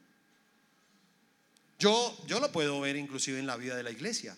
Yo, 1.78 2.16
yo 2.26 2.38
lo 2.38 2.52
puedo 2.52 2.80
ver 2.80 2.96
inclusive 2.96 3.38
en 3.38 3.46
la 3.46 3.56
vida 3.56 3.74
de 3.76 3.82
la 3.82 3.90
iglesia. 3.90 4.36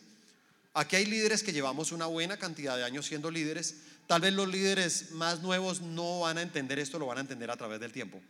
Aquí 0.73 0.97
hay 0.97 1.07
líderes 1.07 1.43
que 1.43 1.53
llevamos 1.53 1.91
una 1.91 2.07
buena 2.07 2.37
cantidad 2.37 2.77
de 2.77 2.85
años 2.85 3.07
siendo 3.07 3.31
líderes. 3.31 3.77
Tal 4.07 4.21
vez 4.21 4.33
los 4.33 4.49
líderes 4.49 5.11
más 5.13 5.41
nuevos 5.41 5.81
no 5.81 6.21
van 6.21 6.39
a 6.39 6.43
entender 6.43 6.79
esto, 6.79 6.99
lo 6.99 7.07
van 7.07 7.19
a 7.19 7.23
entender 7.23 7.51
a 7.51 7.57
través 7.57 7.81
del 7.81 7.93
tiempo. 7.93 8.21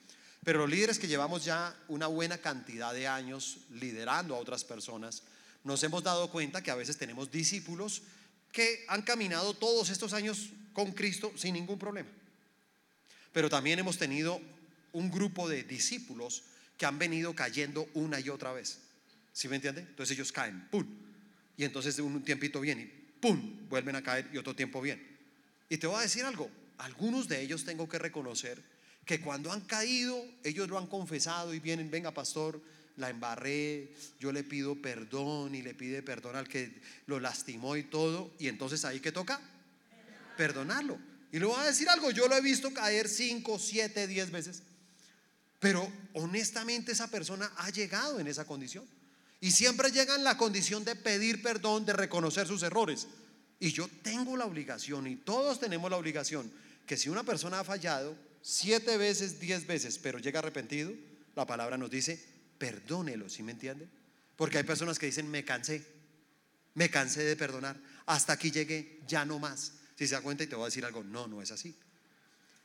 Pero 0.43 0.61
los 0.61 0.71
líderes 0.71 0.99
que 0.99 1.09
llevamos 1.09 1.45
ya 1.45 1.77
una 1.89 2.07
buena 2.07 2.39
cantidad 2.39 2.95
de 2.95 3.07
años 3.07 3.59
liderando 3.71 4.35
a 4.35 4.39
otras 4.39 4.65
personas, 4.65 5.23
nos 5.65 5.83
hemos 5.83 6.03
dado 6.03 6.31
cuenta 6.31 6.63
que 6.63 6.71
a 6.71 6.75
veces 6.75 6.97
tenemos 6.97 7.31
discípulos 7.31 8.03
que 8.53 8.85
han 8.89 9.03
caminado 9.03 9.53
todos 9.53 9.91
estos 9.91 10.15
años 10.15 10.49
con 10.73 10.93
Cristo 10.93 11.33
sin 11.37 11.55
ningún 11.55 11.79
problema. 11.79 12.09
Pero 13.33 13.51
también 13.51 13.79
hemos 13.79 13.99
tenido 13.99 14.41
un 14.93 15.11
grupo 15.11 15.47
de 15.47 15.63
discípulos 15.63 16.45
que 16.79 16.87
han 16.87 16.99
venido 16.99 17.35
cayendo 17.35 17.87
una 17.93 18.19
y 18.19 18.31
otra 18.31 18.53
vez. 18.53 18.79
¿Sí 19.35 19.47
me 19.47 19.57
entiende? 19.57 19.83
Entonces 19.83 20.17
ellos 20.17 20.33
caen, 20.33 20.67
¡pum! 20.71 20.87
Y 21.61 21.65
entonces 21.65 21.99
un 21.99 22.23
tiempito 22.23 22.59
bien 22.59 22.81
y 22.81 22.87
¡pum! 23.21 23.69
Vuelven 23.69 23.95
a 23.95 24.03
caer 24.03 24.31
y 24.33 24.39
otro 24.39 24.57
tiempo 24.57 24.81
bien. 24.81 24.99
Y 25.69 25.77
te 25.77 25.87
voy 25.87 25.99
a 25.99 26.01
decir 26.01 26.25
algo, 26.25 26.51
algunos 26.79 27.29
de 27.29 27.43
ellos 27.43 27.67
tengo 27.67 27.87
que 27.87 27.99
reconocer 27.99 28.63
que 29.05 29.21
cuando 29.21 29.53
han 29.53 29.61
caído, 29.61 30.25
ellos 30.43 30.71
lo 30.71 30.79
han 30.79 30.87
confesado 30.87 31.53
y 31.53 31.61
vienen, 31.61 31.91
venga 31.91 32.13
pastor, 32.13 32.63
la 32.97 33.11
embarré, 33.11 33.93
yo 34.19 34.33
le 34.33 34.43
pido 34.43 34.75
perdón 34.81 35.55
y 35.55 35.61
le 35.61 35.75
pide 35.75 36.03
perdón 36.03 36.37
al 36.37 36.49
que 36.49 36.81
lo 37.05 37.21
lastimó 37.21 37.77
y 37.77 37.83
todo, 37.83 38.33
y 38.39 38.49
entonces 38.49 38.87
ahí 38.87 39.01
que 39.01 39.13
toca 39.13 39.39
perdonarlo. 40.39 40.99
Y 41.31 41.39
le 41.41 41.45
voy 41.45 41.61
a 41.61 41.65
decir 41.65 41.91
algo, 41.91 42.11
yo 42.11 42.27
lo 42.27 42.39
he 42.39 42.41
visto 42.41 42.73
caer 42.73 43.07
5, 43.07 43.59
7, 43.59 44.07
10 44.07 44.31
veces, 44.31 44.63
pero 45.59 45.87
honestamente 46.15 46.93
esa 46.93 47.09
persona 47.09 47.53
ha 47.59 47.69
llegado 47.69 48.19
en 48.19 48.29
esa 48.29 48.47
condición. 48.47 48.87
Y 49.41 49.53
siempre 49.53 49.91
llega 49.91 50.15
en 50.15 50.25
la 50.25 50.37
condición 50.37 50.85
de 50.85 50.97
pedir 50.97 51.43
perdón, 51.43 51.87
de 51.87 51.95
reconocer 51.95 52.47
sus 52.47 52.63
errores. 52.63 53.09
Y 53.59 53.73
yo 53.73 53.89
tengo 54.03 54.37
la 54.37 54.47
obligación, 54.47 55.07
y 55.07 55.17
todos 55.17 55.61
tenemos 55.61 55.91
la 55.91 55.97
obligación, 55.97 56.51
que 56.87 56.97
si 56.97 57.09
una 57.09 57.25
persona 57.25 57.61
ha 57.61 57.65
fallado, 57.65 58.17
siete 58.43 58.97
veces, 58.97 59.39
diez 59.39 59.67
veces, 59.67 59.99
pero 59.99 60.19
llega 60.19 60.39
arrepentido, 60.39 60.93
la 61.37 61.47
palabra 61.47 61.77
nos 61.77 61.91
dice, 61.91 62.23
perdónelo, 62.59 63.29
¿sí 63.29 63.43
me 63.43 63.53
entiende? 63.53 63.87
Porque 64.37 64.59
hay 64.59 64.65
personas 64.65 64.99
que 64.99 65.07
dicen, 65.07 65.31
me 65.31 65.45
cansé, 65.45 65.85
me 66.75 66.91
cansé 66.91 67.23
de 67.23 67.37
perdonar, 67.37 67.79
hasta 68.07 68.33
aquí 68.33 68.51
llegué, 68.51 69.01
ya 69.07 69.25
no 69.25 69.39
más. 69.39 69.73
Si 69.97 70.07
se 70.07 70.15
da 70.15 70.23
cuenta 70.23 70.45
y 70.45 70.47
te 70.47 70.57
voy 70.57 70.65
a 70.65 70.67
decir 70.69 70.85
algo, 70.85 71.05
no, 71.05 71.27
no 71.29 71.43
es 71.43 71.51
así. 71.51 71.77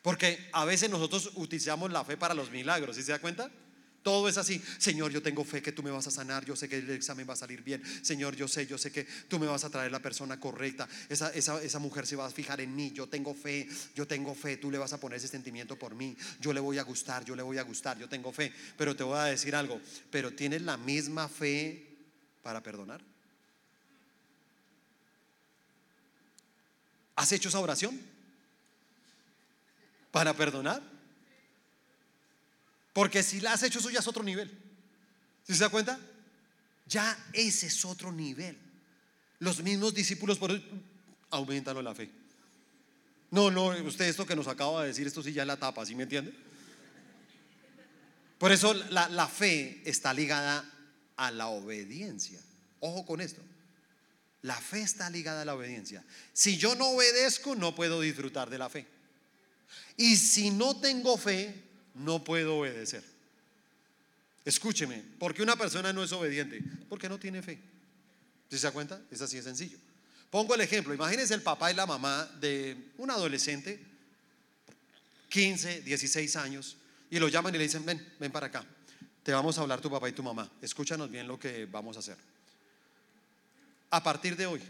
Porque 0.02 0.50
a 0.54 0.64
veces 0.64 0.90
nosotros 0.90 1.32
utilizamos 1.36 1.92
la 1.92 2.06
fe 2.06 2.16
para 2.16 2.34
los 2.34 2.52
milagros, 2.52 2.96
¿sí 2.96 3.04
se 3.04 3.12
da 3.12 3.20
cuenta? 3.20 3.52
Todo 4.06 4.30
es 4.30 4.38
así. 4.38 4.62
Señor, 4.78 5.12
yo 5.12 5.24
tengo 5.24 5.44
fe 5.44 5.64
que 5.64 5.72
tú 5.72 5.82
me 5.82 5.90
vas 5.90 6.06
a 6.06 6.12
sanar. 6.12 6.46
Yo 6.46 6.56
sé 6.56 6.70
que 6.70 6.78
el 6.78 6.92
examen 6.92 7.28
va 7.28 7.34
a 7.34 7.36
salir 7.36 7.64
bien. 7.64 7.82
Señor, 8.04 8.36
yo 8.36 8.48
sé, 8.48 8.68
yo 8.68 8.78
sé 8.78 8.92
que 8.92 9.04
tú 9.28 9.40
me 9.40 9.48
vas 9.48 9.64
a 9.64 9.72
traer 9.72 9.92
la 9.92 9.98
persona 9.98 10.40
correcta. 10.40 10.88
Esa, 11.10 11.34
esa, 11.34 11.80
mujer 11.80 12.06
se 12.06 12.16
va 12.16 12.28
a 12.28 12.30
fijar 12.30 12.62
en 12.62 12.76
mí. 12.76 12.92
Yo 12.92 13.10
tengo 13.10 13.34
fe, 13.34 13.68
yo 13.96 14.06
tengo 14.06 14.36
fe. 14.36 14.58
Tú 14.58 14.70
le 14.70 14.78
vas 14.78 14.94
a 14.94 15.00
poner 15.00 15.18
ese 15.18 15.28
sentimiento 15.28 15.76
por 15.80 15.96
mí. 15.96 16.16
Yo 16.40 16.54
le 16.54 16.60
voy 16.60 16.78
a 16.78 16.84
gustar, 16.84 17.26
yo 17.26 17.36
le 17.36 17.42
voy 17.42 17.58
a 17.58 17.64
gustar. 17.64 17.98
Yo 17.98 18.08
tengo 18.08 18.32
fe. 18.32 18.54
Pero 18.78 18.96
te 18.96 19.02
voy 19.02 19.18
a 19.18 19.24
decir 19.24 19.56
algo. 19.56 19.82
Pero 20.12 20.32
tienes 20.36 20.62
la 20.62 20.78
misma 20.78 21.28
fe 21.28 21.98
para 22.44 22.62
perdonar. 22.62 23.02
¿Has 27.16 27.32
hecho 27.32 27.50
esa 27.50 27.60
oración? 27.60 28.00
¿Para 30.12 30.36
perdonar? 30.36 30.95
Porque 32.96 33.24
si 33.24 33.42
la 33.42 33.52
has 33.52 33.62
hecho, 33.62 33.80
eso 33.80 33.90
ya 33.90 34.00
es 34.00 34.08
otro 34.08 34.24
nivel. 34.24 34.50
¿Sí 35.46 35.54
se 35.54 35.60
da 35.60 35.68
cuenta? 35.68 36.00
Ya 36.88 37.18
ese 37.34 37.68
es 37.68 37.84
otro 37.84 38.10
nivel. 38.10 38.58
Los 39.40 39.62
mismos 39.62 39.94
discípulos 39.94 40.38
por 40.38 40.58
aumentalo 41.30 41.82
la 41.82 41.94
fe. 41.94 42.10
No, 43.32 43.52
no, 43.52 43.66
usted 43.86 44.06
esto 44.06 44.26
que 44.26 44.34
nos 44.34 44.48
acaba 44.48 44.84
de 44.84 44.88
decir, 44.88 45.06
esto 45.06 45.22
sí 45.22 45.34
ya 45.34 45.42
es 45.42 45.48
la 45.48 45.58
tapa, 45.58 45.86
¿sí 45.86 45.94
me 45.94 46.04
entiende? 46.04 46.34
Por 48.38 48.54
eso 48.54 48.74
la, 48.74 49.10
la 49.10 49.28
fe 49.28 49.82
está 49.84 50.14
ligada 50.14 50.64
a 51.18 51.32
la 51.32 51.48
obediencia. 51.48 52.40
Ojo 52.80 53.06
con 53.06 53.20
esto. 53.20 53.42
La 54.42 54.56
fe 54.56 54.84
está 54.84 55.10
ligada 55.10 55.42
a 55.42 55.46
la 55.46 55.56
obediencia. 55.56 56.02
Si 56.32 56.56
yo 56.58 56.76
no 56.76 56.92
obedezco, 56.92 57.56
no 57.56 57.76
puedo 57.76 58.00
disfrutar 58.00 58.50
de 58.50 58.58
la 58.58 58.70
fe. 58.70 58.88
Y 59.98 60.16
si 60.16 60.50
no 60.50 60.80
tengo 60.80 61.18
fe, 61.18 61.65
no 61.96 62.24
puedo 62.24 62.60
obedecer. 62.60 63.04
Escúcheme, 64.44 65.04
¿por 65.18 65.34
qué 65.34 65.42
una 65.42 65.56
persona 65.56 65.92
no 65.92 66.04
es 66.04 66.12
obediente? 66.12 66.62
Porque 66.88 67.10
no 67.10 67.18
tiene 67.18 67.42
fe. 67.42 67.60
¿Sí 68.50 68.60
se 68.60 68.68
da 68.68 68.72
cuenta? 68.72 69.02
Es 69.10 69.22
así 69.22 69.38
de 69.38 69.44
sencillo. 69.44 69.78
Pongo 70.30 70.54
el 70.54 70.62
ejemplo, 70.62 70.94
imagínense 70.94 71.34
el 71.34 71.42
papá 71.42 71.72
y 71.72 71.76
la 71.76 71.86
mamá 71.86 72.30
de 72.40 72.92
un 72.98 73.10
adolescente, 73.10 73.80
15, 75.30 75.82
16 75.82 76.36
años, 76.36 76.78
y 77.10 77.20
lo 77.20 77.28
llaman 77.28 77.56
y 77.56 77.58
le 77.58 77.64
dicen, 77.64 77.86
ven, 77.86 78.06
ven 78.20 78.32
para 78.32 78.48
acá, 78.48 78.66
te 79.24 79.32
vamos 79.32 79.58
a 79.58 79.62
hablar 79.62 79.82
tu 79.82 79.90
papá 79.90 80.10
y 80.10 80.12
tu 80.12 80.24
mamá, 80.24 80.50
escúchanos 80.62 81.10
bien 81.10 81.28
lo 81.28 81.40
que 81.40 81.66
vamos 81.66 81.96
a 81.96 82.00
hacer. 82.00 82.18
A 83.90 84.04
partir 84.04 84.36
de 84.36 84.46
hoy, 84.46 84.62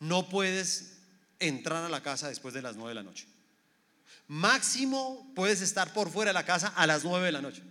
no 0.00 0.28
puedes 0.28 0.98
entrar 1.38 1.84
a 1.84 1.88
la 1.88 2.02
casa 2.02 2.28
después 2.28 2.52
de 2.54 2.62
las 2.62 2.76
9 2.76 2.90
de 2.90 2.94
la 2.94 3.02
noche. 3.02 3.26
Máximo 4.28 5.32
puedes 5.34 5.60
estar 5.60 5.92
por 5.92 6.10
fuera 6.10 6.30
de 6.30 6.34
la 6.34 6.44
casa 6.44 6.68
a 6.68 6.86
las 6.86 7.04
9 7.04 7.26
de 7.26 7.32
la 7.32 7.42
noche. 7.42 7.62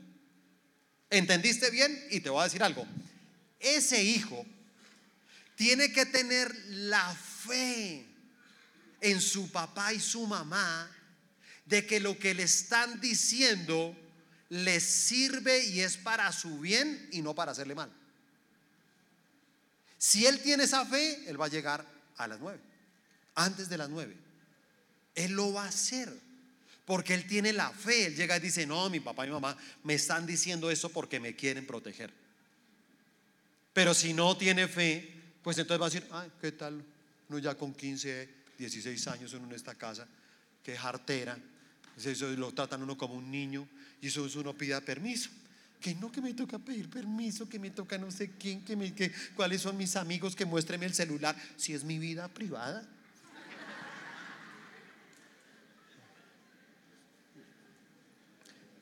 ¿Entendiste 1.10 1.70
bien? 1.70 2.08
Y 2.12 2.22
te 2.22 2.30
voy 2.30 2.42
a 2.42 2.46
decir 2.46 2.64
algo. 2.64 2.86
Ese 3.60 4.04
hijo 4.04 4.46
tiene 5.56 5.92
que 5.92 6.06
tener 6.06 6.54
la 6.70 7.14
fe 7.14 8.06
en 9.02 9.22
su 9.22 9.52
papá 9.52 9.94
y 9.94 10.00
su 10.00 10.26
mamá 10.26 10.90
de 11.66 11.86
que 11.86 12.00
lo 12.00 12.18
que 12.18 12.34
le 12.34 12.44
están 12.44 13.00
diciendo 13.00 13.96
le 14.50 14.80
sirve 14.80 15.64
y 15.66 15.82
es 15.82 15.98
para 15.98 16.32
su 16.32 16.60
bien 16.60 17.10
y 17.12 17.22
no 17.22 17.34
para 17.34 17.52
hacerle 17.52 17.76
mal. 17.76 17.92
Si 19.98 20.26
él 20.26 20.42
tiene 20.42 20.64
esa 20.64 20.86
fe, 20.86 21.30
él 21.30 21.40
va 21.40 21.46
a 21.46 21.50
llegar 21.50 21.86
a 22.18 22.28
las 22.28 22.40
nueve, 22.40 22.60
antes 23.36 23.70
de 23.70 23.78
las 23.78 23.90
nueve. 23.90 24.18
Él 25.16 25.34
lo 25.34 25.54
va 25.54 25.66
a 25.66 25.70
hacer. 25.70 26.12
Porque 26.92 27.14
él 27.14 27.26
tiene 27.26 27.54
la 27.54 27.72
fe. 27.72 28.08
Él 28.08 28.18
llega 28.18 28.36
y 28.36 28.42
dice, 28.42 28.68
no, 28.68 28.90
mi 28.90 29.00
papá 29.00 29.24
y 29.24 29.30
mi 29.30 29.34
mamá 29.34 29.56
me 29.86 29.94
están 29.94 30.26
diciendo 30.26 30.70
eso 30.70 30.90
porque 30.90 31.22
me 31.22 31.38
quieren 31.38 31.66
proteger. 31.66 32.12
Pero 33.72 33.94
si 33.94 34.14
no 34.14 34.36
tiene 34.36 34.68
fe, 34.68 35.10
pues 35.42 35.58
entonces 35.58 35.82
va 35.82 35.86
a 35.86 35.90
decir, 35.90 36.06
ay, 36.12 36.30
¿qué 36.42 36.52
tal? 36.52 36.84
Uno 37.30 37.40
ya 37.40 37.56
con 37.56 37.74
15, 37.74 38.28
16 38.58 39.08
años 39.08 39.34
en 39.34 39.50
esta 39.54 39.74
casa, 39.74 40.06
que 40.62 40.76
jartera. 40.76 41.40
Eso 41.96 42.28
lo 42.32 42.52
tratan 42.52 42.84
uno 42.84 42.98
como 42.98 43.14
un 43.14 43.32
niño 43.32 43.66
y 44.02 44.08
eso 44.08 44.26
es 44.26 44.36
uno 44.36 44.54
pida 44.54 44.82
permiso. 44.82 45.30
Que 45.80 45.96
no, 45.96 46.12
que 46.12 46.20
me 46.20 46.34
toca 46.34 46.60
pedir 46.60 46.90
permiso, 46.90 47.48
que 47.48 47.58
me 47.58 47.70
toca 47.70 47.98
no 47.98 48.12
sé 48.12 48.32
quién, 48.38 48.66
que 48.66 48.76
me, 48.76 48.94
que, 48.94 49.14
cuáles 49.34 49.62
son 49.62 49.78
mis 49.78 49.96
amigos, 49.96 50.36
que 50.36 50.44
muéstreme 50.44 50.88
el 50.88 50.94
celular, 50.94 51.38
si 51.56 51.74
es 51.74 51.86
mi 51.86 52.00
vida 52.00 52.28
privada. 52.28 52.86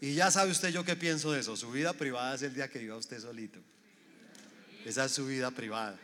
Y 0.01 0.13
ya 0.13 0.31
sabe 0.31 0.51
usted 0.51 0.69
yo 0.69 0.85
qué 0.85 0.95
pienso 0.95 1.31
de 1.31 1.41
eso. 1.41 1.57
Su 1.57 1.71
vida 1.71 1.93
privada 1.93 2.35
es 2.35 2.41
el 2.41 2.53
día 2.53 2.69
que 2.69 2.79
viva 2.79 2.95
usted 2.95 3.19
solito. 3.19 3.59
Esa 4.85 5.05
es 5.05 5.12
su 5.12 5.25
vida 5.25 5.51
privada. 5.51 5.97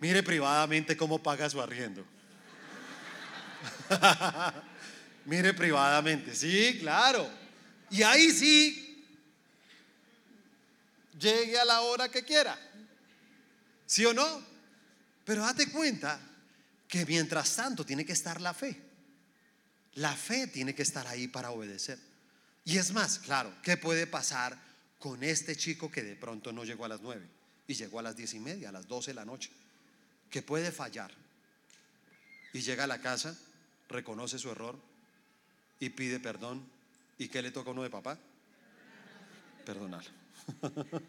Mire 0.00 0.22
privadamente 0.22 0.96
cómo 0.96 1.22
paga 1.22 1.48
su 1.50 1.60
arriendo. 1.60 2.04
Mire 5.26 5.54
privadamente, 5.54 6.34
sí, 6.34 6.78
claro. 6.80 7.30
Y 7.90 8.02
ahí 8.02 8.30
sí, 8.32 9.04
llegue 11.18 11.58
a 11.58 11.64
la 11.64 11.82
hora 11.82 12.08
que 12.08 12.24
quiera. 12.24 12.58
¿Sí 13.86 14.04
o 14.04 14.14
no? 14.14 14.42
Pero 15.24 15.42
date 15.42 15.70
cuenta 15.70 16.18
que 16.88 17.06
mientras 17.06 17.54
tanto 17.54 17.84
tiene 17.84 18.04
que 18.04 18.12
estar 18.12 18.40
la 18.40 18.54
fe. 18.54 18.80
La 19.94 20.16
fe 20.16 20.46
tiene 20.46 20.74
que 20.74 20.82
estar 20.82 21.06
ahí 21.06 21.28
para 21.28 21.50
obedecer. 21.50 21.98
Y 22.64 22.78
es 22.78 22.92
más, 22.92 23.18
claro, 23.18 23.52
¿qué 23.62 23.76
puede 23.76 24.06
pasar 24.06 24.56
con 24.98 25.22
este 25.24 25.56
chico 25.56 25.90
que 25.90 26.02
de 26.02 26.14
pronto 26.14 26.52
no 26.52 26.64
llegó 26.64 26.84
a 26.84 26.88
las 26.88 27.00
nueve 27.00 27.26
y 27.66 27.74
llegó 27.74 27.98
a 27.98 28.02
las 28.02 28.16
diez 28.16 28.34
y 28.34 28.38
media, 28.38 28.68
a 28.68 28.72
las 28.72 28.86
doce 28.86 29.10
de 29.10 29.16
la 29.16 29.24
noche? 29.24 29.50
¿Qué 30.30 30.42
puede 30.42 30.70
fallar? 30.70 31.10
Y 32.52 32.60
llega 32.60 32.84
a 32.84 32.86
la 32.86 33.00
casa, 33.00 33.36
reconoce 33.88 34.38
su 34.38 34.50
error 34.50 34.76
y 35.80 35.90
pide 35.90 36.20
perdón. 36.20 36.62
¿Y 37.18 37.28
qué 37.28 37.42
le 37.42 37.50
toca 37.50 37.70
a 37.70 37.72
uno 37.72 37.82
de 37.82 37.90
papá? 37.90 38.16
Perdonar. 39.66 40.04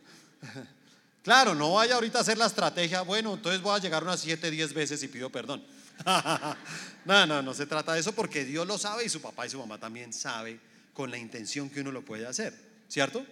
claro, 1.23 1.53
no 1.53 1.73
vaya 1.73 1.95
ahorita 1.95 2.19
a 2.19 2.21
hacer 2.21 2.37
la 2.37 2.47
estrategia, 2.47 3.01
bueno, 3.01 3.33
entonces 3.33 3.61
voy 3.61 3.75
a 3.75 3.81
llegar 3.81 4.03
unas 4.03 4.19
siete, 4.19 4.49
diez 4.49 4.73
veces 4.73 5.01
y 5.03 5.07
pido 5.07 5.29
perdón. 5.29 5.63
no, 7.05 7.25
no, 7.27 7.41
no 7.43 7.53
se 7.53 7.67
trata 7.67 7.93
de 7.93 7.99
eso 7.99 8.13
porque 8.13 8.43
Dios 8.43 8.65
lo 8.65 8.79
sabe 8.79 9.05
y 9.05 9.09
su 9.09 9.21
papá 9.21 9.45
y 9.45 9.51
su 9.51 9.59
mamá 9.59 9.77
también 9.77 10.11
saben 10.11 10.59
con 10.93 11.11
la 11.11 11.17
intención 11.17 11.69
que 11.69 11.81
uno 11.81 11.91
lo 11.91 12.05
puede 12.05 12.27
hacer, 12.27 12.53
¿cierto? 12.87 13.25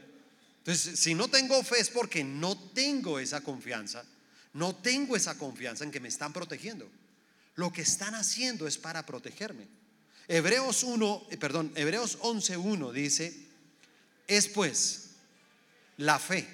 Entonces, 0.60 1.00
si 1.00 1.15
no 1.15 1.28
tengo 1.28 1.63
fe 1.63 1.80
es 1.80 1.89
porque 1.89 2.24
no 2.24 2.58
tengo 2.58 3.19
esa 3.19 3.41
confianza, 3.41 4.04
no 4.54 4.76
tengo 4.76 5.15
esa 5.15 5.38
confianza 5.38 5.84
en 5.84 5.91
que 5.91 6.00
me 6.00 6.08
están 6.08 6.34
protegiendo. 6.34 6.89
Lo 7.56 7.71
que 7.71 7.82
están 7.82 8.15
haciendo 8.15 8.67
es 8.67 8.78
para 8.78 9.06
protegerme. 9.06 9.67
Hebreos 10.28 10.84
1, 10.84 11.28
eh, 11.32 11.38
perdón, 11.38 11.71
Hebreos 11.76 12.19
11:1 12.19 12.91
dice, 12.91 13.36
es 14.28 14.47
pues 14.47 15.10
la 15.97 16.19
fe, 16.19 16.47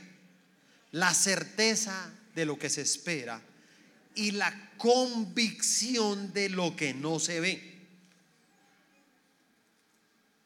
la 0.91 1.13
certeza 1.13 2.11
de 2.33 2.45
lo 2.45 2.57
que 2.57 2.69
se 2.69 2.81
espera 2.81 3.41
y 4.15 4.31
la 4.31 4.71
convicción 4.77 6.33
de 6.33 6.49
lo 6.49 6.75
que 6.75 6.93
no 6.93 7.19
se 7.19 7.39
ve. 7.39 7.76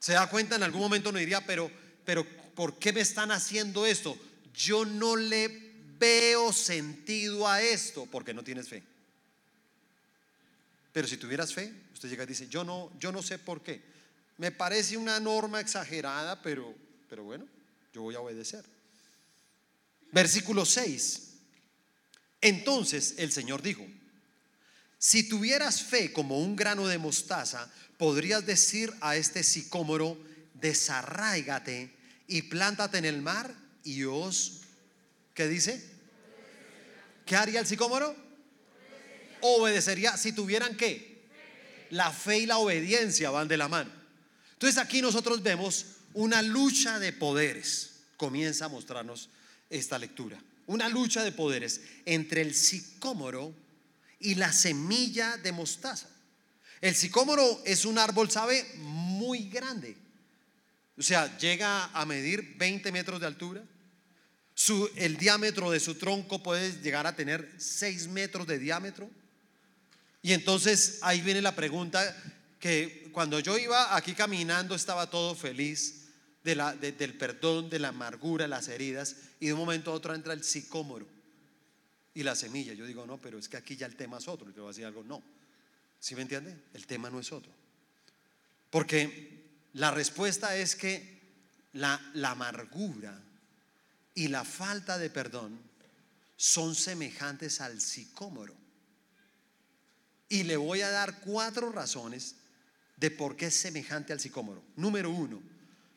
Se 0.01 0.13
da 0.13 0.27
cuenta 0.27 0.55
en 0.55 0.63
algún 0.63 0.81
momento 0.81 1.11
no 1.11 1.19
diría, 1.19 1.45
pero, 1.45 1.71
pero 2.03 2.25
¿por 2.55 2.79
qué 2.79 2.91
me 2.91 3.01
están 3.01 3.29
haciendo 3.31 3.85
esto? 3.85 4.17
Yo 4.51 4.83
no 4.83 5.15
le 5.15 5.47
veo 5.99 6.51
sentido 6.51 7.47
a 7.47 7.61
esto 7.61 8.07
porque 8.07 8.33
no 8.33 8.43
tienes 8.43 8.67
fe. 8.67 8.81
Pero 10.91 11.07
si 11.07 11.17
tuvieras 11.17 11.53
fe, 11.53 11.71
usted 11.93 12.09
llega 12.09 12.23
y 12.23 12.27
dice, 12.27 12.47
yo 12.47 12.63
no, 12.63 12.91
yo 12.99 13.11
no 13.11 13.21
sé 13.21 13.37
por 13.37 13.61
qué. 13.61 13.79
Me 14.37 14.49
parece 14.49 14.97
una 14.97 15.19
norma 15.19 15.59
exagerada, 15.59 16.41
pero, 16.41 16.73
pero 17.07 17.23
bueno, 17.23 17.45
yo 17.93 18.01
voy 18.01 18.15
a 18.15 18.21
obedecer. 18.21 18.65
Versículo 20.11 20.65
6. 20.65 21.27
Entonces 22.41 23.13
el 23.19 23.31
Señor 23.31 23.61
dijo, 23.61 23.85
si 24.97 25.29
tuvieras 25.29 25.83
fe 25.83 26.11
como 26.11 26.39
un 26.39 26.55
grano 26.55 26.87
de 26.87 26.97
mostaza, 26.97 27.71
podrías 28.01 28.43
decir 28.47 28.91
a 28.99 29.15
este 29.15 29.43
sicómoro, 29.43 30.17
desarráigate 30.55 31.91
y 32.25 32.41
plántate 32.41 32.97
en 32.97 33.05
el 33.05 33.21
mar 33.21 33.53
y 33.83 34.05
os, 34.05 34.61
¿qué 35.35 35.47
dice? 35.47 35.87
¿Qué 37.27 37.35
haría 37.35 37.59
el 37.59 37.67
sicómoro? 37.67 38.15
Obedecería 39.41 40.17
si 40.17 40.31
tuvieran 40.31 40.75
qué? 40.77 41.21
La 41.91 42.09
fe 42.11 42.39
y 42.39 42.45
la 42.47 42.57
obediencia 42.57 43.29
van 43.29 43.47
de 43.47 43.57
la 43.57 43.67
mano. 43.67 43.91
Entonces 44.53 44.79
aquí 44.79 44.99
nosotros 45.03 45.43
vemos 45.43 45.85
una 46.15 46.41
lucha 46.41 46.97
de 46.97 47.13
poderes. 47.13 47.99
Comienza 48.17 48.65
a 48.65 48.69
mostrarnos 48.69 49.29
esta 49.69 49.99
lectura. 49.99 50.41
Una 50.65 50.89
lucha 50.89 51.23
de 51.23 51.33
poderes 51.33 51.81
entre 52.05 52.41
el 52.41 52.55
sicómoro 52.55 53.53
y 54.19 54.33
la 54.33 54.51
semilla 54.51 55.37
de 55.37 55.51
mostaza. 55.51 56.10
El 56.81 56.95
sicómoro 56.95 57.61
es 57.63 57.85
un 57.85 57.99
árbol, 57.99 58.31
¿sabe? 58.31 58.65
Muy 58.77 59.49
grande. 59.49 59.95
O 60.97 61.03
sea, 61.03 61.37
llega 61.37 61.85
a 61.85 62.05
medir 62.05 62.57
20 62.57 62.91
metros 62.91 63.19
de 63.21 63.27
altura. 63.27 63.63
Su, 64.53 64.89
el 64.95 65.17
diámetro 65.17 65.71
de 65.71 65.79
su 65.79 65.95
tronco 65.95 66.41
puede 66.41 66.81
llegar 66.81 67.05
a 67.05 67.15
tener 67.15 67.53
6 67.57 68.07
metros 68.07 68.47
de 68.47 68.59
diámetro. 68.59 69.09
Y 70.23 70.33
entonces 70.33 70.99
ahí 71.01 71.21
viene 71.21 71.41
la 71.41 71.55
pregunta 71.55 72.15
que 72.59 73.09
cuando 73.11 73.39
yo 73.39 73.57
iba 73.57 73.95
aquí 73.95 74.13
caminando 74.13 74.75
estaba 74.75 75.09
todo 75.09 75.35
feliz 75.35 76.09
de 76.43 76.55
del 76.97 77.13
perdón, 77.17 77.69
de 77.69 77.79
la 77.79 77.89
amargura, 77.89 78.47
las 78.47 78.67
heridas, 78.67 79.15
y 79.39 79.47
de 79.47 79.53
un 79.53 79.59
momento 79.59 79.91
a 79.91 79.95
otro 79.95 80.13
entra 80.13 80.33
el 80.33 80.43
sicómoro 80.43 81.07
y 82.13 82.23
la 82.23 82.35
semilla. 82.35 82.73
Yo 82.73 82.85
digo, 82.85 83.05
no, 83.05 83.19
pero 83.19 83.37
es 83.37 83.47
que 83.47 83.57
aquí 83.57 83.75
ya 83.75 83.85
el 83.85 83.95
tema 83.95 84.17
es 84.17 84.27
otro. 84.27 84.49
Y 84.49 84.53
te 84.53 84.59
voy 84.59 84.69
a 84.69 84.71
decir 84.71 84.85
algo, 84.85 85.03
no. 85.03 85.21
¿Sí 86.01 86.15
me 86.15 86.23
entiende? 86.23 86.57
El 86.73 86.87
tema 86.87 87.11
no 87.11 87.19
es 87.19 87.31
otro. 87.31 87.53
Porque 88.71 89.45
la 89.73 89.91
respuesta 89.91 90.57
es 90.57 90.75
que 90.75 91.21
la, 91.73 92.01
la 92.15 92.31
amargura 92.31 93.21
y 94.15 94.27
la 94.27 94.43
falta 94.43 94.97
de 94.97 95.11
perdón 95.11 95.57
son 96.35 96.73
semejantes 96.73 97.61
al 97.61 97.79
sicómoro. 97.79 98.55
Y 100.27 100.43
le 100.43 100.57
voy 100.57 100.81
a 100.81 100.89
dar 100.89 101.19
cuatro 101.19 101.71
razones 101.71 102.35
de 102.97 103.11
por 103.11 103.35
qué 103.37 103.47
es 103.47 103.55
semejante 103.55 104.11
al 104.11 104.19
sicómoro. 104.19 104.63
Número 104.75 105.11
uno, 105.11 105.39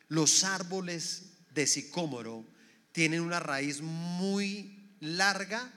los 0.07 0.43
árboles 0.43 1.31
de 1.55 1.65
sicómoro 1.65 2.45
tienen 2.91 3.21
una 3.21 3.39
raíz 3.39 3.81
muy 3.81 4.93
larga 4.99 5.73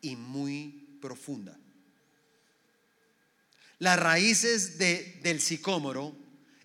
y 0.00 0.14
muy 0.14 0.98
profunda. 1.00 1.58
Las 3.82 3.98
raíces 3.98 4.78
de, 4.78 5.18
del 5.24 5.40
sicómoro, 5.40 6.14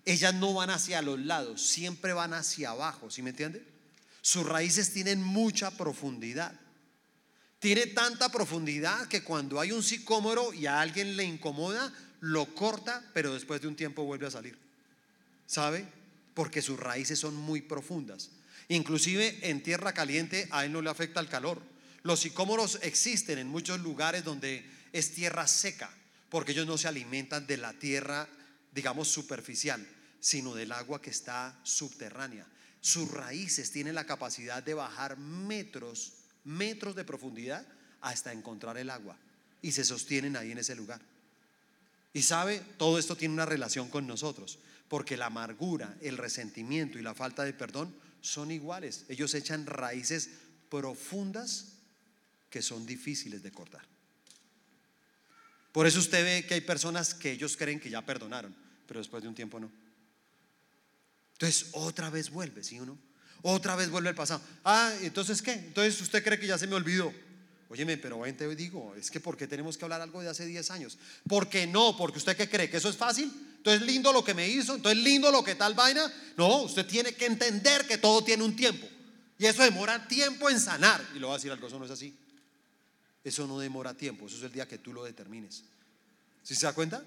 ellas 0.04 0.32
no 0.34 0.54
van 0.54 0.70
hacia 0.70 1.02
los 1.02 1.18
lados, 1.18 1.60
siempre 1.60 2.12
van 2.12 2.32
hacia 2.32 2.70
abajo, 2.70 3.10
¿sí 3.10 3.22
me 3.22 3.30
entiende? 3.30 3.66
Sus 4.20 4.46
raíces 4.46 4.92
tienen 4.92 5.20
mucha 5.20 5.72
profundidad. 5.72 6.52
Tiene 7.58 7.86
tanta 7.86 8.28
profundidad 8.28 9.08
que 9.08 9.24
cuando 9.24 9.58
hay 9.58 9.72
un 9.72 9.82
sicómoro 9.82 10.54
y 10.54 10.66
a 10.66 10.80
alguien 10.80 11.16
le 11.16 11.24
incomoda, 11.24 11.92
lo 12.20 12.54
corta, 12.54 13.02
pero 13.14 13.34
después 13.34 13.60
de 13.60 13.66
un 13.66 13.74
tiempo 13.74 14.04
vuelve 14.04 14.28
a 14.28 14.30
salir. 14.30 14.56
¿Sabe? 15.44 15.88
Porque 16.34 16.62
sus 16.62 16.78
raíces 16.78 17.18
son 17.18 17.34
muy 17.34 17.62
profundas. 17.62 18.30
Inclusive 18.68 19.50
en 19.50 19.64
tierra 19.64 19.92
caliente 19.92 20.46
a 20.52 20.64
él 20.64 20.70
no 20.70 20.82
le 20.82 20.90
afecta 20.90 21.18
el 21.18 21.28
calor. 21.28 21.60
Los 22.04 22.20
sicómoros 22.20 22.78
existen 22.82 23.38
en 23.38 23.48
muchos 23.48 23.80
lugares 23.80 24.22
donde 24.22 24.64
es 24.92 25.14
tierra 25.14 25.48
seca, 25.48 25.90
porque 26.30 26.52
ellos 26.52 26.66
no 26.66 26.78
se 26.78 26.88
alimentan 26.88 27.46
de 27.46 27.56
la 27.56 27.72
tierra, 27.72 28.28
digamos, 28.72 29.08
superficial, 29.08 29.86
sino 30.20 30.54
del 30.54 30.72
agua 30.72 31.00
que 31.00 31.10
está 31.10 31.58
subterránea. 31.62 32.46
Sus 32.80 33.10
raíces 33.10 33.72
tienen 33.72 33.94
la 33.94 34.06
capacidad 34.06 34.62
de 34.62 34.74
bajar 34.74 35.16
metros 35.18 36.12
metros 36.48 36.96
de 36.96 37.04
profundidad 37.04 37.66
hasta 38.00 38.32
encontrar 38.32 38.78
el 38.78 38.90
agua 38.90 39.16
y 39.60 39.72
se 39.72 39.84
sostienen 39.84 40.36
ahí 40.36 40.52
en 40.52 40.58
ese 40.58 40.74
lugar. 40.74 41.00
Y 42.12 42.22
sabe, 42.22 42.60
todo 42.78 42.98
esto 42.98 43.16
tiene 43.16 43.34
una 43.34 43.46
relación 43.46 43.90
con 43.90 44.06
nosotros, 44.06 44.58
porque 44.88 45.16
la 45.16 45.26
amargura, 45.26 45.96
el 46.00 46.16
resentimiento 46.16 46.98
y 46.98 47.02
la 47.02 47.14
falta 47.14 47.44
de 47.44 47.52
perdón 47.52 47.94
son 48.22 48.50
iguales. 48.50 49.04
Ellos 49.08 49.34
echan 49.34 49.66
raíces 49.66 50.30
profundas 50.70 51.74
que 52.48 52.62
son 52.62 52.86
difíciles 52.86 53.42
de 53.42 53.52
cortar. 53.52 53.86
Por 55.78 55.86
eso 55.86 56.00
usted 56.00 56.24
ve 56.24 56.44
que 56.44 56.54
hay 56.54 56.60
personas 56.60 57.14
que 57.14 57.30
ellos 57.30 57.56
creen 57.56 57.78
que 57.78 57.88
ya 57.88 58.04
perdonaron, 58.04 58.52
pero 58.84 58.98
después 58.98 59.22
de 59.22 59.28
un 59.28 59.34
tiempo 59.36 59.60
no. 59.60 59.70
Entonces 61.34 61.68
otra 61.70 62.10
vez 62.10 62.30
vuelve, 62.30 62.64
¿sí 62.64 62.80
o 62.80 62.84
no? 62.84 62.98
Otra 63.42 63.76
vez 63.76 63.88
vuelve 63.88 64.08
el 64.08 64.16
pasado. 64.16 64.40
Ah, 64.64 64.92
entonces 65.02 65.40
¿qué? 65.40 65.52
Entonces 65.52 66.00
usted 66.00 66.24
cree 66.24 66.36
que 66.36 66.48
ya 66.48 66.58
se 66.58 66.66
me 66.66 66.74
olvidó. 66.74 67.14
Óyeme, 67.68 67.96
pero 67.96 68.20
te 68.36 68.56
digo, 68.56 68.92
es 68.96 69.08
que 69.08 69.20
¿por 69.20 69.36
qué 69.36 69.46
tenemos 69.46 69.78
que 69.78 69.84
hablar 69.84 70.00
algo 70.00 70.20
de 70.20 70.28
hace 70.28 70.46
10 70.46 70.68
años? 70.72 70.98
¿Por 71.28 71.48
qué 71.48 71.68
no? 71.68 71.96
Porque 71.96 72.18
usted 72.18 72.36
qué 72.36 72.50
cree, 72.50 72.68
que 72.68 72.78
eso 72.78 72.88
es 72.88 72.96
fácil. 72.96 73.30
Entonces 73.58 73.82
lindo 73.82 74.12
lo 74.12 74.24
que 74.24 74.34
me 74.34 74.48
hizo, 74.48 74.74
entonces 74.74 75.00
lindo 75.00 75.30
lo 75.30 75.44
que 75.44 75.54
tal 75.54 75.74
vaina. 75.74 76.12
No, 76.36 76.62
usted 76.62 76.86
tiene 76.86 77.14
que 77.14 77.26
entender 77.26 77.86
que 77.86 77.98
todo 77.98 78.24
tiene 78.24 78.42
un 78.42 78.56
tiempo. 78.56 78.88
Y 79.38 79.46
eso 79.46 79.62
demora 79.62 80.08
tiempo 80.08 80.50
en 80.50 80.58
sanar. 80.58 81.00
Y 81.14 81.20
lo 81.20 81.28
va 81.28 81.34
a 81.34 81.36
decir 81.36 81.52
algo, 81.52 81.68
eso 81.68 81.78
no 81.78 81.84
es 81.84 81.92
así. 81.92 82.18
Eso 83.24 83.46
no 83.46 83.58
demora 83.58 83.94
tiempo, 83.94 84.26
eso 84.26 84.36
es 84.36 84.42
el 84.42 84.52
día 84.52 84.68
que 84.68 84.78
tú 84.78 84.92
lo 84.92 85.04
determines. 85.04 85.64
¿Sí 86.42 86.54
se 86.54 86.66
da 86.66 86.72
cuenta? 86.72 87.04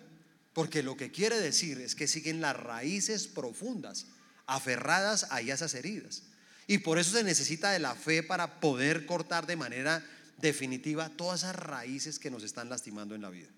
Porque 0.54 0.84
lo 0.84 0.98
que 0.98 1.12
quiere 1.12 1.40
decir 1.40 1.80
es 1.80 1.96
que 1.96 2.08
siguen 2.08 2.42
las 2.42 2.56
raíces 2.56 3.28
profundas 3.28 4.06
aferradas 4.46 5.28
a 5.30 5.42
esas 5.42 5.74
heridas. 5.74 6.24
Y 6.68 6.80
por 6.80 7.00
eso 7.00 7.12
se 7.12 7.24
necesita 7.24 7.72
de 7.72 7.80
la 7.80 7.96
fe 7.96 8.24
para 8.24 8.60
poder 8.60 9.06
cortar 9.06 9.46
de 9.46 9.56
manera 9.56 10.06
definitiva 10.38 11.10
todas 11.10 11.42
esas 11.42 11.56
raíces 11.56 12.20
que 12.20 12.32
nos 12.32 12.44
están 12.44 12.70
lastimando 12.70 13.16
en 13.16 13.22
la 13.22 13.30
vida. 13.30 13.50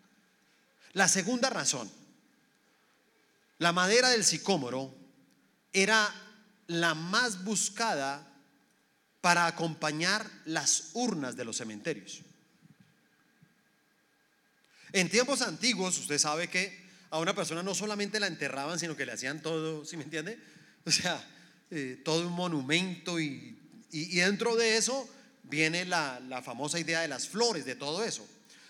La 0.93 1.07
segunda 1.07 1.49
razón, 1.49 1.91
la 3.57 3.71
madera 3.71 4.09
del 4.09 4.23
sicómoro 4.23 4.93
era 5.71 6.13
la 6.67 6.93
más 6.93 7.43
buscada 7.43 8.27
para 9.21 9.47
acompañar 9.47 10.29
las 10.45 10.91
urnas 10.93 11.35
de 11.35 11.45
los 11.45 11.57
cementerios. 11.57 12.21
En 14.93 15.09
tiempos 15.09 15.41
antiguos, 15.41 15.97
usted 15.97 16.19
sabe 16.19 16.47
que 16.47 16.83
a 17.09 17.17
una 17.17 17.33
persona 17.33 17.63
no 17.63 17.73
solamente 17.73 18.19
la 18.19 18.27
enterraban, 18.27 18.79
sino 18.79 18.95
que 18.95 19.07
le 19.07 19.11
hacían 19.11 19.41
todo, 19.41 19.83
¿sí 19.85 19.97
me 19.97 20.03
entiende? 20.03 20.37
O 20.85 20.91
sea, 20.91 21.25
eh, 21.71 21.99
todo 22.05 22.27
un 22.27 22.33
monumento 22.33 23.19
y, 23.19 23.57
dentro 23.89 24.55
de 24.55 24.77
eso 24.77 25.09
viene 25.43 25.85
la, 25.85 26.41
famosa 26.43 26.79
idea 26.79 27.01
de 27.01 27.07
las 27.07 27.27
flores, 27.27 27.65
de 27.65 27.75
todo 27.75 28.03
eso. 28.03 28.27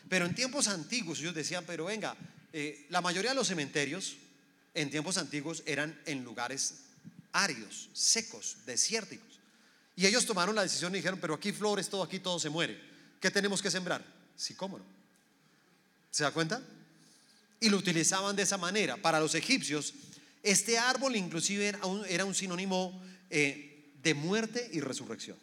Pero 0.08 0.26
en 0.26 0.34
tiempos 0.34 0.70
antiguos 0.70 1.20
ellos 1.20 1.36
decían, 1.36 1.66
pero 1.68 1.86
venga, 1.86 2.16
eh, 2.54 2.86
la 2.90 3.02
mayoría 3.02 3.32
de 3.32 3.36
los 3.36 3.48
cementerios 3.48 4.16
en 4.74 4.90
tiempos 4.90 5.18
antiguos 5.18 5.64
eran 5.66 6.00
en 6.06 6.24
lugares 6.24 6.84
áridos, 7.34 7.90
secos, 7.92 8.58
desérticos. 8.66 9.40
Y 9.98 10.06
ellos 10.06 10.26
tomaron 10.26 10.56
la 10.56 10.64
decisión 10.64 10.94
y 10.94 10.98
dijeron, 10.98 11.20
pero 11.20 11.34
aquí 11.34 11.52
flores, 11.52 11.90
todo 11.90 12.04
aquí 12.04 12.20
todo 12.20 12.40
se 12.40 12.50
muere. 12.50 12.80
¿Qué 13.20 13.30
tenemos 13.30 13.62
que 13.62 13.70
sembrar? 13.70 14.06
Sicómoro. 14.38 15.03
¿Se 16.14 16.22
da 16.24 16.32
cuenta? 16.32 16.62
Y 17.60 17.70
lo 17.70 17.78
utilizaban 17.78 18.36
de 18.36 18.44
esa 18.44 18.60
manera. 18.60 18.98
Para 18.98 19.20
los 19.20 19.34
egipcios, 19.34 19.96
este 20.44 20.78
árbol 20.78 21.16
inclusive 21.16 21.70
era 22.08 22.26
un, 22.26 22.36
sinónimo 22.36 23.02
eh, 23.32 23.92
de 24.04 24.14
muerte 24.14 24.70
y 24.74 24.80
resurrección. 24.80 25.36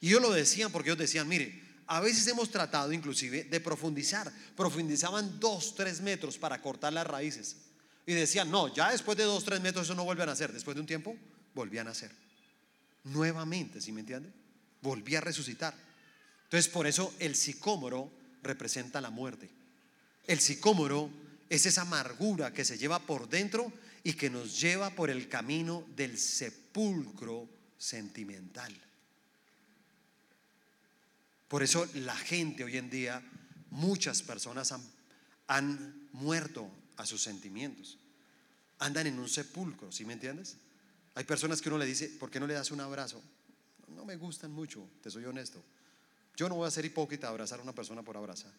Y 0.00 0.10
ellos 0.10 0.22
lo 0.22 0.30
decían 0.30 0.70
porque 0.70 0.90
ellos 0.90 1.00
decían, 1.00 1.26
mire, 1.26 1.60
a 1.88 1.98
veces 1.98 2.24
hemos 2.28 2.48
tratado 2.48 2.92
inclusive 2.92 3.42
de 3.42 3.58
profundizar. 3.58 4.32
Profundizaban 4.56 5.40
dos, 5.40 5.74
tres 5.74 6.00
metros 6.00 6.38
para 6.38 6.62
cortar 6.62 6.92
las 6.92 7.04
raíces. 7.04 7.56
Y 8.06 8.12
decían, 8.12 8.52
no, 8.52 8.72
ya 8.72 8.92
después 8.92 9.18
de 9.18 9.24
dos, 9.24 9.42
tres 9.42 9.60
metros 9.60 9.88
eso 9.88 9.96
no 9.96 10.04
vuelve 10.04 10.22
a 10.22 10.26
nacer. 10.26 10.52
Después 10.52 10.76
de 10.76 10.82
un 10.82 10.86
tiempo, 10.86 11.16
volvían 11.56 11.88
a 11.88 11.90
nacer. 11.90 12.12
Nuevamente, 13.02 13.80
¿sí 13.80 13.90
me 13.90 14.02
entiende? 14.02 14.30
Volvía 14.80 15.18
a 15.18 15.22
resucitar. 15.22 15.74
Entonces, 16.44 16.70
por 16.70 16.86
eso 16.86 17.12
el 17.18 17.34
sicómoro 17.34 18.12
representa 18.44 19.00
la 19.00 19.10
muerte. 19.10 19.57
El 20.28 20.40
sicómoro 20.40 21.10
es 21.48 21.64
esa 21.64 21.82
amargura 21.82 22.52
que 22.52 22.64
se 22.64 22.76
lleva 22.76 22.98
por 23.00 23.30
dentro 23.30 23.72
y 24.04 24.12
que 24.12 24.28
nos 24.28 24.60
lleva 24.60 24.90
por 24.90 25.08
el 25.08 25.26
camino 25.26 25.86
del 25.96 26.18
sepulcro 26.18 27.48
sentimental. 27.78 28.72
Por 31.48 31.62
eso 31.62 31.88
la 31.94 32.14
gente 32.14 32.62
hoy 32.62 32.76
en 32.76 32.90
día, 32.90 33.22
muchas 33.70 34.22
personas 34.22 34.74
han, 35.46 36.08
muerto 36.12 36.70
a 36.98 37.06
sus 37.06 37.22
sentimientos. 37.22 37.96
Andan 38.80 39.06
en 39.06 39.18
un 39.18 39.28
sepulcro, 39.28 39.90
¿sí 39.90 40.04
me 40.04 40.12
entiendes? 40.12 40.56
Hay 41.14 41.24
personas 41.24 41.62
que 41.62 41.70
uno 41.70 41.78
le 41.78 41.86
dice, 41.86 42.08
¿por 42.08 42.30
qué 42.30 42.38
no 42.38 42.46
le 42.46 42.54
das 42.54 42.70
un 42.70 42.80
abrazo? 42.80 43.22
No 43.88 44.04
me 44.04 44.16
gustan 44.16 44.52
mucho, 44.52 44.86
te 45.02 45.10
soy 45.10 45.24
honesto. 45.24 45.64
Yo 46.36 46.50
no 46.50 46.56
voy 46.56 46.68
a 46.68 46.70
ser 46.70 46.84
hipócrita 46.84 47.28
abrazar 47.28 47.60
a 47.60 47.62
una 47.62 47.74
persona 47.74 48.02
por 48.02 48.16
abrazar. 48.16 48.52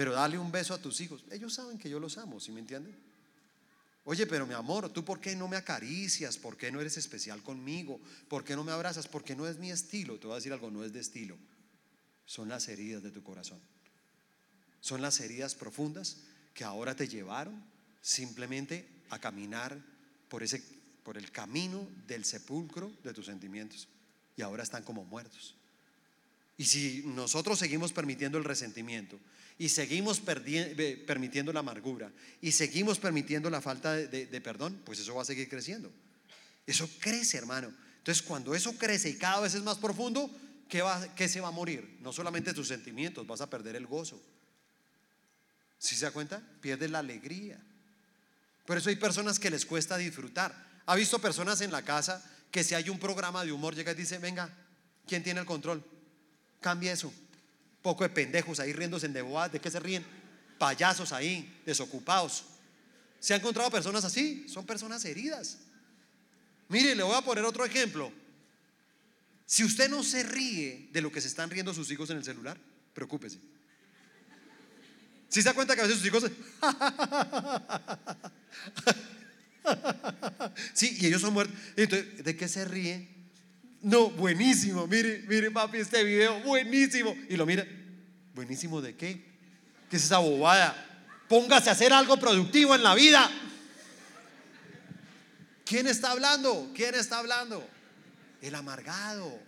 Pero 0.00 0.12
dale 0.12 0.38
un 0.38 0.50
beso 0.50 0.72
a 0.72 0.78
tus 0.78 0.98
hijos. 1.02 1.22
Ellos 1.30 1.52
saben 1.52 1.76
que 1.76 1.90
yo 1.90 2.00
los 2.00 2.16
amo, 2.16 2.40
¿sí 2.40 2.52
me 2.52 2.60
entienden? 2.60 2.96
Oye, 4.04 4.26
pero 4.26 4.46
mi 4.46 4.54
amor, 4.54 4.90
¿tú 4.90 5.04
por 5.04 5.20
qué 5.20 5.36
no 5.36 5.46
me 5.46 5.58
acaricias? 5.58 6.38
¿Por 6.38 6.56
qué 6.56 6.72
no 6.72 6.80
eres 6.80 6.96
especial 6.96 7.42
conmigo? 7.42 8.00
¿Por 8.26 8.42
qué 8.42 8.56
no 8.56 8.64
me 8.64 8.72
abrazas? 8.72 9.06
Porque 9.06 9.36
no 9.36 9.46
es 9.46 9.58
mi 9.58 9.70
estilo. 9.70 10.18
Te 10.18 10.26
voy 10.26 10.32
a 10.32 10.36
decir 10.36 10.54
algo, 10.54 10.70
no 10.70 10.84
es 10.84 10.94
de 10.94 11.00
estilo. 11.00 11.36
Son 12.24 12.48
las 12.48 12.66
heridas 12.68 13.02
de 13.02 13.10
tu 13.10 13.22
corazón. 13.22 13.60
Son 14.80 15.02
las 15.02 15.20
heridas 15.20 15.54
profundas 15.54 16.16
que 16.54 16.64
ahora 16.64 16.96
te 16.96 17.06
llevaron 17.06 17.62
simplemente 18.00 18.88
a 19.10 19.18
caminar 19.18 19.78
por 20.30 20.42
ese 20.42 20.62
por 21.04 21.18
el 21.18 21.30
camino 21.30 21.86
del 22.06 22.24
sepulcro 22.24 22.90
de 23.04 23.12
tus 23.12 23.26
sentimientos 23.26 23.86
y 24.34 24.40
ahora 24.40 24.62
están 24.62 24.82
como 24.82 25.04
muertos. 25.04 25.59
Y 26.60 26.66
si 26.66 27.02
nosotros 27.06 27.58
seguimos 27.58 27.90
permitiendo 27.90 28.36
el 28.36 28.44
resentimiento 28.44 29.18
y 29.56 29.70
seguimos 29.70 30.20
permitiendo 30.20 31.54
la 31.54 31.60
amargura 31.60 32.12
y 32.42 32.52
seguimos 32.52 32.98
permitiendo 32.98 33.48
la 33.48 33.62
falta 33.62 33.94
de, 33.94 34.40
perdón, 34.42 34.78
pues 34.84 34.98
eso 34.98 35.14
va 35.14 35.22
a 35.22 35.24
seguir 35.24 35.48
creciendo. 35.48 35.90
Eso 36.66 36.86
crece, 36.98 37.38
hermano. 37.38 37.72
Entonces, 37.96 38.22
cuando 38.22 38.54
eso 38.54 38.74
crece 38.76 39.08
y 39.08 39.14
cada 39.14 39.40
vez 39.40 39.54
es 39.54 39.62
más 39.62 39.78
profundo, 39.78 40.30
¿qué, 40.68 40.82
va, 40.82 41.14
qué 41.14 41.30
se 41.30 41.40
va 41.40 41.48
a 41.48 41.50
morir? 41.50 41.96
No 42.02 42.12
solamente 42.12 42.52
tus 42.52 42.68
sentimientos, 42.68 43.26
vas 43.26 43.40
a 43.40 43.48
perder 43.48 43.74
el 43.74 43.86
gozo. 43.86 44.20
Si 45.78 45.96
se 45.96 46.04
da 46.04 46.10
cuenta? 46.10 46.42
Pierdes 46.60 46.90
la 46.90 46.98
alegría. 46.98 47.58
Por 48.66 48.76
eso 48.76 48.90
hay 48.90 48.96
personas 48.96 49.38
que 49.38 49.48
les 49.48 49.64
cuesta 49.64 49.96
disfrutar. 49.96 50.54
¿Ha 50.84 50.94
visto 50.94 51.18
personas 51.20 51.62
en 51.62 51.72
la 51.72 51.80
casa 51.80 52.22
que 52.50 52.62
si 52.62 52.74
hay 52.74 52.90
un 52.90 52.98
programa 52.98 53.46
de 53.46 53.50
humor 53.50 53.74
llega 53.74 53.92
y 53.92 53.94
dice, 53.94 54.18
venga, 54.18 54.54
¿quién 55.06 55.22
tiene 55.22 55.40
el 55.40 55.46
control? 55.46 55.82
Cambia 56.60 56.92
eso. 56.92 57.12
Poco 57.82 58.04
de 58.04 58.10
pendejos 58.10 58.60
ahí 58.60 58.72
riéndose 58.72 59.06
en 59.06 59.12
de 59.12 59.22
¿de 59.22 59.60
qué 59.60 59.70
se 59.70 59.80
ríen? 59.80 60.04
Payasos 60.58 61.12
ahí, 61.12 61.60
desocupados. 61.64 62.44
¿Se 63.18 63.34
han 63.34 63.40
encontrado 63.40 63.70
personas 63.70 64.04
así? 64.04 64.46
Son 64.48 64.66
personas 64.66 65.04
heridas. 65.04 65.58
Mire, 66.68 66.94
le 66.94 67.02
voy 67.02 67.16
a 67.16 67.22
poner 67.22 67.44
otro 67.44 67.64
ejemplo. 67.64 68.12
Si 69.46 69.64
usted 69.64 69.90
no 69.90 70.02
se 70.02 70.22
ríe 70.22 70.88
de 70.92 71.00
lo 71.00 71.10
que 71.10 71.20
se 71.20 71.28
están 71.28 71.50
riendo 71.50 71.74
sus 71.74 71.90
hijos 71.90 72.10
en 72.10 72.18
el 72.18 72.24
celular, 72.24 72.58
preocúpese. 72.94 73.38
Si 75.28 75.42
se 75.42 75.48
da 75.48 75.54
cuenta 75.54 75.74
que 75.74 75.80
a 75.80 75.84
veces 75.84 75.98
sus 75.98 76.06
hijos... 76.06 76.24
sí, 80.74 80.98
y 81.00 81.06
ellos 81.06 81.20
son 81.20 81.32
muertos. 81.32 81.56
Entonces, 81.76 82.24
¿de 82.24 82.36
qué 82.36 82.48
se 82.48 82.64
ríe? 82.64 83.19
No, 83.82 84.10
buenísimo. 84.10 84.86
Mire, 84.86 85.24
mire, 85.26 85.50
papi, 85.50 85.78
este 85.78 86.04
video, 86.04 86.40
buenísimo. 86.42 87.16
Y 87.28 87.36
lo 87.36 87.46
mira. 87.46 87.66
¿Buenísimo 88.34 88.80
de 88.80 88.94
qué? 88.96 89.24
¿Qué 89.88 89.96
es 89.96 90.04
esa 90.04 90.18
bobada? 90.18 90.86
Póngase 91.28 91.68
a 91.68 91.72
hacer 91.72 91.92
algo 91.92 92.16
productivo 92.16 92.74
en 92.74 92.82
la 92.82 92.94
vida. 92.94 93.30
¿Quién 95.64 95.86
está 95.86 96.10
hablando? 96.10 96.72
¿Quién 96.74 96.94
está 96.94 97.18
hablando? 97.18 97.66
El 98.42 98.54
amargado. 98.54 99.38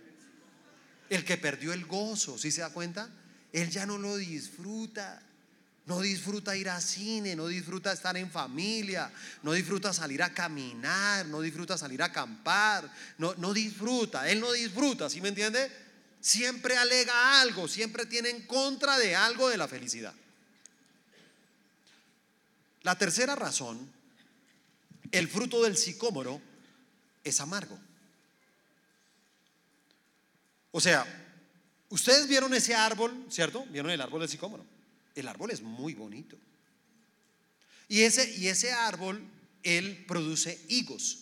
El 1.09 1.25
que 1.25 1.37
perdió 1.37 1.73
el 1.73 1.85
gozo, 1.85 2.37
¿sí 2.37 2.49
se 2.49 2.61
da 2.61 2.69
cuenta? 2.69 3.09
Él 3.51 3.69
ya 3.69 3.85
no 3.85 3.97
lo 3.97 4.15
disfruta. 4.17 5.21
No 5.85 5.99
disfruta 5.99 6.55
ir 6.55 6.69
a 6.69 6.79
cine, 6.79 7.35
no 7.35 7.47
disfruta 7.47 7.91
estar 7.91 8.15
en 8.15 8.31
familia, 8.31 9.11
no 9.41 9.51
disfruta 9.51 9.91
salir 9.91 10.23
a 10.23 10.33
caminar, 10.33 11.25
no 11.25 11.41
disfruta 11.41 11.77
salir 11.77 12.01
a 12.01 12.05
acampar, 12.05 12.89
no, 13.17 13.33
no 13.35 13.53
disfruta, 13.53 14.29
él 14.29 14.39
no 14.39 14.51
disfruta, 14.53 15.09
¿sí 15.09 15.19
me 15.19 15.27
entiende? 15.29 15.69
Siempre 16.21 16.77
alega 16.77 17.41
algo, 17.41 17.67
siempre 17.67 18.05
tiene 18.05 18.29
en 18.29 18.47
contra 18.47 18.97
de 18.97 19.13
algo 19.13 19.49
de 19.49 19.57
la 19.57 19.67
felicidad. 19.67 20.13
La 22.83 22.97
tercera 22.97 23.35
razón, 23.35 23.91
el 25.11 25.27
fruto 25.27 25.63
del 25.63 25.75
sicómoro 25.75 26.41
es 27.25 27.41
amargo. 27.41 27.77
O 30.71 30.79
sea, 30.79 31.05
ustedes 31.89 32.27
vieron 32.27 32.53
ese 32.53 32.73
árbol, 32.73 33.25
¿cierto? 33.29 33.65
Vieron 33.65 33.91
el 33.91 34.01
árbol 34.01 34.21
del 34.21 34.29
sicómoro. 34.29 34.72
El 35.15 35.27
árbol 35.27 35.51
es 35.51 35.61
muy 35.61 35.93
bonito. 35.93 36.37
Y 37.87 38.01
ese, 38.01 38.31
y 38.37 38.47
ese 38.47 38.71
árbol, 38.71 39.23
él 39.61 40.05
produce 40.07 40.59
higos. 40.69 41.19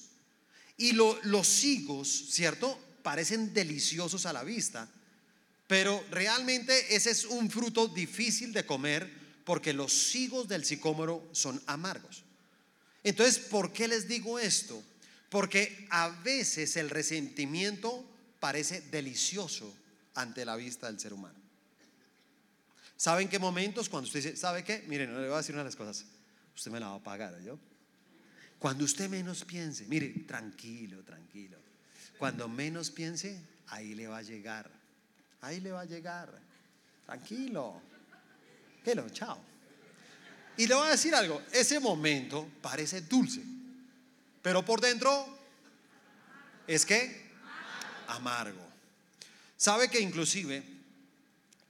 Y 0.78 0.94
los 0.94 1.64
higos, 1.64 2.08
¿cierto? 2.30 2.80
Parecen 3.04 3.54
deliciosos 3.54 4.26
a 4.26 4.34
la 4.34 4.44
vista, 4.44 4.90
pero 5.68 6.04
realmente 6.12 6.96
ese 6.96 7.12
es 7.12 7.26
un 7.26 7.50
fruto 7.50 7.88
difícil 7.88 8.52
de 8.54 8.66
comer 8.66 9.10
porque 9.44 9.74
los 9.74 10.16
higos 10.16 10.48
del 10.48 10.66
sicómoro 10.66 11.28
son 11.32 11.62
amargos. 11.66 12.24
Entonces, 13.04 13.40
¿por 13.40 13.74
qué 13.74 13.88
les 13.88 14.08
digo 14.08 14.40
esto? 14.40 14.82
Porque 15.30 15.88
a 15.90 16.10
veces 16.10 16.76
el 16.78 16.90
resentimiento 16.90 18.06
parece 18.40 18.82
delicioso 18.82 19.74
ante 20.16 20.46
la 20.46 20.56
vista 20.56 20.88
del 20.88 21.00
ser 21.00 21.14
humano. 21.14 21.41
¿Saben 23.02 23.30
qué 23.30 23.40
momentos 23.40 23.90
cuando 23.90 24.06
usted 24.06 24.20
dice, 24.20 24.38
¿sabe 24.38 24.64
qué? 24.64 24.84
Miren, 24.88 25.12
le 25.20 25.26
voy 25.26 25.34
a 25.34 25.38
decir 25.38 25.56
una 25.56 25.64
de 25.64 25.70
las 25.70 25.76
cosas. 25.76 26.06
Usted 26.56 26.70
me 26.70 26.80
la 26.80 26.90
va 26.90 26.96
a 26.98 27.04
pagar, 27.04 27.42
¿yo? 27.42 27.58
Cuando 28.60 28.86
usted 28.86 29.10
menos 29.10 29.44
piense, 29.44 29.88
mire, 29.88 30.10
tranquilo, 30.28 31.04
tranquilo. 31.04 31.58
Cuando 32.20 32.48
menos 32.48 32.92
piense, 32.92 33.42
ahí 33.70 33.96
le 33.96 34.08
va 34.08 34.20
a 34.20 34.22
llegar. 34.22 34.70
Ahí 35.42 35.62
le 35.62 35.72
va 35.72 35.82
a 35.82 35.86
llegar. 35.86 36.32
Tranquilo. 37.08 37.82
Hello, 38.86 39.10
chao. 39.10 39.42
Y 40.58 40.68
le 40.68 40.76
voy 40.76 40.86
a 40.86 40.92
decir 40.92 41.16
algo, 41.16 41.42
ese 41.52 41.80
momento 41.80 42.48
parece 42.62 43.02
dulce, 43.02 43.42
pero 44.44 44.64
por 44.64 44.80
dentro 44.80 45.40
es 46.68 46.86
que 46.86 47.32
amargo. 48.10 48.64
¿Sabe 49.58 49.90
que 49.90 50.00
inclusive 50.00 50.81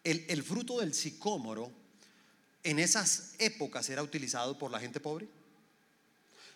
el, 0.04 0.44
fruto 0.44 0.80
del 0.80 0.94
sicómoro 0.94 1.72
en 2.64 2.80
esas 2.80 3.36
épocas 3.40 3.90
era 3.90 4.04
utilizado 4.04 4.58
por 4.58 4.72
la 4.72 4.80
gente 4.80 5.00
pobre. 5.00 5.28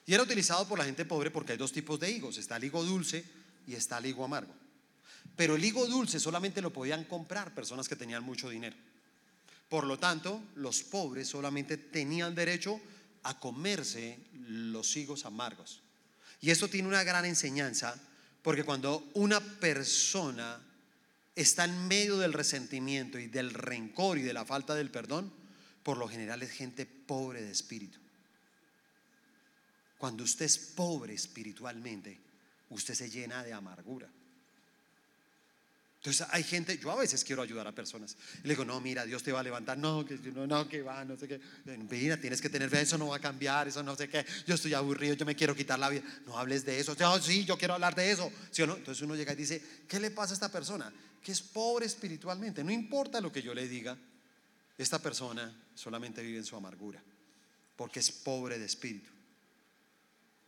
Y 0.06 0.14
era 0.14 0.24
utilizado 0.24 0.68
por 0.68 0.78
la 0.78 0.86
gente 0.86 1.06
pobre 1.06 1.32
porque 1.32 1.54
hay 1.54 1.58
dos 1.58 1.72
tipos 1.72 2.00
de 2.00 2.12
higos. 2.12 2.38
Está 2.38 2.58
el 2.58 2.66
higo 2.66 2.84
dulce 2.84 3.26
y 3.68 3.74
está 3.74 3.98
el 3.98 4.08
higo 4.08 4.24
amargo. 4.24 4.54
Pero 5.36 5.56
el 5.56 5.66
higo 5.66 5.88
dulce 5.88 6.20
solamente 6.20 6.62
lo 6.62 6.72
podían 6.72 7.06
comprar 7.06 7.54
personas 7.56 7.90
que 7.90 7.96
tenían 7.96 8.24
mucho 8.24 8.50
dinero. 8.50 8.76
Por 9.70 9.86
lo 9.86 9.98
tanto, 9.98 10.42
los 10.56 10.84
pobres 10.84 11.28
solamente 11.28 11.78
tenían 11.78 12.36
derecho 12.36 12.80
a 13.24 13.40
comerse 13.40 14.20
los 14.48 14.96
higos 14.96 15.26
amargos. 15.26 15.82
Y 16.40 16.52
eso 16.52 16.68
tiene 16.68 16.88
una 16.88 17.04
gran 17.04 17.26
enseñanza 17.26 18.00
porque 18.44 18.64
cuando 18.64 19.10
una 19.16 19.40
persona 19.40 20.62
está 21.36 21.66
en 21.66 21.88
medio 21.88 22.18
del 22.18 22.34
resentimiento 22.34 23.20
y 23.20 23.28
del 23.28 23.54
rencor 23.54 24.18
y 24.18 24.22
de 24.22 24.34
la 24.34 24.46
falta 24.46 24.74
del 24.74 24.90
perdón, 24.90 25.32
por 25.84 25.98
lo 25.98 26.08
general 26.08 26.42
es 26.42 26.52
gente 26.52 26.86
pobre 26.86 27.42
de 27.42 27.52
espíritu. 27.52 28.00
Cuando 29.98 30.24
usted 30.24 30.46
es 30.46 30.58
pobre 30.58 31.14
espiritualmente, 31.14 32.18
usted 32.70 32.94
se 32.94 33.10
llena 33.10 33.44
de 33.44 33.54
amargura. 33.54 34.10
Entonces 36.06 36.28
hay 36.30 36.44
gente, 36.44 36.78
yo 36.78 36.92
a 36.92 36.96
veces 36.96 37.24
quiero 37.24 37.42
ayudar 37.42 37.68
a 37.68 37.72
personas. 37.72 38.16
le 38.44 38.50
digo, 38.50 38.64
no, 38.64 38.80
mira, 38.80 39.06
Dios 39.06 39.24
te 39.24 39.32
va 39.32 39.40
a 39.40 39.44
levantar. 39.44 39.76
No, 39.76 40.06
que 40.06 40.16
no, 40.36 40.46
no, 40.46 40.70
que 40.70 40.84
va, 40.84 41.04
no 41.04 41.18
sé 41.18 41.28
qué. 41.28 41.42
Mira, 41.90 42.18
tienes 42.18 42.42
que 42.42 42.50
tener 42.50 42.70
fe, 42.70 42.82
eso 42.82 42.96
no 43.00 43.08
va 43.08 43.16
a 43.16 43.20
cambiar, 43.20 43.68
eso 43.68 43.82
no 43.82 43.96
sé 43.96 44.08
qué. 44.08 44.24
Yo 44.46 44.54
estoy 44.54 44.76
aburrido, 44.76 45.16
yo 45.16 45.26
me 45.26 45.36
quiero 45.36 45.56
quitar 45.56 45.80
la 45.80 45.90
vida. 45.90 46.04
No 46.28 46.38
hables 46.38 46.64
de 46.64 46.80
eso. 46.80 46.96
Sí, 47.20 47.44
yo 47.44 47.58
quiero 47.58 47.74
hablar 47.74 47.96
de 47.96 48.12
eso. 48.12 48.32
¿Sí 48.52 48.62
o 48.62 48.68
no? 48.68 48.76
Entonces 48.76 49.02
uno 49.02 49.16
llega 49.16 49.34
y 49.34 49.36
dice, 49.36 49.64
¿qué 49.88 50.00
le 50.00 50.12
pasa 50.12 50.34
a 50.34 50.36
esta 50.36 50.52
persona? 50.52 50.94
Que 51.26 51.32
es 51.32 51.42
pobre 51.42 51.88
espiritualmente. 51.88 52.64
No 52.64 52.70
importa 52.70 53.20
lo 53.20 53.32
que 53.32 53.42
yo 53.42 53.56
le 53.56 53.68
diga, 53.68 53.98
esta 54.78 55.00
persona 55.00 55.52
solamente 55.74 56.22
vive 56.22 56.38
en 56.38 56.46
su 56.46 56.56
amargura, 56.56 57.02
porque 57.76 58.00
es 58.00 58.12
pobre 58.12 58.60
de 58.60 58.66
espíritu. 58.66 59.10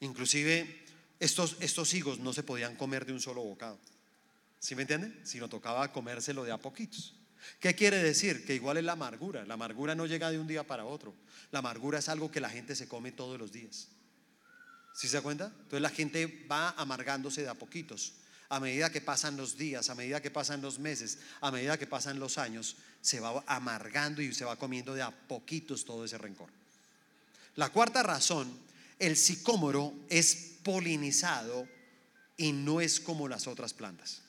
Inclusive 0.02 0.86
estos, 1.20 1.58
estos 1.62 1.92
higos 1.96 2.20
no 2.20 2.32
se 2.32 2.44
podían 2.44 2.76
comer 2.76 3.08
de 3.08 3.14
un 3.14 3.20
solo 3.20 3.42
bocado. 3.42 3.80
¿Sí 4.60 4.76
me 4.76 4.84
entienden? 4.84 5.20
Si 5.24 5.40
no 5.40 5.50
tocaba 5.50 5.92
comérselo 5.92 6.44
de 6.44 6.52
a 6.52 6.60
poquitos. 6.60 7.16
¿Qué 7.60 7.74
quiere 7.74 7.98
decir? 7.98 8.46
Que 8.46 8.54
igual 8.54 8.78
es 8.78 8.84
la 8.84 8.92
amargura. 8.92 9.46
La 9.46 9.56
amargura 9.56 9.96
no 9.96 10.06
llega 10.06 10.30
de 10.30 10.38
un 10.38 10.46
día 10.46 10.68
para 10.68 10.86
otro. 10.86 11.16
La 11.50 11.58
amargura 11.58 11.98
es 11.98 12.08
algo 12.08 12.30
que 12.30 12.40
la 12.40 12.52
gente 12.52 12.76
se 12.76 12.88
come 12.88 13.12
todos 13.12 13.40
los 13.40 13.52
días. 13.52 13.88
¿Sí 14.94 15.08
se 15.08 15.18
da 15.18 15.24
cuenta? 15.24 15.46
Entonces 15.46 15.82
la 15.82 15.90
gente 15.90 16.46
va 16.52 16.70
amargándose 16.78 17.42
de 17.42 17.50
a 17.50 17.56
poquitos. 17.56 18.14
A 18.50 18.60
medida 18.60 18.92
que 18.92 19.02
pasan 19.02 19.36
los 19.36 19.58
días, 19.58 19.90
a 19.90 19.96
medida 19.96 20.22
que 20.22 20.32
pasan 20.32 20.62
los 20.62 20.80
meses, 20.80 21.20
a 21.42 21.52
medida 21.52 21.78
que 21.78 21.88
pasan 21.88 22.20
los 22.20 22.38
años, 22.38 22.78
se 23.02 23.20
va 23.20 23.44
amargando 23.46 24.22
y 24.22 24.34
se 24.34 24.46
va 24.46 24.56
comiendo 24.56 24.94
de 24.94 25.02
a 25.02 25.12
poquitos 25.12 25.84
todo 25.84 26.06
ese 26.06 26.18
rencor. 26.18 26.50
La 27.56 27.70
cuarta 27.70 28.04
razón, 28.04 28.58
el 29.00 29.18
sicómoro 29.18 29.94
es 30.10 30.58
polinizado 30.64 31.68
y 32.38 32.52
no 32.52 32.82
es 32.82 33.00
como 33.00 33.28
las 33.28 33.48
otras 33.48 33.74
plantas. 33.74 34.22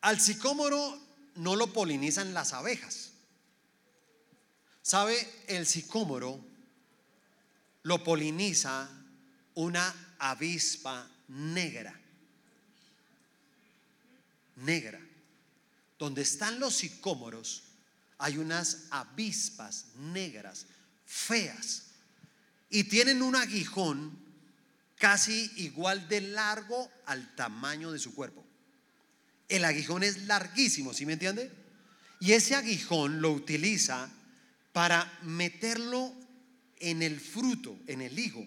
Al 0.00 0.20
sicómoro 0.20 0.98
no 1.36 1.54
lo 1.54 1.72
polinizan 1.72 2.34
las 2.34 2.52
abejas. 2.52 3.10
¿Sabe? 4.82 5.16
El 5.46 5.66
sicómoro 5.66 6.40
lo 7.84 8.02
poliniza 8.02 8.88
una 9.54 10.14
avispa 10.18 11.08
negra. 11.28 11.98
Negra. 14.56 15.00
Donde 15.98 16.22
están 16.22 16.60
los 16.60 16.74
sicómoros 16.74 17.64
hay 18.18 18.38
unas 18.38 18.84
avispas 18.90 19.86
negras, 19.96 20.66
feas, 21.06 21.84
y 22.70 22.84
tienen 22.84 23.22
un 23.22 23.36
aguijón 23.36 24.16
casi 24.96 25.50
igual 25.56 26.08
de 26.08 26.20
largo 26.20 26.90
al 27.06 27.34
tamaño 27.34 27.90
de 27.90 27.98
su 27.98 28.14
cuerpo 28.14 28.44
el 29.52 29.66
aguijón 29.66 30.02
es 30.02 30.22
larguísimo, 30.22 30.94
¿sí 30.94 31.04
me 31.04 31.12
entiende? 31.12 31.50
Y 32.20 32.32
ese 32.32 32.54
aguijón 32.54 33.20
lo 33.20 33.32
utiliza 33.32 34.10
para 34.72 35.12
meterlo 35.22 36.14
en 36.82 37.00
el 37.00 37.20
fruto, 37.20 37.78
en 37.86 38.02
el 38.02 38.18
higo, 38.18 38.46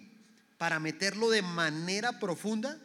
para 0.58 0.78
meterlo 0.78 1.30
de 1.30 1.42
manera 1.42 2.20
profunda 2.20 2.78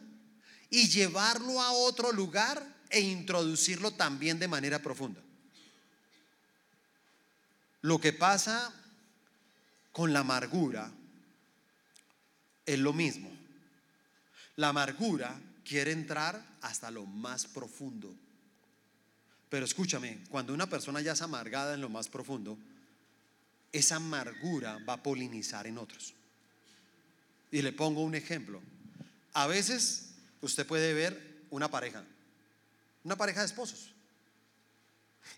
y 0.70 0.88
llevarlo 0.88 1.60
a 1.60 1.72
otro 1.72 2.10
lugar 2.10 2.66
e 2.88 3.00
introducirlo 3.00 3.92
también 3.92 4.38
de 4.38 4.48
manera 4.48 4.80
profunda. 4.80 5.20
Lo 7.82 7.98
que 8.00 8.12
pasa 8.12 8.72
con 9.92 10.12
la 10.12 10.20
amargura 10.20 10.90
es 12.64 12.78
lo 12.78 12.92
mismo. 12.92 13.30
La 14.56 14.68
amargura 14.68 15.38
quiere 15.64 15.92
entrar 15.92 16.42
hasta 16.62 16.90
lo 16.90 17.04
más 17.04 17.46
profundo. 17.46 18.14
Pero 19.50 19.66
escúchame, 19.66 20.24
cuando 20.30 20.54
una 20.54 20.68
persona 20.68 21.02
ya 21.02 21.12
es 21.12 21.20
amargada 21.20 21.74
en 21.74 21.82
lo 21.82 21.90
más 21.90 22.08
profundo, 22.08 22.56
esa 23.72 23.96
amargura 23.96 24.78
va 24.88 24.94
a 24.94 25.02
polinizar 25.02 25.66
en 25.66 25.78
otros. 25.78 26.14
Y 27.50 27.62
le 27.62 27.72
pongo 27.72 28.02
un 28.02 28.14
ejemplo. 28.14 28.60
A 29.32 29.46
veces 29.46 30.10
usted 30.40 30.66
puede 30.66 30.94
ver 30.94 31.44
una 31.50 31.70
pareja, 31.70 32.04
una 33.04 33.16
pareja 33.16 33.40
de 33.40 33.46
esposos. 33.46 33.90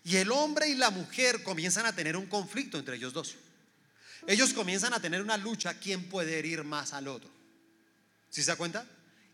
Y 0.03 0.17
el 0.17 0.31
hombre 0.31 0.67
y 0.67 0.75
la 0.75 0.89
mujer 0.89 1.43
comienzan 1.43 1.85
a 1.85 1.95
tener 1.95 2.17
un 2.17 2.25
conflicto 2.25 2.77
entre 2.77 2.95
ellos 2.95 3.13
dos. 3.13 3.35
Ellos 4.27 4.53
comienzan 4.53 4.93
a 4.93 4.99
tener 4.99 5.21
una 5.21 5.37
lucha, 5.37 5.79
¿quién 5.79 6.09
puede 6.09 6.39
herir 6.39 6.63
más 6.63 6.93
al 6.93 7.07
otro? 7.07 7.29
¿Sí 8.29 8.41
se 8.41 8.51
da 8.51 8.57
cuenta? 8.57 8.87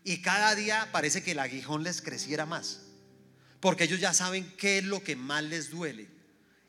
Y 0.04 0.20
cada 0.20 0.54
día 0.54 0.88
parece 0.92 1.22
que 1.22 1.32
el 1.32 1.38
aguijón 1.38 1.82
les 1.82 2.02
creciera 2.02 2.46
más. 2.46 2.80
porque 3.62 3.84
ellos 3.84 4.00
ya 4.00 4.12
saben 4.12 4.52
qué 4.56 4.78
es 4.78 4.84
lo 4.84 5.04
que 5.04 5.14
más 5.14 5.44
les 5.44 5.70
duele. 5.70 6.08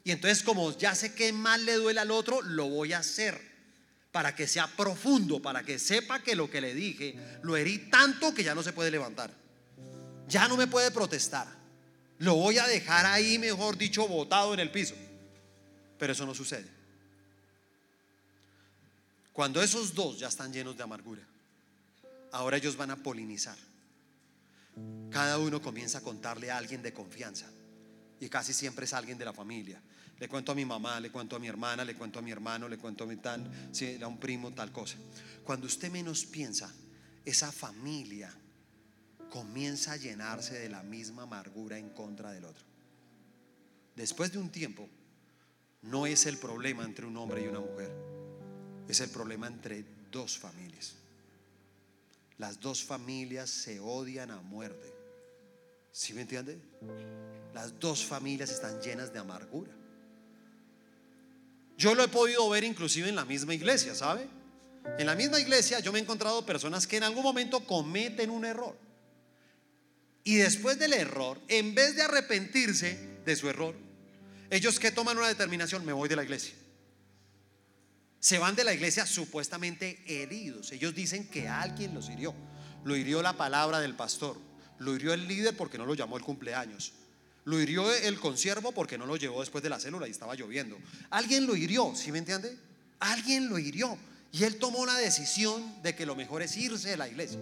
Y 0.04 0.12
entonces 0.12 0.44
como 0.44 0.78
ya 0.78 0.96
sé 0.96 1.14
qué 1.14 1.32
más 1.32 1.62
le 1.62 1.74
duele 1.74 2.00
al 2.00 2.12
otro, 2.12 2.42
lo 2.42 2.68
voy 2.68 2.94
a 2.94 3.00
hacer 3.00 3.40
para 4.12 4.36
que 4.36 4.48
sea 4.48 4.68
profundo, 4.68 5.42
para 5.42 5.64
que 5.64 5.80
sepa 5.80 6.22
que 6.22 6.36
lo 6.36 6.50
que 6.50 6.62
le 6.62 6.74
dije 6.74 7.16
lo 7.42 7.58
herí 7.58 7.90
tanto 7.90 8.34
que 8.34 8.44
ya 8.44 8.54
no 8.54 8.62
se 8.64 8.74
puede 8.74 8.92
levantar. 8.92 9.32
Ya 10.28 10.48
no 10.48 10.58
me 10.58 10.68
puede 10.68 10.92
protestar. 10.92 11.48
Lo 12.20 12.36
voy 12.36 12.58
a 12.58 12.68
dejar 12.68 13.06
ahí, 13.06 13.40
mejor 13.40 13.78
dicho, 13.78 14.08
botado 14.08 14.54
en 14.54 14.60
el 14.60 14.72
piso. 14.72 14.96
Pero 15.98 16.14
eso 16.14 16.26
no 16.26 16.36
sucede. 16.36 16.68
Cuando 19.34 19.62
esos 19.64 19.96
dos 19.96 20.20
ya 20.20 20.28
están 20.28 20.54
llenos 20.54 20.78
de 20.78 20.84
amargura, 20.84 21.24
ahora 22.32 22.58
ellos 22.58 22.78
van 22.78 22.92
a 22.92 22.98
polinizar. 22.98 23.58
Cada 25.10 25.40
uno 25.40 25.62
comienza 25.62 26.00
a 26.00 26.02
contarle 26.02 26.52
a 26.52 26.58
alguien 26.58 26.84
de 26.84 26.94
confianza. 26.94 27.48
Y 28.24 28.30
casi 28.30 28.54
siempre 28.54 28.86
es 28.86 28.94
alguien 28.94 29.18
de 29.18 29.26
la 29.26 29.34
familia. 29.34 29.82
Le 30.18 30.30
cuento 30.30 30.54
a 30.54 30.56
mi 30.56 30.64
mamá, 30.64 30.98
le 31.02 31.12
cuento 31.12 31.36
a 31.36 31.40
mi 31.40 31.50
hermana, 31.50 31.84
le 31.84 31.94
cuento 31.94 32.20
a 32.20 32.22
mi 32.22 32.32
hermano, 32.32 32.70
le 32.70 32.78
cuento 32.78 33.04
a 33.04 33.08
mi 33.08 33.18
tal, 33.18 33.52
si 33.74 33.86
era 33.86 34.08
un 34.08 34.18
primo, 34.18 34.54
tal 34.54 34.72
cosa. 34.72 34.96
Cuando 35.44 35.68
usted 35.68 35.92
menos 35.92 36.24
piensa, 36.24 36.72
esa 37.26 37.52
familia 37.52 38.34
comienza 39.30 39.92
a 39.92 39.98
llenarse 39.98 40.58
de 40.58 40.70
la 40.70 40.84
misma 40.84 41.24
amargura 41.24 41.78
en 41.78 41.90
contra 41.90 42.32
del 42.32 42.46
otro. 42.46 42.64
Después 43.94 44.32
de 44.32 44.38
un 44.38 44.50
tiempo, 44.50 44.88
no 45.82 46.06
es 46.06 46.26
el 46.26 46.38
problema 46.38 46.86
entre 46.86 47.06
un 47.06 47.18
hombre 47.18 47.44
y 47.44 47.48
una 47.48 47.60
mujer, 47.60 47.92
es 48.88 49.02
el 49.02 49.10
problema 49.10 49.48
entre 49.48 49.84
dos 50.10 50.38
familias. 50.38 50.96
Las 52.38 52.62
dos 52.62 52.86
familias 52.86 53.50
se 53.50 53.82
odian 53.82 54.32
a 54.32 54.40
muerte. 54.40 54.94
¿Sí 55.92 56.14
me 56.14 56.22
entiende? 56.22 56.58
Las 57.54 57.80
dos 57.80 58.04
familias 58.04 58.50
están 58.50 58.82
llenas 58.82 59.14
de 59.14 59.20
amargura. 59.20 59.72
Yo 61.78 61.96
lo 61.96 62.04
he 62.04 62.08
podido 62.08 62.50
ver 62.50 62.64
inclusive 62.64 63.10
en 63.10 63.16
la 63.16 63.26
misma 63.26 63.54
iglesia, 63.54 63.96
¿sabe? 63.96 64.28
En 64.98 65.06
la 65.06 65.16
misma 65.16 65.40
iglesia 65.40 65.80
yo 65.80 65.92
me 65.92 66.00
he 66.00 66.02
encontrado 66.02 66.46
personas 66.46 66.88
que 66.88 66.98
en 66.98 67.04
algún 67.04 67.24
momento 67.24 67.66
cometen 67.66 68.30
un 68.30 68.46
error. 68.46 68.78
Y 70.24 70.36
después 70.36 70.80
del 70.80 70.94
error, 70.94 71.40
en 71.48 71.76
vez 71.76 71.96
de 71.96 72.04
arrepentirse 72.04 73.20
de 73.26 73.36
su 73.36 73.50
error, 73.50 73.76
ellos 74.50 74.80
que 74.80 74.92
toman 74.92 75.18
una 75.18 75.28
determinación, 75.28 75.86
me 75.86 75.94
voy 75.94 76.08
de 76.08 76.16
la 76.16 76.24
iglesia. 76.24 76.54
Se 78.20 78.38
van 78.38 78.56
de 78.56 78.64
la 78.64 78.74
iglesia 78.74 79.06
supuestamente 79.06 80.02
heridos. 80.08 80.72
Ellos 80.72 80.96
dicen 80.96 81.28
que 81.28 81.50
alguien 81.50 81.94
los 81.94 82.10
hirió. 82.10 82.34
Lo 82.86 82.96
hirió 82.96 83.22
la 83.22 83.36
palabra 83.36 83.82
del 83.82 83.96
pastor. 83.96 84.38
Lo 84.80 84.96
hirió 84.96 85.14
el 85.14 85.28
líder 85.28 85.58
porque 85.58 85.78
no 85.78 85.86
lo 85.86 85.94
llamó 85.94 86.16
el 86.16 86.24
cumpleaños. 86.24 86.94
Lo 87.46 87.60
hirió 87.60 87.92
el 87.92 88.20
consiervo 88.20 88.72
porque 88.72 88.98
no 88.98 89.06
lo 89.06 89.18
llevó 89.18 89.42
después 89.42 89.64
de 89.64 89.70
la 89.70 89.80
célula 89.80 90.08
y 90.08 90.12
estaba 90.12 90.36
lloviendo. 90.36 90.78
Alguien 91.10 91.46
lo 91.46 91.56
hirió, 91.56 91.94
¿sí 91.96 92.12
me 92.12 92.20
entiende? 92.20 92.58
Alguien 93.00 93.50
lo 93.50 93.60
hirió. 93.60 93.98
Y 94.32 94.46
él 94.46 94.58
tomó 94.58 94.86
la 94.86 94.96
decisión 94.96 95.82
de 95.84 95.96
que 95.96 96.06
lo 96.06 96.16
mejor 96.16 96.42
es 96.42 96.56
irse 96.58 96.90
de 96.90 96.98
la 96.98 97.08
iglesia. 97.08 97.40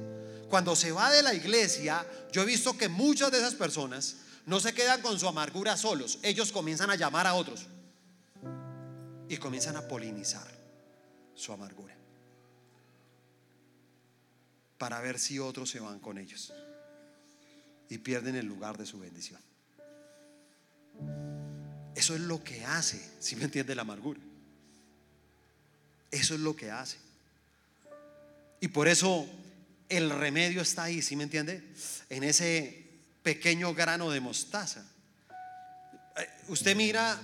Cuando 0.49 0.75
se 0.75 0.91
va 0.91 1.11
de 1.11 1.23
la 1.23 1.33
iglesia, 1.33 2.05
yo 2.33 2.41
he 2.41 2.45
visto 2.45 2.77
que 2.77 2.89
muchas 2.89 3.31
de 3.31 3.37
esas 3.37 3.55
personas 3.55 4.17
no 4.45 4.59
se 4.59 4.73
quedan 4.73 5.01
con 5.01 5.17
su 5.19 5.27
amargura 5.27 5.77
solos. 5.77 6.19
Ellos 6.23 6.51
comienzan 6.51 6.89
a 6.89 6.95
llamar 6.95 7.27
a 7.27 7.35
otros 7.35 7.67
y 9.29 9.37
comienzan 9.37 9.77
a 9.77 9.87
polinizar 9.87 10.47
su 11.35 11.53
amargura 11.53 11.95
para 14.77 14.99
ver 14.99 15.19
si 15.19 15.37
otros 15.37 15.69
se 15.69 15.79
van 15.79 15.99
con 15.99 16.17
ellos 16.17 16.51
y 17.87 17.99
pierden 17.99 18.35
el 18.35 18.47
lugar 18.47 18.77
de 18.77 18.85
su 18.85 18.99
bendición. 18.99 19.39
Eso 21.95 22.15
es 22.15 22.21
lo 22.21 22.43
que 22.43 22.63
hace, 22.65 23.01
si 23.19 23.35
me 23.35 23.43
entiende 23.43 23.75
la 23.75 23.81
amargura. 23.83 24.19
Eso 26.09 26.33
es 26.33 26.39
lo 26.39 26.55
que 26.55 26.71
hace. 26.71 26.97
Y 28.59 28.67
por 28.69 28.87
eso 28.87 29.27
el 29.89 30.09
remedio 30.09 30.61
está 30.61 30.83
ahí, 30.83 31.01
si 31.01 31.15
me 31.15 31.23
entiende? 31.23 31.63
En 32.09 32.23
ese 32.23 32.87
pequeño 33.23 33.73
grano 33.73 34.09
de 34.09 34.19
mostaza. 34.19 34.85
Eh, 36.17 36.29
usted 36.47 36.75
mira 36.75 37.19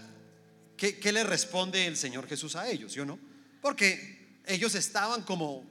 qué, 0.76 1.00
qué 1.00 1.12
le 1.12 1.24
responde 1.24 1.86
el 1.88 1.98
Señor 1.98 2.28
Jesús 2.28 2.56
a 2.56 2.70
ellos, 2.70 2.94
¿sí 2.94 3.00
o 3.00 3.06
no? 3.06 3.20
Porque 3.62 4.40
ellos 4.46 4.76
estaban 4.76 5.24
como, 5.24 5.66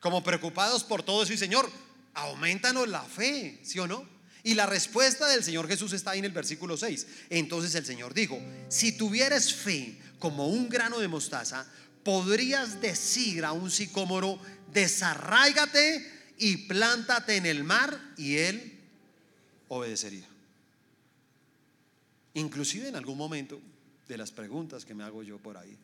como 0.00 0.22
preocupados 0.22 0.84
por 0.84 1.02
todo 1.02 1.22
eso 1.22 1.32
y 1.32 1.38
Señor, 1.38 1.70
aumentanos 2.14 2.88
la 2.88 3.02
fe, 3.02 3.60
¿sí 3.62 3.78
o 3.78 3.86
no? 3.86 4.15
Y 4.46 4.54
la 4.54 4.64
respuesta 4.64 5.26
del 5.26 5.42
Señor 5.42 5.66
Jesús 5.66 5.92
está 5.92 6.12
ahí 6.12 6.20
en 6.20 6.24
el 6.24 6.30
versículo 6.30 6.76
6. 6.76 7.06
Entonces 7.30 7.74
el 7.74 7.84
Señor 7.84 8.14
dijo, 8.14 8.40
si 8.68 8.92
tuvieras 8.92 9.52
fe 9.52 9.98
como 10.20 10.46
un 10.46 10.68
grano 10.68 11.00
de 11.00 11.08
mostaza, 11.08 11.66
podrías 12.04 12.80
decir 12.80 13.44
a 13.44 13.50
un 13.50 13.72
sicómoro, 13.72 14.38
desarráigate 14.72 16.32
y 16.38 16.58
plántate 16.68 17.34
en 17.34 17.46
el 17.46 17.64
mar 17.64 18.00
y 18.16 18.36
él 18.36 18.78
obedecería. 19.66 20.28
Inclusive 22.34 22.86
en 22.86 22.94
algún 22.94 23.18
momento 23.18 23.60
de 24.06 24.16
las 24.16 24.30
preguntas 24.30 24.84
que 24.84 24.94
me 24.94 25.02
hago 25.02 25.24
yo 25.24 25.38
por 25.38 25.56
ahí. 25.56 25.76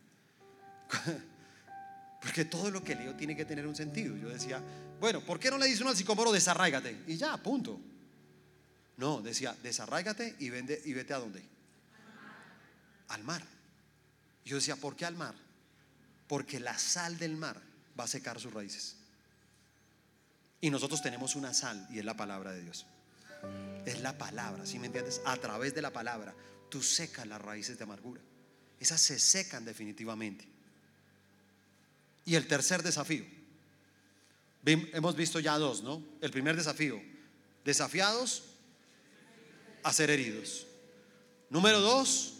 Porque 2.22 2.44
todo 2.44 2.70
lo 2.70 2.84
que 2.84 2.94
leo 2.94 3.16
tiene 3.16 3.34
que 3.34 3.44
tener 3.44 3.66
un 3.66 3.74
sentido. 3.74 4.16
Yo 4.16 4.28
decía, 4.28 4.62
bueno, 5.00 5.20
¿por 5.20 5.40
qué 5.40 5.50
no 5.50 5.58
le 5.58 5.66
dice 5.66 5.82
uno 5.82 5.90
al 5.90 5.96
sicómoro 5.96 6.30
desarráigate? 6.30 7.02
Y 7.08 7.16
ya, 7.16 7.36
punto. 7.38 7.80
No, 8.96 9.22
decía, 9.22 9.56
desarráigate 9.62 10.36
y, 10.38 10.50
vende, 10.50 10.80
y 10.84 10.92
vete 10.92 11.14
a 11.14 11.18
dónde? 11.18 11.42
Al 13.08 13.24
mar. 13.24 13.42
Yo 14.44 14.56
decía, 14.56 14.76
¿por 14.76 14.96
qué 14.96 15.04
al 15.04 15.16
mar? 15.16 15.34
Porque 16.28 16.60
la 16.60 16.78
sal 16.78 17.18
del 17.18 17.36
mar 17.36 17.60
va 17.98 18.04
a 18.04 18.08
secar 18.08 18.40
sus 18.40 18.52
raíces. 18.52 18.96
Y 20.60 20.70
nosotros 20.70 21.02
tenemos 21.02 21.34
una 21.34 21.52
sal 21.52 21.86
y 21.90 21.98
es 21.98 22.04
la 22.04 22.16
palabra 22.16 22.52
de 22.52 22.62
Dios. 22.62 22.86
Es 23.84 24.00
la 24.00 24.16
palabra, 24.16 24.64
¿sí 24.64 24.78
me 24.78 24.86
entiendes? 24.86 25.20
A 25.24 25.36
través 25.36 25.74
de 25.74 25.82
la 25.82 25.92
palabra 25.92 26.34
tú 26.68 26.82
secas 26.82 27.26
las 27.26 27.42
raíces 27.42 27.76
de 27.76 27.84
amargura. 27.84 28.20
Esas 28.78 29.00
se 29.00 29.18
secan 29.18 29.64
definitivamente. 29.64 30.46
Y 32.24 32.36
el 32.36 32.46
tercer 32.46 32.82
desafío. 32.82 33.24
Hemos 34.64 35.16
visto 35.16 35.40
ya 35.40 35.58
dos, 35.58 35.82
¿no? 35.82 36.02
El 36.20 36.30
primer 36.30 36.56
desafío. 36.56 37.02
Desafiados 37.64 38.51
a 39.82 39.92
ser 39.92 40.10
heridos. 40.10 40.66
Número 41.50 41.80
dos, 41.80 42.34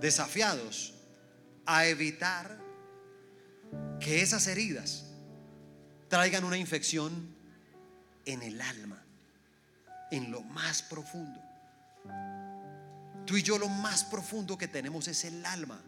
desafiados 0.00 0.94
a 1.66 1.86
evitar 1.86 2.58
que 4.00 4.22
esas 4.22 4.46
heridas 4.46 5.06
traigan 6.08 6.44
una 6.44 6.56
infección 6.56 7.34
en 8.24 8.42
el 8.42 8.60
alma, 8.60 9.02
en 10.10 10.30
lo 10.30 10.42
más 10.42 10.82
profundo. 10.82 11.40
Tú 13.26 13.36
y 13.36 13.42
yo 13.42 13.58
lo 13.58 13.68
más 13.68 14.04
profundo 14.04 14.58
que 14.58 14.68
tenemos 14.68 15.06
es 15.08 15.24
el 15.24 15.44
alma. 15.44 15.80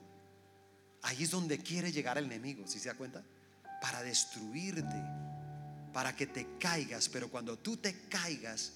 Ahí 1.02 1.24
es 1.24 1.30
donde 1.30 1.58
quiere 1.58 1.90
llegar 1.90 2.18
el 2.18 2.26
enemigo, 2.26 2.66
si 2.66 2.78
se 2.78 2.88
da 2.88 2.94
cuenta? 2.94 3.22
Para 3.80 4.02
destruirte 4.02 5.02
para 5.92 6.16
que 6.16 6.26
te 6.26 6.46
caigas, 6.58 7.08
pero 7.08 7.30
cuando 7.30 7.58
tú 7.58 7.76
te 7.76 7.94
caigas, 8.08 8.72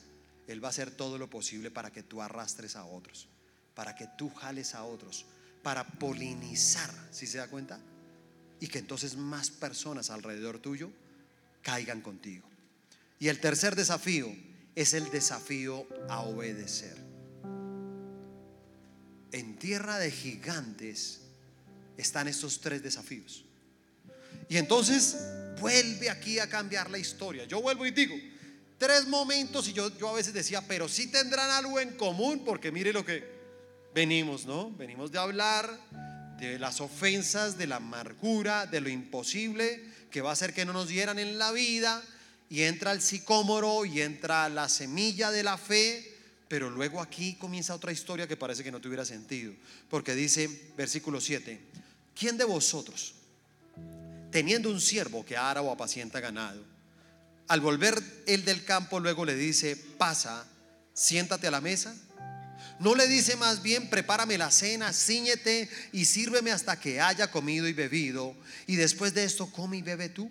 Él 0.47 0.63
va 0.63 0.69
a 0.69 0.71
hacer 0.71 0.91
todo 0.91 1.19
lo 1.19 1.31
posible 1.31 1.71
para 1.71 1.91
que 1.91 2.03
tú 2.03 2.21
arrastres 2.21 2.77
a 2.77 2.85
otros, 2.85 3.29
para 3.75 3.95
que 3.95 4.07
tú 4.19 4.31
jales 4.31 4.75
a 4.75 4.85
otros, 4.85 5.27
para 5.63 5.85
polinizar, 5.85 6.91
si 7.11 7.27
se 7.27 7.39
da 7.39 7.49
cuenta? 7.49 7.81
Y 8.61 8.69
que 8.69 8.79
entonces 8.79 9.17
más 9.17 9.51
personas 9.51 10.11
alrededor 10.11 10.59
tuyo 10.59 10.91
caigan 11.63 12.01
contigo. 12.01 12.47
Y 13.19 13.29
el 13.29 13.41
tercer 13.41 13.75
desafío 13.75 14.29
es 14.75 14.93
el 14.95 15.11
desafío 15.11 15.87
a 16.09 16.21
obedecer. 16.21 16.97
En 19.33 19.59
tierra 19.59 19.99
de 19.99 20.11
gigantes 20.11 21.23
están 21.97 22.29
estos 22.29 22.61
tres 22.61 22.83
desafíos. 22.83 23.45
Y 24.49 24.59
entonces 24.59 25.17
vuelve 25.61 26.11
aquí 26.11 26.39
a 26.39 26.49
cambiar 26.49 26.91
la 26.91 26.99
historia. 26.99 27.45
Yo 27.45 27.61
vuelvo 27.61 27.87
y 27.87 27.91
digo, 27.91 28.15
tres 28.79 29.07
momentos 29.07 29.69
y 29.69 29.73
yo, 29.73 29.97
yo 29.99 30.09
a 30.09 30.15
veces 30.15 30.33
decía, 30.33 30.63
pero 30.67 30.89
sí 30.89 31.09
tendrán 31.09 31.51
algo 31.51 31.81
en 31.81 31.97
común, 31.97 32.43
porque 32.45 32.71
mire 32.73 32.93
lo 32.93 33.05
que 33.05 33.25
venimos, 33.95 34.47
¿no? 34.47 34.71
Venimos 34.71 35.11
de 35.13 35.19
hablar 35.19 35.79
de 36.39 36.59
las 36.59 36.81
ofensas, 36.81 37.57
de 37.57 37.67
la 37.67 37.77
amargura, 37.77 38.67
de 38.67 38.81
lo 38.81 38.89
imposible 38.89 39.83
que 40.11 40.21
va 40.21 40.31
a 40.31 40.33
hacer 40.35 40.55
que 40.55 40.65
no 40.65 40.73
nos 40.73 40.89
dieran 40.89 41.19
en 41.19 41.39
la 41.39 41.53
vida, 41.53 42.03
y 42.49 42.63
entra 42.63 42.93
el 42.93 43.03
sicómoro 43.03 43.85
y 43.85 44.01
entra 44.01 44.49
la 44.49 44.69
semilla 44.69 45.31
de 45.31 45.43
la 45.43 45.59
fe, 45.59 46.15
pero 46.49 46.71
luego 46.71 47.01
aquí 47.01 47.35
comienza 47.35 47.75
otra 47.75 47.93
historia 47.93 48.29
que 48.29 48.37
parece 48.37 48.63
que 48.63 48.71
no 48.71 48.81
tuviera 48.81 49.05
sentido, 49.05 49.53
porque 49.91 50.15
dice, 50.15 50.49
versículo 50.77 51.21
7, 51.21 51.61
¿quién 52.15 52.37
de 52.37 52.45
vosotros? 52.45 53.15
Teniendo 54.31 54.71
un 54.71 54.81
siervo 54.81 55.25
que 55.25 55.37
ara 55.37 55.63
o 55.63 55.71
apacienta 55.71 56.21
ganado, 56.21 56.65
al 57.49 57.61
volver 57.61 58.03
él 58.27 58.45
del 58.45 58.65
campo, 58.65 59.01
luego 59.01 59.25
le 59.25 59.35
dice, 59.35 59.77
pasa, 59.77 60.47
siéntate 60.95 61.47
a 61.47 61.51
la 61.51 61.61
mesa. 61.61 61.95
No 62.81 62.95
le 62.95 63.07
dice 63.07 63.37
más 63.37 63.63
bien, 63.63 63.89
prepárame 63.89 64.37
la 64.37 64.51
cena, 64.51 64.93
ciñete 64.93 65.71
y 65.93 66.05
sírveme 66.05 66.51
hasta 66.51 66.79
que 66.79 67.01
haya 67.01 67.31
comido 67.31 67.69
y 67.69 67.73
bebido, 67.73 68.35
y 68.67 68.77
después 68.77 69.15
de 69.15 69.25
esto 69.25 69.51
come 69.51 69.79
y 69.79 69.83
bebe 69.83 70.09
tú. 70.09 70.31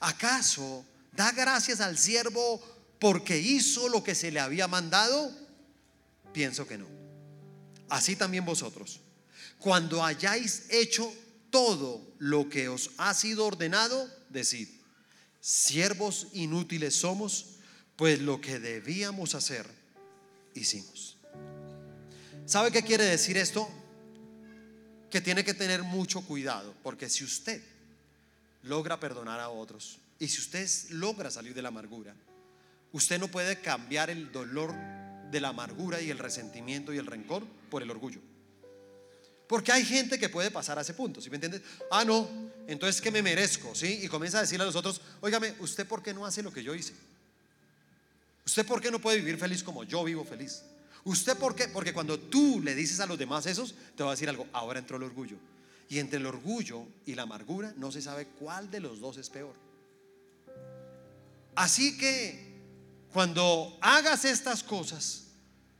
¿Acaso 0.00 0.84
da 1.12 1.32
gracias 1.32 1.80
al 1.80 1.98
siervo 1.98 2.62
porque 2.98 3.38
hizo 3.38 3.88
lo 3.88 4.02
que 4.02 4.14
se 4.14 4.30
le 4.30 4.40
había 4.40 4.68
mandado? 4.68 5.30
Pienso 6.32 6.66
que 6.66 6.78
no. 6.78 6.86
Así 7.88 8.16
también 8.16 8.44
vosotros. 8.44 9.00
Cuando 9.58 10.04
hayáis 10.04 10.64
hecho 10.70 11.12
todo 11.50 12.14
lo 12.18 12.48
que 12.48 12.68
os 12.68 12.90
ha 12.98 13.14
sido 13.14 13.46
ordenado, 13.46 14.08
decid, 14.30 14.68
siervos 15.40 16.28
inútiles 16.32 16.94
somos, 16.94 17.58
pues 17.96 18.20
lo 18.20 18.40
que 18.40 18.58
debíamos 18.58 19.34
hacer, 19.34 19.66
hicimos. 20.54 21.16
¿Sabe 22.46 22.70
qué 22.70 22.82
quiere 22.82 23.04
decir 23.04 23.36
esto? 23.36 23.68
Que 25.10 25.20
tiene 25.20 25.44
que 25.44 25.54
tener 25.54 25.82
mucho 25.82 26.22
cuidado, 26.22 26.74
porque 26.82 27.08
si 27.08 27.24
usted 27.24 27.62
logra 28.62 29.00
perdonar 29.00 29.40
a 29.40 29.48
otros 29.48 29.98
y 30.18 30.28
si 30.28 30.40
usted 30.40 30.68
logra 30.90 31.30
salir 31.30 31.54
de 31.54 31.62
la 31.62 31.68
amargura, 31.68 32.14
usted 32.92 33.18
no 33.18 33.28
puede 33.28 33.60
cambiar 33.60 34.10
el 34.10 34.32
dolor 34.32 34.74
de 35.30 35.40
la 35.40 35.48
amargura 35.48 36.00
y 36.00 36.10
el 36.10 36.18
resentimiento 36.18 36.92
y 36.92 36.98
el 36.98 37.06
rencor 37.06 37.46
por 37.70 37.82
el 37.82 37.90
orgullo. 37.90 38.20
Porque 39.48 39.72
hay 39.72 39.84
gente 39.84 40.18
que 40.18 40.28
puede 40.28 40.50
pasar 40.50 40.78
a 40.78 40.82
ese 40.82 40.92
punto, 40.92 41.20
¿sí 41.22 41.30
me 41.30 41.36
entiendes? 41.36 41.62
Ah, 41.90 42.04
no, 42.04 42.28
entonces 42.66 43.00
que 43.00 43.10
me 43.10 43.22
merezco, 43.22 43.74
¿sí? 43.74 44.00
Y 44.02 44.08
comienza 44.08 44.38
a 44.38 44.42
decirle 44.42 44.64
a 44.64 44.66
los 44.66 44.76
otros, 44.76 45.00
óigame, 45.22 45.54
¿usted 45.58 45.86
por 45.86 46.02
qué 46.02 46.12
no 46.12 46.26
hace 46.26 46.42
lo 46.42 46.52
que 46.52 46.62
yo 46.62 46.74
hice? 46.74 46.92
¿Usted 48.44 48.66
por 48.66 48.80
qué 48.80 48.90
no 48.90 48.98
puede 48.98 49.18
vivir 49.18 49.38
feliz 49.38 49.62
como 49.62 49.84
yo 49.84 50.04
vivo 50.04 50.24
feliz? 50.24 50.62
¿Usted 51.04 51.36
por 51.38 51.54
qué? 51.54 51.68
Porque 51.68 51.94
cuando 51.94 52.18
tú 52.18 52.60
le 52.62 52.74
dices 52.74 53.00
a 53.00 53.06
los 53.06 53.18
demás 53.18 53.46
esos, 53.46 53.74
te 53.96 54.02
va 54.02 54.10
a 54.10 54.12
decir 54.12 54.28
algo, 54.28 54.46
ahora 54.52 54.78
entró 54.78 54.98
el 54.98 55.04
orgullo. 55.04 55.36
Y 55.88 55.98
entre 55.98 56.18
el 56.18 56.26
orgullo 56.26 56.84
y 57.06 57.14
la 57.14 57.22
amargura 57.22 57.72
no 57.78 57.90
se 57.90 58.02
sabe 58.02 58.26
cuál 58.38 58.70
de 58.70 58.80
los 58.80 59.00
dos 59.00 59.16
es 59.16 59.30
peor. 59.30 59.54
Así 61.54 61.96
que 61.96 62.54
cuando 63.14 63.78
hagas 63.80 64.26
estas 64.26 64.62
cosas, 64.62 65.27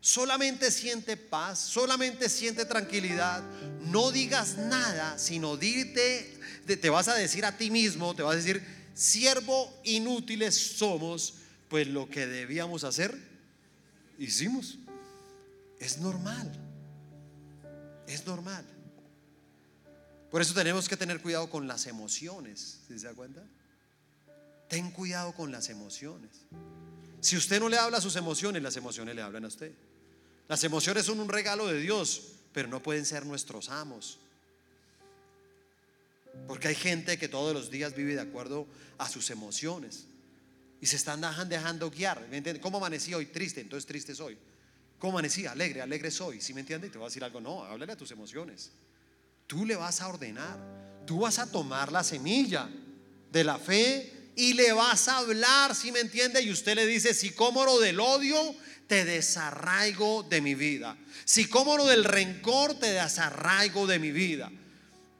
Solamente 0.01 0.70
siente 0.70 1.16
paz, 1.16 1.59
solamente 1.59 2.28
siente 2.28 2.64
tranquilidad. 2.64 3.42
No 3.80 4.11
digas 4.12 4.57
nada, 4.57 5.18
sino 5.18 5.57
dite, 5.57 6.38
te 6.66 6.90
vas 6.90 7.09
a 7.09 7.14
decir 7.14 7.44
a 7.44 7.57
ti 7.57 7.70
mismo, 7.70 8.14
te 8.14 8.22
vas 8.22 8.34
a 8.34 8.36
decir, 8.36 8.62
siervo 8.94 9.72
inútiles 9.84 10.55
somos, 10.55 11.34
pues 11.68 11.88
lo 11.88 12.09
que 12.09 12.26
debíamos 12.26 12.84
hacer, 12.84 13.16
hicimos. 14.18 14.78
Es 15.80 15.99
normal. 15.99 16.51
Es 18.07 18.26
normal. 18.26 18.64
Por 20.30 20.42
eso 20.42 20.55
tenemos 20.55 20.88
que 20.88 20.96
tener 20.96 21.20
cuidado 21.20 21.49
con 21.49 21.66
las 21.66 21.86
emociones, 21.86 22.80
¿se 22.86 22.99
da 22.99 23.14
cuenta? 23.14 23.42
Ten 24.68 24.90
cuidado 24.90 25.32
con 25.32 25.51
las 25.51 25.70
emociones. 25.70 26.30
Si 27.21 27.37
usted 27.37 27.61
no 27.61 27.69
le 27.69 27.79
habla 27.79 27.99
a 27.99 28.01
sus 28.01 28.16
emociones, 28.16 28.62
las 28.62 28.77
emociones 28.77 29.14
le 29.14 29.23
hablan 29.23 29.45
a 29.45 29.49
usted. 29.49 29.73
Las 30.49 30.62
emociones 30.64 31.05
son 31.05 31.21
un 31.21 31.29
regalo 31.29 31.66
de 31.66 31.81
Dios, 31.81 32.33
pero 32.53 32.69
no 32.69 32.83
pueden 32.83 33.05
ser 33.05 33.27
nuestros 33.27 33.69
amos. 33.69 34.19
Porque 36.47 36.69
hay 36.69 36.75
gente 36.75 37.19
que 37.19 37.29
todos 37.29 37.53
los 37.53 37.71
días 37.71 37.95
vive 37.95 38.14
de 38.14 38.21
acuerdo 38.21 38.66
a 38.99 39.09
sus 39.09 39.31
emociones 39.31 40.07
y 40.81 40.87
se 40.87 40.97
están 40.97 41.21
dejando 41.49 41.91
guiar. 41.91 42.27
¿Cómo 42.61 42.79
amanecí 42.79 43.12
hoy? 43.14 43.27
Triste, 43.27 43.61
entonces 43.61 43.87
triste 43.87 44.14
soy. 44.14 44.39
¿Cómo 44.99 45.14
amanecí? 45.19 45.47
Alegre, 45.47 45.83
alegre 45.83 46.11
soy. 46.11 46.41
¿Sí 46.41 46.55
me 46.55 46.61
entiendes? 46.61 46.89
Y 46.89 46.93
te 46.93 46.99
voy 46.99 47.07
a 47.07 47.09
decir 47.09 47.25
algo. 47.25 47.41
No, 47.41 47.64
háblale 47.64 47.93
a 47.93 47.97
tus 47.97 48.11
emociones. 48.11 48.71
Tú 49.47 49.66
le 49.66 49.77
vas 49.77 50.01
a 50.01 50.09
ordenar. 50.09 50.59
Tú 51.07 51.21
vas 51.21 51.39
a 51.39 51.51
tomar 51.51 51.91
la 51.91 52.05
semilla 52.05 52.69
de 53.31 53.45
la 53.45 53.59
fe 53.59 54.18
y 54.39 54.53
le 54.53 54.72
vas 54.72 55.09
a 55.09 55.18
hablar, 55.18 55.74
¿sí 55.74 55.91
me 55.91 55.99
entiende? 55.99 56.41
Y 56.41 56.53
usted 56.53 56.76
le 56.76 56.86
dice, 56.86 57.12
si 57.12 57.30
como 57.30 57.64
lo 57.64 57.80
del 57.80 57.99
odio, 57.99 58.55
te 58.86 59.05
desarraigo 59.05 60.22
de 60.22 60.41
mi 60.41 60.55
vida. 60.55 60.97
Si 61.24 61.49
como 61.49 61.76
lo 61.76 61.86
del 61.86 62.05
rencor, 62.05 62.78
te 62.78 62.93
desarraigo 62.93 63.89
de 63.89 63.99
mi 63.99 64.12
vida. 64.12 64.49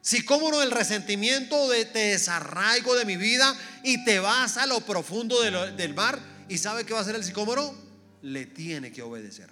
Si 0.03 0.25
como 0.25 0.53
lo 0.53 0.61
del 0.61 0.71
resentimiento, 0.71 1.69
te 1.93 1.99
desarraigo 1.99 2.95
de 2.95 3.05
mi 3.05 3.17
vida 3.17 3.59
y 3.83 4.05
te 4.05 4.21
vas 4.21 4.57
a 4.57 4.67
lo 4.67 4.83
profundo 4.83 5.43
del 5.43 5.95
mar. 5.95 6.21
¿Y 6.49 6.59
sabe 6.59 6.85
qué 6.85 6.93
va 6.93 7.01
a 7.01 7.03
hacer 7.03 7.17
el 7.17 7.25
sicómoro? 7.25 7.75
Le 8.23 8.47
tiene 8.47 8.93
que 8.93 9.03
obedecer. 9.03 9.51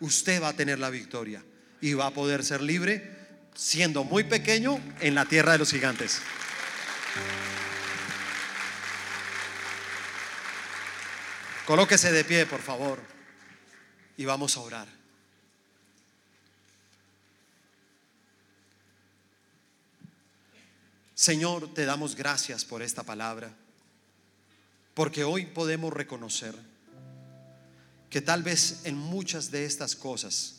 Usted 0.00 0.42
va 0.42 0.48
a 0.48 0.52
tener 0.54 0.78
la 0.78 0.88
victoria 0.88 1.44
y 1.82 1.92
va 1.92 2.06
a 2.06 2.10
poder 2.14 2.42
ser 2.42 2.62
libre 2.62 3.18
siendo 3.54 4.02
muy 4.02 4.24
pequeño 4.24 4.80
en 5.00 5.14
la 5.14 5.26
tierra 5.26 5.52
de 5.52 5.58
los 5.58 5.70
gigantes. 5.70 6.22
Colóquese 11.66 12.10
de 12.10 12.24
pie, 12.24 12.44
por 12.46 12.60
favor 12.60 13.12
y 14.16 14.24
vamos 14.24 14.56
a 14.56 14.60
orar. 14.60 14.88
Señor, 21.14 21.72
te 21.72 21.84
damos 21.84 22.16
gracias 22.16 22.64
por 22.64 22.82
esta 22.82 23.04
palabra, 23.04 23.54
porque 24.94 25.22
hoy 25.22 25.46
podemos 25.46 25.92
reconocer 25.92 26.54
que 28.10 28.20
tal 28.20 28.42
vez 28.42 28.80
en 28.84 28.96
muchas 28.96 29.50
de 29.50 29.64
estas 29.64 29.94
cosas 29.94 30.56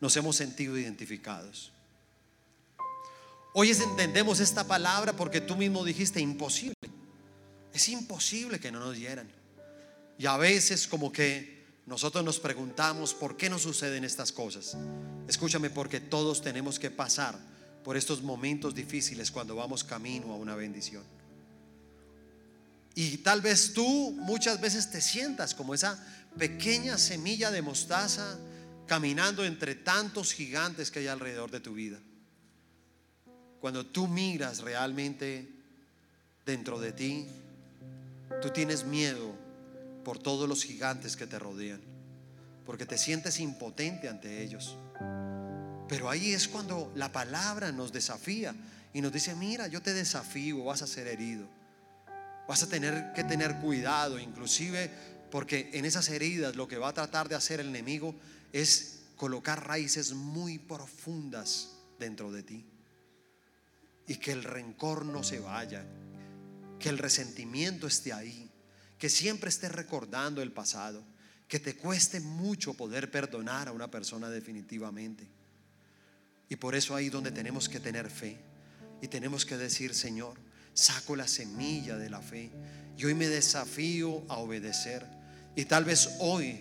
nos 0.00 0.16
hemos 0.16 0.36
sentido 0.36 0.78
identificados. 0.78 1.72
Hoy 3.52 3.70
entendemos 3.70 4.38
esta 4.38 4.64
palabra 4.64 5.12
porque 5.12 5.40
tú 5.40 5.56
mismo 5.56 5.84
dijiste 5.84 6.20
imposible. 6.20 6.76
Es 7.72 7.88
imposible 7.88 8.60
que 8.60 8.70
no 8.70 8.78
nos 8.78 8.94
dieran. 8.94 9.39
Y 10.20 10.26
a 10.26 10.36
veces 10.36 10.86
como 10.86 11.10
que 11.10 11.64
nosotros 11.86 12.22
nos 12.22 12.38
preguntamos 12.38 13.14
por 13.14 13.38
qué 13.38 13.48
nos 13.48 13.62
suceden 13.62 14.04
estas 14.04 14.32
cosas. 14.32 14.76
Escúchame, 15.26 15.70
porque 15.70 15.98
todos 15.98 16.42
tenemos 16.42 16.78
que 16.78 16.90
pasar 16.90 17.38
por 17.82 17.96
estos 17.96 18.20
momentos 18.20 18.74
difíciles 18.74 19.30
cuando 19.30 19.56
vamos 19.56 19.82
camino 19.82 20.30
a 20.30 20.36
una 20.36 20.54
bendición. 20.54 21.02
Y 22.94 23.16
tal 23.18 23.40
vez 23.40 23.72
tú 23.72 24.14
muchas 24.20 24.60
veces 24.60 24.90
te 24.90 25.00
sientas 25.00 25.54
como 25.54 25.72
esa 25.72 25.98
pequeña 26.36 26.98
semilla 26.98 27.50
de 27.50 27.62
mostaza 27.62 28.38
caminando 28.86 29.42
entre 29.42 29.74
tantos 29.74 30.34
gigantes 30.34 30.90
que 30.90 30.98
hay 30.98 31.06
alrededor 31.06 31.50
de 31.50 31.60
tu 31.60 31.72
vida. 31.72 31.98
Cuando 33.58 33.86
tú 33.86 34.06
miras 34.06 34.58
realmente 34.58 35.48
dentro 36.44 36.78
de 36.78 36.92
ti, 36.92 37.26
tú 38.42 38.50
tienes 38.50 38.84
miedo 38.84 39.29
por 40.04 40.18
todos 40.18 40.48
los 40.48 40.64
gigantes 40.64 41.16
que 41.16 41.26
te 41.26 41.38
rodean, 41.38 41.80
porque 42.64 42.86
te 42.86 42.98
sientes 42.98 43.40
impotente 43.40 44.08
ante 44.08 44.42
ellos. 44.42 44.76
Pero 45.88 46.08
ahí 46.08 46.32
es 46.32 46.48
cuando 46.48 46.92
la 46.94 47.10
palabra 47.12 47.72
nos 47.72 47.92
desafía 47.92 48.54
y 48.92 49.00
nos 49.00 49.12
dice, 49.12 49.34
mira, 49.34 49.66
yo 49.66 49.82
te 49.82 49.92
desafío, 49.92 50.64
vas 50.64 50.82
a 50.82 50.86
ser 50.86 51.06
herido. 51.06 51.48
Vas 52.48 52.62
a 52.62 52.68
tener 52.68 53.12
que 53.12 53.24
tener 53.24 53.56
cuidado, 53.56 54.18
inclusive 54.18 54.90
porque 55.30 55.70
en 55.74 55.84
esas 55.84 56.08
heridas 56.08 56.56
lo 56.56 56.66
que 56.66 56.78
va 56.78 56.88
a 56.88 56.94
tratar 56.94 57.28
de 57.28 57.36
hacer 57.36 57.60
el 57.60 57.68
enemigo 57.68 58.14
es 58.52 59.02
colocar 59.16 59.66
raíces 59.66 60.12
muy 60.12 60.58
profundas 60.58 61.76
dentro 61.98 62.32
de 62.32 62.42
ti. 62.42 62.66
Y 64.08 64.16
que 64.16 64.32
el 64.32 64.42
rencor 64.42 65.04
no 65.04 65.22
se 65.22 65.38
vaya, 65.38 65.84
que 66.80 66.88
el 66.88 66.98
resentimiento 66.98 67.86
esté 67.86 68.12
ahí 68.12 68.49
que 69.00 69.08
siempre 69.08 69.48
estés 69.48 69.72
recordando 69.72 70.42
el 70.42 70.52
pasado, 70.52 71.02
que 71.48 71.58
te 71.58 71.74
cueste 71.74 72.20
mucho 72.20 72.74
poder 72.74 73.10
perdonar 73.10 73.66
a 73.66 73.72
una 73.72 73.90
persona 73.90 74.28
definitivamente. 74.28 75.26
Y 76.50 76.56
por 76.56 76.74
eso 76.74 76.94
ahí 76.94 77.08
donde 77.08 77.32
tenemos 77.32 77.68
que 77.70 77.80
tener 77.80 78.10
fe 78.10 78.38
y 79.00 79.08
tenemos 79.08 79.46
que 79.46 79.56
decir, 79.56 79.94
Señor, 79.94 80.38
saco 80.74 81.16
la 81.16 81.26
semilla 81.26 81.96
de 81.96 82.10
la 82.10 82.20
fe 82.20 82.50
y 82.98 83.06
hoy 83.06 83.14
me 83.14 83.28
desafío 83.28 84.22
a 84.28 84.36
obedecer. 84.36 85.06
Y 85.56 85.64
tal 85.64 85.86
vez 85.86 86.10
hoy 86.18 86.60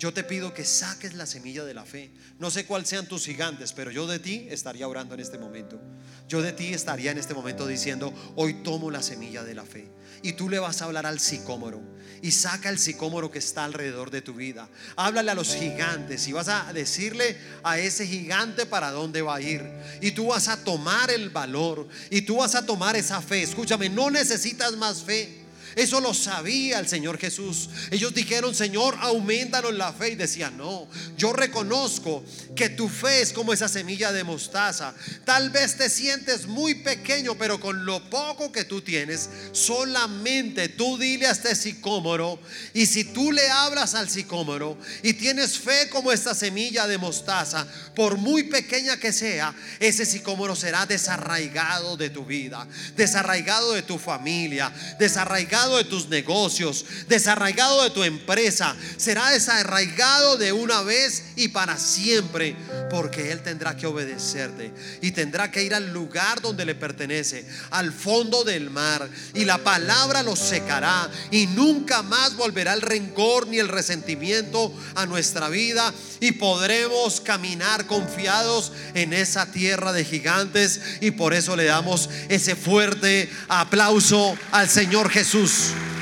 yo 0.00 0.14
te 0.14 0.24
pido 0.24 0.54
que 0.54 0.64
saques 0.64 1.12
la 1.12 1.26
semilla 1.26 1.62
de 1.62 1.74
la 1.74 1.84
fe. 1.84 2.10
No 2.38 2.50
sé 2.50 2.64
cuáles 2.64 2.88
sean 2.88 3.06
tus 3.06 3.26
gigantes, 3.26 3.74
pero 3.74 3.90
yo 3.90 4.06
de 4.06 4.18
ti 4.18 4.46
estaría 4.48 4.88
orando 4.88 5.12
en 5.12 5.20
este 5.20 5.36
momento. 5.36 5.78
Yo 6.26 6.40
de 6.40 6.52
ti 6.54 6.72
estaría 6.72 7.10
en 7.10 7.18
este 7.18 7.34
momento 7.34 7.66
diciendo, 7.66 8.10
hoy 8.34 8.62
tomo 8.62 8.90
la 8.90 9.02
semilla 9.02 9.44
de 9.44 9.54
la 9.54 9.66
fe. 9.66 9.92
Y 10.22 10.32
tú 10.32 10.48
le 10.48 10.58
vas 10.58 10.80
a 10.80 10.86
hablar 10.86 11.04
al 11.04 11.20
sicómoro. 11.20 11.82
Y 12.22 12.30
saca 12.30 12.70
el 12.70 12.78
sicómoro 12.78 13.30
que 13.30 13.40
está 13.40 13.64
alrededor 13.64 14.10
de 14.10 14.22
tu 14.22 14.32
vida. 14.32 14.70
Háblale 14.96 15.32
a 15.32 15.34
los 15.34 15.54
gigantes 15.54 16.26
y 16.28 16.32
vas 16.32 16.48
a 16.48 16.72
decirle 16.72 17.36
a 17.62 17.78
ese 17.78 18.06
gigante 18.06 18.64
para 18.64 18.92
dónde 18.92 19.20
va 19.20 19.36
a 19.36 19.42
ir. 19.42 19.62
Y 20.00 20.12
tú 20.12 20.28
vas 20.28 20.48
a 20.48 20.64
tomar 20.64 21.10
el 21.10 21.28
valor. 21.28 21.86
Y 22.08 22.22
tú 22.22 22.36
vas 22.36 22.54
a 22.54 22.64
tomar 22.64 22.96
esa 22.96 23.20
fe. 23.20 23.42
Escúchame, 23.42 23.90
no 23.90 24.10
necesitas 24.10 24.74
más 24.78 25.02
fe. 25.02 25.39
Eso 25.76 26.00
lo 26.00 26.14
sabía 26.14 26.78
el 26.78 26.88
Señor 26.88 27.18
Jesús. 27.18 27.68
Ellos 27.90 28.14
dijeron, 28.14 28.54
Señor, 28.54 28.96
aumentanos 29.00 29.74
la 29.74 29.92
fe. 29.92 30.10
Y 30.10 30.16
decían, 30.16 30.56
no, 30.56 30.88
yo 31.16 31.32
reconozco 31.32 32.24
que 32.56 32.68
tu 32.68 32.88
fe 32.88 33.22
es 33.22 33.32
como 33.32 33.52
esa 33.52 33.68
semilla 33.68 34.12
de 34.12 34.24
mostaza. 34.24 34.94
Tal 35.24 35.50
vez 35.50 35.76
te 35.76 35.88
sientes 35.88 36.46
muy 36.46 36.74
pequeño, 36.76 37.36
pero 37.38 37.60
con 37.60 37.84
lo 37.84 38.08
poco 38.10 38.50
que 38.50 38.64
tú 38.64 38.80
tienes, 38.80 39.28
solamente 39.52 40.68
tú 40.68 40.98
dile 40.98 41.26
a 41.26 41.32
este 41.32 41.54
sicómoro. 41.54 42.40
Y 42.74 42.86
si 42.86 43.04
tú 43.04 43.32
le 43.32 43.48
hablas 43.50 43.94
al 43.94 44.08
sicómoro 44.08 44.78
y 45.02 45.14
tienes 45.14 45.58
fe 45.58 45.88
como 45.90 46.12
esta 46.12 46.34
semilla 46.34 46.86
de 46.86 46.98
mostaza, 46.98 47.66
por 47.94 48.16
muy 48.16 48.44
pequeña 48.44 48.98
que 48.98 49.12
sea, 49.12 49.54
ese 49.78 50.06
sicómoro 50.06 50.56
será 50.56 50.86
desarraigado 50.86 51.96
de 51.96 52.10
tu 52.10 52.24
vida, 52.24 52.66
desarraigado 52.96 53.72
de 53.72 53.82
tu 53.82 53.98
familia, 53.98 54.72
desarraigado 54.98 55.59
de 55.68 55.84
tus 55.84 56.08
negocios, 56.08 56.84
desarraigado 57.08 57.82
de 57.82 57.90
tu 57.90 58.02
empresa, 58.02 58.74
será 58.96 59.30
desarraigado 59.30 60.36
de 60.36 60.52
una 60.52 60.82
vez 60.82 61.24
y 61.36 61.48
para 61.48 61.78
siempre, 61.78 62.56
porque 62.90 63.32
Él 63.32 63.42
tendrá 63.42 63.76
que 63.76 63.86
obedecerte 63.86 64.72
y 65.00 65.12
tendrá 65.12 65.50
que 65.50 65.62
ir 65.62 65.74
al 65.74 65.92
lugar 65.92 66.40
donde 66.40 66.64
le 66.64 66.74
pertenece, 66.74 67.46
al 67.70 67.92
fondo 67.92 68.44
del 68.44 68.70
mar, 68.70 69.08
y 69.34 69.44
la 69.44 69.58
palabra 69.58 70.22
lo 70.22 70.36
secará 70.36 71.10
y 71.30 71.46
nunca 71.46 72.02
más 72.02 72.36
volverá 72.36 72.72
el 72.72 72.82
rencor 72.82 73.46
ni 73.46 73.58
el 73.58 73.68
resentimiento 73.68 74.72
a 74.94 75.06
nuestra 75.06 75.48
vida 75.48 75.92
y 76.20 76.32
podremos 76.32 77.20
caminar 77.20 77.86
confiados 77.86 78.72
en 78.94 79.12
esa 79.12 79.50
tierra 79.52 79.92
de 79.92 80.04
gigantes 80.04 80.80
y 81.00 81.12
por 81.12 81.34
eso 81.34 81.56
le 81.56 81.64
damos 81.64 82.08
ese 82.28 82.56
fuerte 82.56 83.30
aplauso 83.48 84.36
al 84.52 84.68
Señor 84.68 85.10
Jesús. 85.10 85.49
Jesus 85.50 85.99